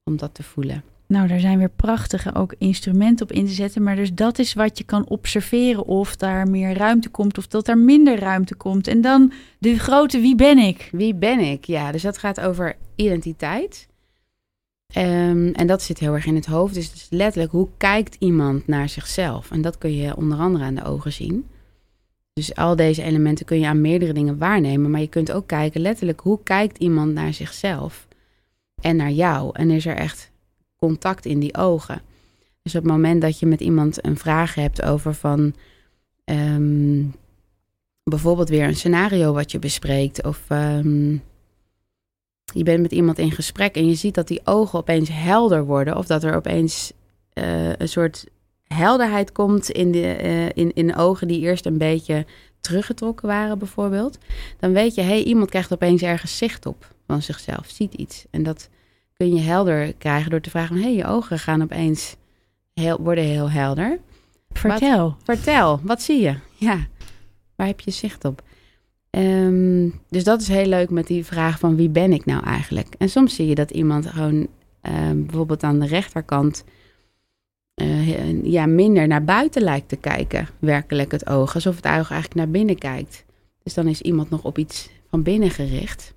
Om 0.05 0.17
dat 0.17 0.35
te 0.35 0.43
voelen. 0.43 0.83
Nou, 1.09 1.29
daar 1.29 1.41
zijn 1.41 1.59
weer 1.59 1.71
prachtige 1.71 2.35
ook 2.35 2.55
instrumenten 2.59 3.31
op 3.31 3.37
in 3.37 3.47
te 3.47 3.53
zetten. 3.53 3.83
Maar 3.83 3.97
dus 3.97 4.15
dat 4.15 4.39
is 4.39 4.53
wat 4.53 4.79
je 4.79 4.85
kan 4.85 5.09
observeren. 5.09 5.85
Of 5.85 6.17
daar 6.17 6.49
meer 6.49 6.77
ruimte 6.77 7.09
komt 7.09 7.39
of 7.39 7.47
dat 7.47 7.69
er 7.69 7.79
minder 7.79 8.19
ruimte 8.19 8.55
komt. 8.55 8.87
En 8.89 9.01
dan 9.01 9.33
de 9.59 9.79
grote 9.79 10.21
wie 10.21 10.35
ben 10.35 10.59
ik? 10.59 10.89
Wie 10.93 11.15
ben 11.15 11.39
ik? 11.39 11.65
Ja, 11.65 11.93
dus 11.93 12.03
dat 12.03 12.19
gaat 12.19 12.41
over 12.41 12.77
identiteit. 12.95 13.89
Ehm, 14.87 15.51
en 15.53 15.67
dat 15.67 15.83
zit 15.83 15.99
heel 15.99 16.15
erg 16.15 16.27
in 16.27 16.35
het 16.35 16.47
hoofd. 16.47 16.75
Dus 16.75 16.87
het 16.87 16.95
is 16.95 17.07
letterlijk, 17.11 17.53
hoe 17.53 17.69
kijkt 17.77 18.17
iemand 18.19 18.67
naar 18.67 18.89
zichzelf? 18.89 19.51
En 19.51 19.63
dat 19.63 19.79
kun 19.79 19.97
je 19.97 20.17
onder 20.17 20.39
andere 20.39 20.65
aan 20.65 20.75
de 20.75 20.85
ogen 20.85 21.13
zien. 21.13 21.47
Dus 22.33 22.55
al 22.55 22.77
deze 22.77 23.03
elementen 23.03 23.47
kun 23.47 23.59
je 23.59 23.67
aan 23.67 23.81
meerdere 23.81 24.13
dingen 24.13 24.39
waarnemen. 24.39 24.91
Maar 24.91 25.01
je 25.01 25.09
kunt 25.09 25.33
ook 25.33 25.47
kijken, 25.47 25.81
letterlijk, 25.81 26.21
hoe 26.21 26.43
kijkt 26.43 26.79
iemand 26.79 27.13
naar 27.13 27.35
zichzelf? 27.35 28.07
En 28.83 28.97
naar 28.97 29.11
jou? 29.11 29.51
En 29.53 29.71
is 29.71 29.87
er 29.87 29.97
echt 29.97 30.31
contact 30.77 31.27
in 31.27 31.39
die 31.39 31.57
ogen? 31.57 32.03
Dus 32.63 32.75
op 32.75 32.83
het 32.83 32.93
moment 32.93 33.21
dat 33.21 33.39
je 33.39 33.47
met 33.47 33.61
iemand 33.61 34.05
een 34.05 34.19
vraag 34.19 34.55
hebt 34.55 34.83
over 34.83 35.15
van... 35.15 35.55
ehm, 36.25 37.05
bijvoorbeeld 38.11 38.49
weer 38.49 38.65
een 38.65 38.77
scenario 38.77 39.33
wat 39.33 39.51
je 39.51 39.59
bespreekt. 39.59 40.25
Of 40.25 40.45
ehm, 40.49 41.13
je 42.55 42.63
bent 42.63 42.83
met 42.83 42.93
iemand 42.93 43.19
in 43.19 43.31
gesprek 43.31 43.75
en 43.75 43.89
je 43.89 43.95
ziet 43.95 44.15
dat 44.15 44.29
die 44.29 44.41
ogen 44.45 44.79
opeens 44.79 45.09
helder 45.13 45.65
worden. 45.65 45.97
Of 45.97 46.07
dat 46.07 46.23
er 46.23 46.37
opeens 46.37 46.93
eh, 47.33 47.73
een 47.73 47.89
soort 47.89 48.25
helderheid 48.67 49.33
komt 49.33 49.71
in 49.71 49.93
de, 49.93 50.07
eh, 50.07 50.47
in, 50.47 50.75
in 50.75 50.87
de 50.87 50.97
ogen 50.97 51.29
die 51.29 51.41
eerst 51.41 51.67
een 51.67 51.79
beetje 51.79 52.27
teruggetrokken 52.61 53.29
waren 53.29 53.59
bijvoorbeeld. 53.59 54.19
Dan 54.59 54.73
weet 54.73 54.95
je, 54.95 55.01
hé, 55.01 55.09
hey, 55.09 55.23
iemand 55.23 55.51
krijgt 55.51 55.73
opeens 55.73 56.03
ergens 56.03 56.37
zicht 56.37 56.67
op 56.67 56.95
van 57.07 57.23
zichzelf, 57.23 57.69
ziet 57.69 57.95
iets. 57.95 58.25
En 58.31 58.43
dat 58.43 58.69
kun 59.17 59.35
je 59.35 59.41
helder 59.41 59.95
krijgen 59.95 60.31
door 60.31 60.41
te 60.41 60.51
vragen 60.51 60.69
van, 60.69 60.77
hé, 60.77 60.83
hey, 60.83 60.95
je 60.95 61.07
ogen 61.07 61.39
gaan 61.39 61.63
opeens 61.63 62.17
heel, 62.75 63.01
worden 63.01 63.25
heel 63.25 63.51
helder. 63.51 63.99
Vertel. 64.51 65.17
Vertel, 65.23 65.81
wat 65.83 66.03
zie 66.03 66.21
je? 66.21 66.35
Ja, 66.59 66.87
waar 67.55 67.67
heb 67.67 67.81
je 67.81 67.91
zicht 67.91 68.25
op? 68.25 68.43
Ehm, 69.11 69.89
dus 70.09 70.25
dat 70.25 70.41
is 70.41 70.49
heel 70.49 70.67
leuk 70.67 70.91
met 70.91 71.07
die 71.07 71.25
vraag 71.25 71.59
van 71.59 71.77
wie 71.77 71.89
ben 71.89 72.13
ik 72.13 72.25
nou 72.25 72.45
eigenlijk? 72.45 72.95
En 72.99 73.09
soms 73.09 73.35
zie 73.35 73.47
je 73.47 73.55
dat 73.55 73.71
iemand 73.71 74.07
gewoon 74.07 74.49
bijvoorbeeld 75.15 75.63
aan 75.63 75.79
de 75.79 75.87
rechterkant 75.87 76.65
uh, 77.83 78.43
ja, 78.45 78.67
minder 78.67 79.07
naar 79.07 79.25
buiten 79.25 79.63
lijkt 79.63 79.89
te 79.89 79.97
kijken, 79.97 80.49
werkelijk 80.59 81.13
het 81.13 81.27
oog. 81.27 81.55
Alsof 81.55 81.77
het 81.77 81.85
oog 81.85 82.11
eigenlijk 82.11 82.35
naar 82.35 82.51
binnen 82.51 82.79
kijkt. 82.79 83.25
Dus 83.63 83.75
dan 83.75 83.89
is 83.89 84.01
iemand 84.01 84.31
nog 84.31 84.45
op 84.45 84.59
iets 84.59 84.91
van 85.11 85.23
binnen 85.23 85.51
gericht 85.51 86.15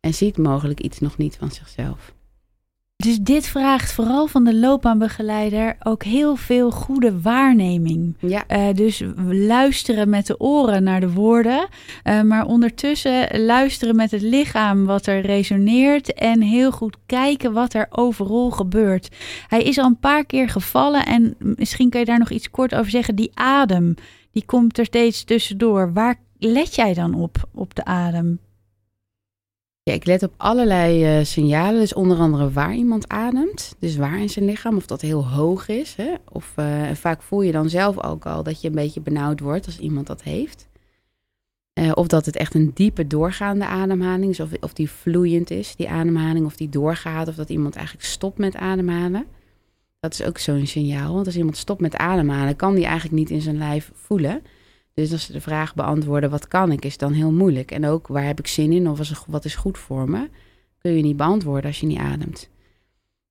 en 0.00 0.14
ziet 0.14 0.38
mogelijk 0.38 0.80
iets 0.80 0.98
nog 0.98 1.16
niet 1.16 1.36
van 1.36 1.50
zichzelf. 1.50 2.14
Dus 2.96 3.18
dit 3.18 3.46
vraagt 3.46 3.92
vooral 3.92 4.26
van 4.26 4.44
de 4.44 4.54
loopbaanbegeleider 4.54 5.76
ook 5.82 6.02
heel 6.02 6.36
veel 6.36 6.70
goede 6.70 7.20
waarneming. 7.20 8.16
Ja. 8.18 8.44
Uh, 8.48 8.74
dus 8.74 9.02
luisteren 9.30 10.08
met 10.08 10.26
de 10.26 10.40
oren 10.40 10.82
naar 10.82 11.00
de 11.00 11.12
woorden, 11.12 11.68
uh, 12.04 12.22
maar 12.22 12.46
ondertussen 12.46 13.44
luisteren 13.44 13.96
met 13.96 14.10
het 14.10 14.22
lichaam 14.22 14.84
wat 14.84 15.06
er 15.06 15.20
resoneert 15.20 16.14
en 16.14 16.40
heel 16.40 16.70
goed 16.72 16.96
kijken 17.06 17.52
wat 17.52 17.74
er 17.74 17.86
overal 17.90 18.50
gebeurt. 18.50 19.16
Hij 19.48 19.62
is 19.62 19.78
al 19.78 19.86
een 19.86 19.98
paar 19.98 20.24
keer 20.24 20.48
gevallen 20.48 21.06
en 21.06 21.34
misschien 21.38 21.90
kan 21.90 22.00
je 22.00 22.06
daar 22.06 22.18
nog 22.18 22.30
iets 22.30 22.50
kort 22.50 22.74
over 22.74 22.90
zeggen. 22.90 23.16
Die 23.16 23.30
adem, 23.34 23.94
die 24.32 24.44
komt 24.46 24.78
er 24.78 24.84
steeds 24.84 25.24
tussendoor. 25.24 25.92
Waar 25.92 26.20
let 26.38 26.74
jij 26.74 26.94
dan 26.94 27.14
op, 27.14 27.48
op 27.54 27.74
de 27.74 27.84
adem? 27.84 28.40
Ja, 29.88 29.92
ik 29.92 30.04
let 30.04 30.22
op 30.22 30.32
allerlei 30.36 31.18
uh, 31.18 31.24
signalen. 31.24 31.80
Dus 31.80 31.94
onder 31.94 32.18
andere 32.18 32.50
waar 32.50 32.74
iemand 32.74 33.08
ademt. 33.08 33.74
Dus 33.78 33.96
waar 33.96 34.20
in 34.20 34.28
zijn 34.28 34.44
lichaam. 34.44 34.76
Of 34.76 34.86
dat 34.86 35.00
heel 35.00 35.26
hoog 35.28 35.68
is. 35.68 35.94
Hè? 35.94 36.14
Of 36.32 36.52
uh, 36.56 36.90
vaak 36.90 37.22
voel 37.22 37.42
je 37.42 37.52
dan 37.52 37.68
zelf 37.68 38.02
ook 38.02 38.26
al 38.26 38.42
dat 38.42 38.60
je 38.60 38.68
een 38.68 38.74
beetje 38.74 39.00
benauwd 39.00 39.40
wordt 39.40 39.66
als 39.66 39.78
iemand 39.78 40.06
dat 40.06 40.22
heeft. 40.22 40.68
Uh, 41.80 41.90
of 41.94 42.06
dat 42.06 42.26
het 42.26 42.36
echt 42.36 42.54
een 42.54 42.70
diepe 42.74 43.06
doorgaande 43.06 43.66
ademhaling 43.66 44.30
is. 44.30 44.40
Of, 44.40 44.50
of 44.60 44.72
die 44.72 44.90
vloeiend 44.90 45.50
is, 45.50 45.76
die 45.76 45.88
ademhaling. 45.88 46.46
Of 46.46 46.56
die 46.56 46.68
doorgaat. 46.68 47.28
Of 47.28 47.34
dat 47.34 47.50
iemand 47.50 47.76
eigenlijk 47.76 48.06
stopt 48.06 48.38
met 48.38 48.56
ademhalen. 48.56 49.26
Dat 50.00 50.12
is 50.12 50.22
ook 50.22 50.38
zo'n 50.38 50.66
signaal. 50.66 51.14
Want 51.14 51.26
als 51.26 51.36
iemand 51.36 51.56
stopt 51.56 51.80
met 51.80 51.96
ademhalen, 51.96 52.56
kan 52.56 52.74
die 52.74 52.84
eigenlijk 52.84 53.14
niet 53.14 53.30
in 53.30 53.40
zijn 53.40 53.58
lijf 53.58 53.90
voelen. 53.94 54.42
Dus 54.96 55.12
als 55.12 55.24
ze 55.24 55.32
de 55.32 55.40
vraag 55.40 55.74
beantwoorden, 55.74 56.30
wat 56.30 56.48
kan 56.48 56.72
ik, 56.72 56.84
is 56.84 56.98
dan 56.98 57.12
heel 57.12 57.32
moeilijk. 57.32 57.70
En 57.70 57.86
ook, 57.86 58.06
waar 58.06 58.24
heb 58.24 58.38
ik 58.38 58.46
zin 58.46 58.72
in 58.72 58.88
of 58.88 59.24
wat 59.26 59.44
is 59.44 59.54
goed 59.54 59.78
voor 59.78 60.10
me, 60.10 60.28
kun 60.78 60.92
je 60.92 61.02
niet 61.02 61.16
beantwoorden 61.16 61.64
als 61.64 61.80
je 61.80 61.86
niet 61.86 61.98
ademt. 61.98 62.48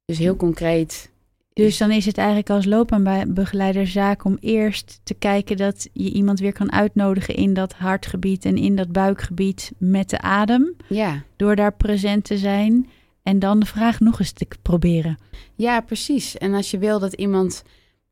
Dus 0.05 0.17
heel 0.17 0.35
concreet. 0.35 1.11
Dus 1.53 1.77
dan 1.77 1.91
is 1.91 2.05
het 2.05 2.17
eigenlijk 2.17 2.49
als 2.49 2.65
loopbaanbegeleider 2.65 3.87
zaak 3.87 4.23
om 4.23 4.37
eerst 4.39 4.99
te 5.03 5.13
kijken 5.13 5.57
dat 5.57 5.89
je 5.93 6.11
iemand 6.11 6.39
weer 6.39 6.53
kan 6.53 6.71
uitnodigen 6.71 7.35
in 7.35 7.53
dat 7.53 7.73
hartgebied 7.73 8.45
en 8.45 8.57
in 8.57 8.75
dat 8.75 8.91
buikgebied 8.91 9.71
met 9.77 10.09
de 10.09 10.21
adem. 10.21 10.75
Ja. 10.87 11.23
Door 11.35 11.55
daar 11.55 11.73
present 11.73 12.23
te 12.23 12.37
zijn 12.37 12.89
en 13.23 13.39
dan 13.39 13.59
de 13.59 13.65
vraag 13.65 13.99
nog 13.99 14.19
eens 14.19 14.31
te 14.31 14.47
proberen. 14.61 15.17
Ja, 15.55 15.81
precies. 15.81 16.37
En 16.37 16.53
als 16.53 16.71
je 16.71 16.77
wil 16.77 16.99
dat 16.99 17.13
iemand 17.13 17.63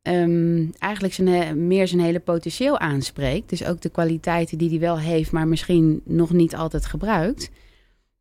um, 0.03 0.71
eigenlijk 0.77 1.13
zijn, 1.13 1.67
meer 1.67 1.87
zijn 1.87 2.01
hele 2.01 2.19
potentieel 2.19 2.79
aanspreekt. 2.79 3.49
Dus 3.49 3.65
ook 3.65 3.81
de 3.81 3.89
kwaliteiten 3.89 4.57
die 4.57 4.69
hij 4.69 4.79
wel 4.79 4.99
heeft, 4.99 5.31
maar 5.31 5.47
misschien 5.47 6.01
nog 6.05 6.31
niet 6.31 6.55
altijd 6.55 6.85
gebruikt. 6.85 7.51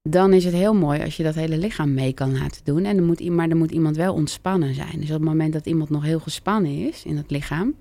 Dan 0.03 0.33
is 0.33 0.45
het 0.45 0.55
heel 0.55 0.75
mooi 0.75 1.03
als 1.03 1.17
je 1.17 1.23
dat 1.23 1.35
hele 1.35 1.57
lichaam 1.57 1.95
mee 1.95 2.13
kan 2.13 2.39
laten 2.39 2.65
doen. 2.65 2.85
En 2.85 2.97
dan 2.97 3.07
moet, 3.07 3.29
maar 3.29 3.49
dan 3.49 3.59
moet 3.59 3.71
iemand 3.71 3.97
wel 3.97 4.15
ontspannen 4.15 4.75
zijn. 4.75 5.01
Dus 5.01 5.09
op 5.09 5.15
het 5.15 5.25
moment 5.25 5.53
dat 5.53 5.67
iemand 5.67 5.91
nog 5.91 6.03
heel 6.03 6.21
gespannen 6.21 6.87
is 6.89 7.05
in 7.05 7.17
het 7.17 7.31
lichaam, 7.31 7.75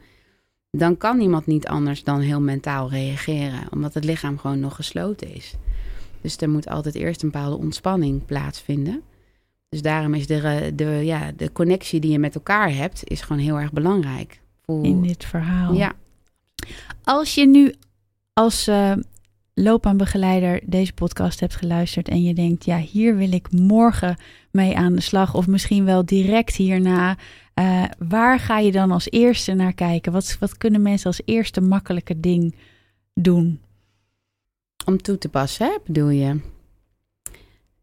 dan 0.71 0.97
kan 0.97 1.19
iemand 1.19 1.45
niet 1.45 1.67
anders 1.67 2.03
dan 2.03 2.19
heel 2.19 2.41
mentaal 2.41 2.89
reageren, 2.89 3.71
omdat 3.71 3.93
het 3.93 4.03
lichaam 4.03 4.37
gewoon 4.37 4.59
nog 4.59 4.75
gesloten 4.75 5.35
is. 5.35 5.53
Dus 6.21 6.37
er 6.37 6.49
moet 6.49 6.67
altijd 6.67 6.95
eerst 6.95 7.23
een 7.23 7.31
bepaalde 7.31 7.57
ontspanning 7.57 8.25
plaatsvinden. 8.25 9.01
Dus 9.71 9.81
daarom 9.81 10.13
is 10.13 10.27
de, 10.27 10.71
de, 10.75 10.85
ja, 10.85 11.31
de 11.35 11.51
connectie 11.51 11.99
die 11.99 12.11
je 12.11 12.19
met 12.19 12.35
elkaar 12.35 12.75
hebt, 12.75 13.09
is 13.09 13.21
gewoon 13.21 13.41
heel 13.41 13.59
erg 13.59 13.71
belangrijk. 13.71 14.41
Voor... 14.61 14.85
In 14.85 15.01
dit 15.01 15.25
verhaal. 15.25 15.73
Ja. 15.73 15.93
Als 17.03 17.35
je 17.35 17.47
nu 17.47 17.73
als 18.33 18.67
uh, 18.67 18.93
loopbaanbegeleider 19.53 20.61
deze 20.65 20.93
podcast 20.93 21.39
hebt 21.39 21.55
geluisterd 21.55 22.07
en 22.07 22.23
je 22.23 22.33
denkt, 22.33 22.65
ja, 22.65 22.77
hier 22.77 23.15
wil 23.15 23.31
ik 23.31 23.51
morgen 23.51 24.17
mee 24.51 24.77
aan 24.77 24.95
de 24.95 25.01
slag, 25.01 25.33
of 25.33 25.47
misschien 25.47 25.85
wel 25.85 26.05
direct 26.05 26.55
hierna, 26.55 27.17
uh, 27.55 27.83
waar 27.97 28.39
ga 28.39 28.59
je 28.59 28.71
dan 28.71 28.91
als 28.91 29.11
eerste 29.11 29.53
naar 29.53 29.73
kijken? 29.73 30.11
Wat, 30.11 30.37
wat 30.39 30.57
kunnen 30.57 30.81
mensen 30.81 31.07
als 31.07 31.21
eerste 31.25 31.61
makkelijke 31.61 32.19
ding 32.19 32.55
doen? 33.13 33.59
Om 34.85 35.01
toe 35.01 35.17
te 35.17 35.29
passen, 35.29 35.65
hè, 35.65 35.77
bedoel 35.85 36.09
je? 36.09 36.39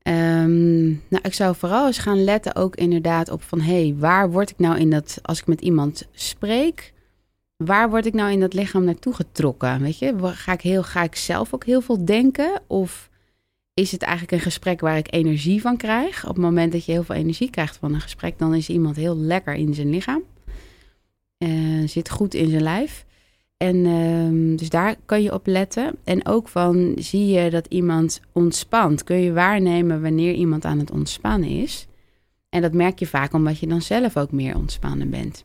Um, 0.08 0.88
nou, 1.08 1.22
ik 1.22 1.34
zou 1.34 1.56
vooral 1.56 1.86
eens 1.86 1.98
gaan 1.98 2.24
letten 2.24 2.54
ook 2.54 2.76
inderdaad 2.76 3.30
op 3.30 3.42
van... 3.42 3.60
hé, 3.60 3.82
hey, 3.82 3.94
waar 3.98 4.30
word 4.30 4.50
ik 4.50 4.58
nou 4.58 4.78
in 4.78 4.90
dat... 4.90 5.18
als 5.22 5.38
ik 5.38 5.46
met 5.46 5.60
iemand 5.60 6.06
spreek... 6.12 6.92
waar 7.56 7.90
word 7.90 8.06
ik 8.06 8.14
nou 8.14 8.32
in 8.32 8.40
dat 8.40 8.54
lichaam 8.54 8.84
naartoe 8.84 9.14
getrokken? 9.14 9.80
Weet 9.80 9.98
je, 9.98 10.14
ga 10.22 10.52
ik, 10.52 10.60
heel, 10.60 10.82
ga 10.82 11.02
ik 11.02 11.16
zelf 11.16 11.54
ook 11.54 11.64
heel 11.64 11.80
veel 11.80 12.04
denken? 12.04 12.60
Of 12.66 13.10
is 13.74 13.92
het 13.92 14.02
eigenlijk 14.02 14.32
een 14.32 14.40
gesprek 14.40 14.80
waar 14.80 14.96
ik 14.96 15.12
energie 15.14 15.60
van 15.60 15.76
krijg? 15.76 16.22
Op 16.22 16.34
het 16.34 16.44
moment 16.44 16.72
dat 16.72 16.84
je 16.84 16.92
heel 16.92 17.04
veel 17.04 17.14
energie 17.14 17.50
krijgt 17.50 17.76
van 17.76 17.94
een 17.94 18.00
gesprek... 18.00 18.38
dan 18.38 18.54
is 18.54 18.68
iemand 18.68 18.96
heel 18.96 19.16
lekker 19.16 19.54
in 19.54 19.74
zijn 19.74 19.90
lichaam. 19.90 20.22
Uh, 21.38 21.88
zit 21.88 22.10
goed 22.10 22.34
in 22.34 22.50
zijn 22.50 22.62
lijf. 22.62 23.04
En 23.58 23.86
um, 23.86 24.56
dus 24.56 24.68
daar 24.68 24.96
kan 25.06 25.22
je 25.22 25.32
op 25.32 25.46
letten. 25.46 25.96
En 26.04 26.26
ook 26.26 26.48
van 26.48 26.92
zie 26.98 27.26
je 27.26 27.50
dat 27.50 27.66
iemand 27.66 28.20
ontspant. 28.32 29.04
Kun 29.04 29.16
je 29.16 29.32
waarnemen 29.32 30.02
wanneer 30.02 30.32
iemand 30.32 30.64
aan 30.64 30.78
het 30.78 30.90
ontspannen 30.90 31.48
is. 31.48 31.86
En 32.48 32.62
dat 32.62 32.72
merk 32.72 32.98
je 32.98 33.06
vaak 33.06 33.32
omdat 33.32 33.58
je 33.58 33.66
dan 33.66 33.82
zelf 33.82 34.16
ook 34.16 34.32
meer 34.32 34.56
ontspannen 34.56 35.10
bent. 35.10 35.44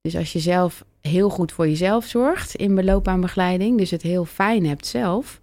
Dus 0.00 0.16
als 0.16 0.32
je 0.32 0.38
zelf 0.38 0.84
heel 1.00 1.28
goed 1.28 1.52
voor 1.52 1.68
jezelf 1.68 2.04
zorgt 2.04 2.54
in 2.54 2.74
beloopbaanbegeleiding, 2.74 3.78
dus 3.78 3.90
het 3.90 4.02
heel 4.02 4.24
fijn 4.24 4.66
hebt 4.66 4.86
zelf, 4.86 5.40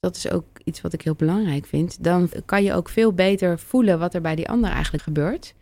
dat 0.00 0.16
is 0.16 0.30
ook 0.30 0.44
iets 0.64 0.80
wat 0.80 0.92
ik 0.92 1.02
heel 1.02 1.14
belangrijk 1.14 1.66
vind, 1.66 2.04
dan 2.04 2.30
kan 2.44 2.62
je 2.62 2.74
ook 2.74 2.88
veel 2.88 3.12
beter 3.12 3.58
voelen 3.58 3.98
wat 3.98 4.14
er 4.14 4.20
bij 4.20 4.34
die 4.34 4.48
ander 4.48 4.70
eigenlijk 4.70 5.02
gebeurt. 5.02 5.54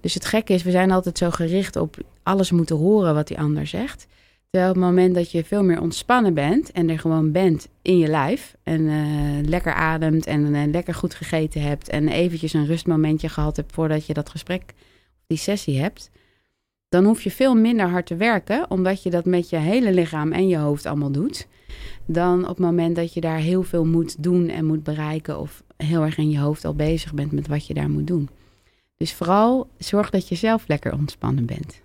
Dus 0.00 0.14
het 0.14 0.24
gekke 0.24 0.52
is, 0.52 0.62
we 0.62 0.70
zijn 0.70 0.90
altijd 0.90 1.18
zo 1.18 1.30
gericht 1.30 1.76
op 1.76 1.96
alles 2.22 2.50
moeten 2.50 2.76
horen 2.76 3.14
wat 3.14 3.28
die 3.28 3.38
ander 3.38 3.66
zegt. 3.66 4.06
Terwijl 4.50 4.72
op 4.72 4.78
het 4.78 4.84
moment 4.84 5.14
dat 5.14 5.30
je 5.30 5.44
veel 5.44 5.64
meer 5.64 5.80
ontspannen 5.80 6.34
bent 6.34 6.72
en 6.72 6.88
er 6.90 6.98
gewoon 6.98 7.32
bent 7.32 7.68
in 7.82 7.98
je 7.98 8.08
lijf 8.08 8.56
en 8.62 8.80
uh, 8.80 9.48
lekker 9.48 9.74
ademt 9.74 10.26
en 10.26 10.54
uh, 10.54 10.62
lekker 10.66 10.94
goed 10.94 11.14
gegeten 11.14 11.62
hebt 11.62 11.88
en 11.88 12.08
eventjes 12.08 12.52
een 12.52 12.66
rustmomentje 12.66 13.28
gehad 13.28 13.56
hebt 13.56 13.72
voordat 13.72 14.06
je 14.06 14.14
dat 14.14 14.30
gesprek, 14.30 14.74
die 15.26 15.38
sessie 15.38 15.80
hebt, 15.80 16.10
dan 16.88 17.04
hoef 17.04 17.22
je 17.22 17.30
veel 17.30 17.54
minder 17.54 17.88
hard 17.88 18.06
te 18.06 18.16
werken, 18.16 18.70
omdat 18.70 19.02
je 19.02 19.10
dat 19.10 19.24
met 19.24 19.50
je 19.50 19.56
hele 19.56 19.92
lichaam 19.92 20.32
en 20.32 20.48
je 20.48 20.56
hoofd 20.56 20.86
allemaal 20.86 21.12
doet, 21.12 21.46
dan 22.06 22.42
op 22.42 22.48
het 22.48 22.58
moment 22.58 22.96
dat 22.96 23.14
je 23.14 23.20
daar 23.20 23.38
heel 23.38 23.62
veel 23.62 23.84
moet 23.84 24.22
doen 24.22 24.48
en 24.48 24.64
moet 24.64 24.82
bereiken 24.82 25.38
of 25.38 25.62
heel 25.76 26.02
erg 26.02 26.18
in 26.18 26.30
je 26.30 26.38
hoofd 26.38 26.64
al 26.64 26.74
bezig 26.74 27.14
bent 27.14 27.32
met 27.32 27.46
wat 27.46 27.66
je 27.66 27.74
daar 27.74 27.90
moet 27.90 28.06
doen. 28.06 28.28
Dus 28.96 29.14
vooral 29.14 29.68
zorg 29.78 30.10
dat 30.10 30.28
je 30.28 30.34
zelf 30.34 30.68
lekker 30.68 30.92
ontspannen 30.92 31.46
bent. 31.46 31.82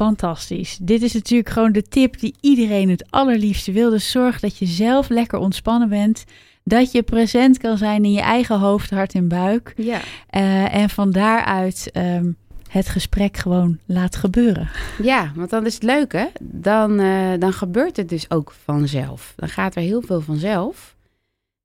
Fantastisch. 0.00 0.78
Dit 0.82 1.02
is 1.02 1.12
natuurlijk 1.12 1.50
gewoon 1.50 1.72
de 1.72 1.82
tip 1.82 2.20
die 2.20 2.34
iedereen 2.40 2.88
het 2.88 3.10
allerliefste 3.10 3.72
wil. 3.72 3.90
Dus 3.90 4.10
zorg 4.10 4.40
dat 4.40 4.56
je 4.56 4.66
zelf 4.66 5.08
lekker 5.08 5.38
ontspannen 5.38 5.88
bent. 5.88 6.24
Dat 6.64 6.92
je 6.92 7.02
present 7.02 7.58
kan 7.58 7.78
zijn 7.78 8.04
in 8.04 8.12
je 8.12 8.20
eigen 8.20 8.58
hoofd, 8.58 8.90
hart 8.90 9.14
en 9.14 9.28
buik. 9.28 9.72
Ja. 9.76 10.00
Uh, 10.30 10.74
en 10.74 10.90
van 10.90 11.10
daaruit 11.10 11.90
um, 11.94 12.36
het 12.68 12.88
gesprek 12.88 13.36
gewoon 13.36 13.78
laat 13.86 14.16
gebeuren. 14.16 14.68
Ja, 15.02 15.32
want 15.34 15.50
dan 15.50 15.66
is 15.66 15.74
het 15.74 15.82
leuk 15.82 16.12
hè. 16.12 16.26
Dan, 16.40 17.00
uh, 17.00 17.32
dan 17.38 17.52
gebeurt 17.52 17.96
het 17.96 18.08
dus 18.08 18.30
ook 18.30 18.54
vanzelf. 18.64 19.32
Dan 19.36 19.48
gaat 19.48 19.74
er 19.74 19.82
heel 19.82 20.02
veel 20.02 20.20
vanzelf. 20.20 20.96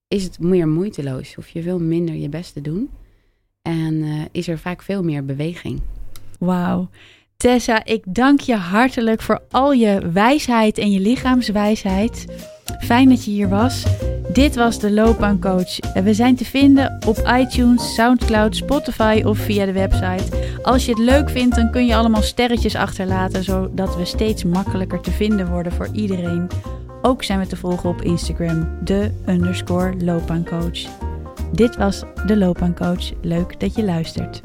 Is 0.07 0.23
het 0.23 0.39
meer 0.39 0.67
moeiteloos. 0.67 1.33
Hoef 1.33 1.47
je 1.47 1.61
veel 1.61 1.79
minder 1.79 2.15
je 2.15 2.29
best 2.29 2.53
te 2.53 2.61
doen. 2.61 2.89
En 3.61 3.93
uh, 3.93 4.21
is 4.31 4.47
er 4.47 4.59
vaak 4.59 4.81
veel 4.81 5.03
meer 5.03 5.25
beweging. 5.25 5.81
Wauw. 6.39 6.89
Tessa, 7.37 7.85
ik 7.85 8.03
dank 8.07 8.39
je 8.39 8.55
hartelijk 8.55 9.21
voor 9.21 9.41
al 9.51 9.71
je 9.71 10.09
wijsheid 10.11 10.77
en 10.77 10.91
je 10.91 10.99
lichaamswijsheid. 10.99 12.25
Fijn 12.79 13.09
dat 13.09 13.25
je 13.25 13.31
hier 13.31 13.49
was. 13.49 13.83
Dit 14.33 14.55
was 14.55 14.79
de 14.79 14.91
Loopbaancoach. 14.91 15.79
We 16.03 16.13
zijn 16.13 16.35
te 16.35 16.45
vinden 16.45 16.97
op 17.07 17.17
iTunes, 17.39 17.93
Soundcloud, 17.93 18.55
Spotify 18.55 19.21
of 19.25 19.37
via 19.37 19.65
de 19.65 19.71
website. 19.71 20.57
Als 20.61 20.85
je 20.85 20.91
het 20.91 20.99
leuk 20.99 21.29
vindt, 21.29 21.55
dan 21.55 21.71
kun 21.71 21.85
je 21.85 21.95
allemaal 21.95 22.21
sterretjes 22.21 22.75
achterlaten, 22.75 23.43
zodat 23.43 23.95
we 23.95 24.05
steeds 24.05 24.43
makkelijker 24.43 25.01
te 25.01 25.11
vinden 25.11 25.49
worden 25.49 25.71
voor 25.71 25.89
iedereen. 25.91 26.47
Ook 27.01 27.23
zijn 27.23 27.39
we 27.39 27.47
te 27.47 27.55
volgen 27.55 27.89
op 27.89 28.01
Instagram, 28.01 28.77
de 28.83 29.11
underscore 29.27 29.95
loopbaancoach. 30.03 30.79
Dit 31.51 31.75
was 31.75 32.03
de 32.25 32.37
Loopbaancoach. 32.37 33.11
Leuk 33.21 33.59
dat 33.59 33.75
je 33.75 33.83
luistert. 33.83 34.41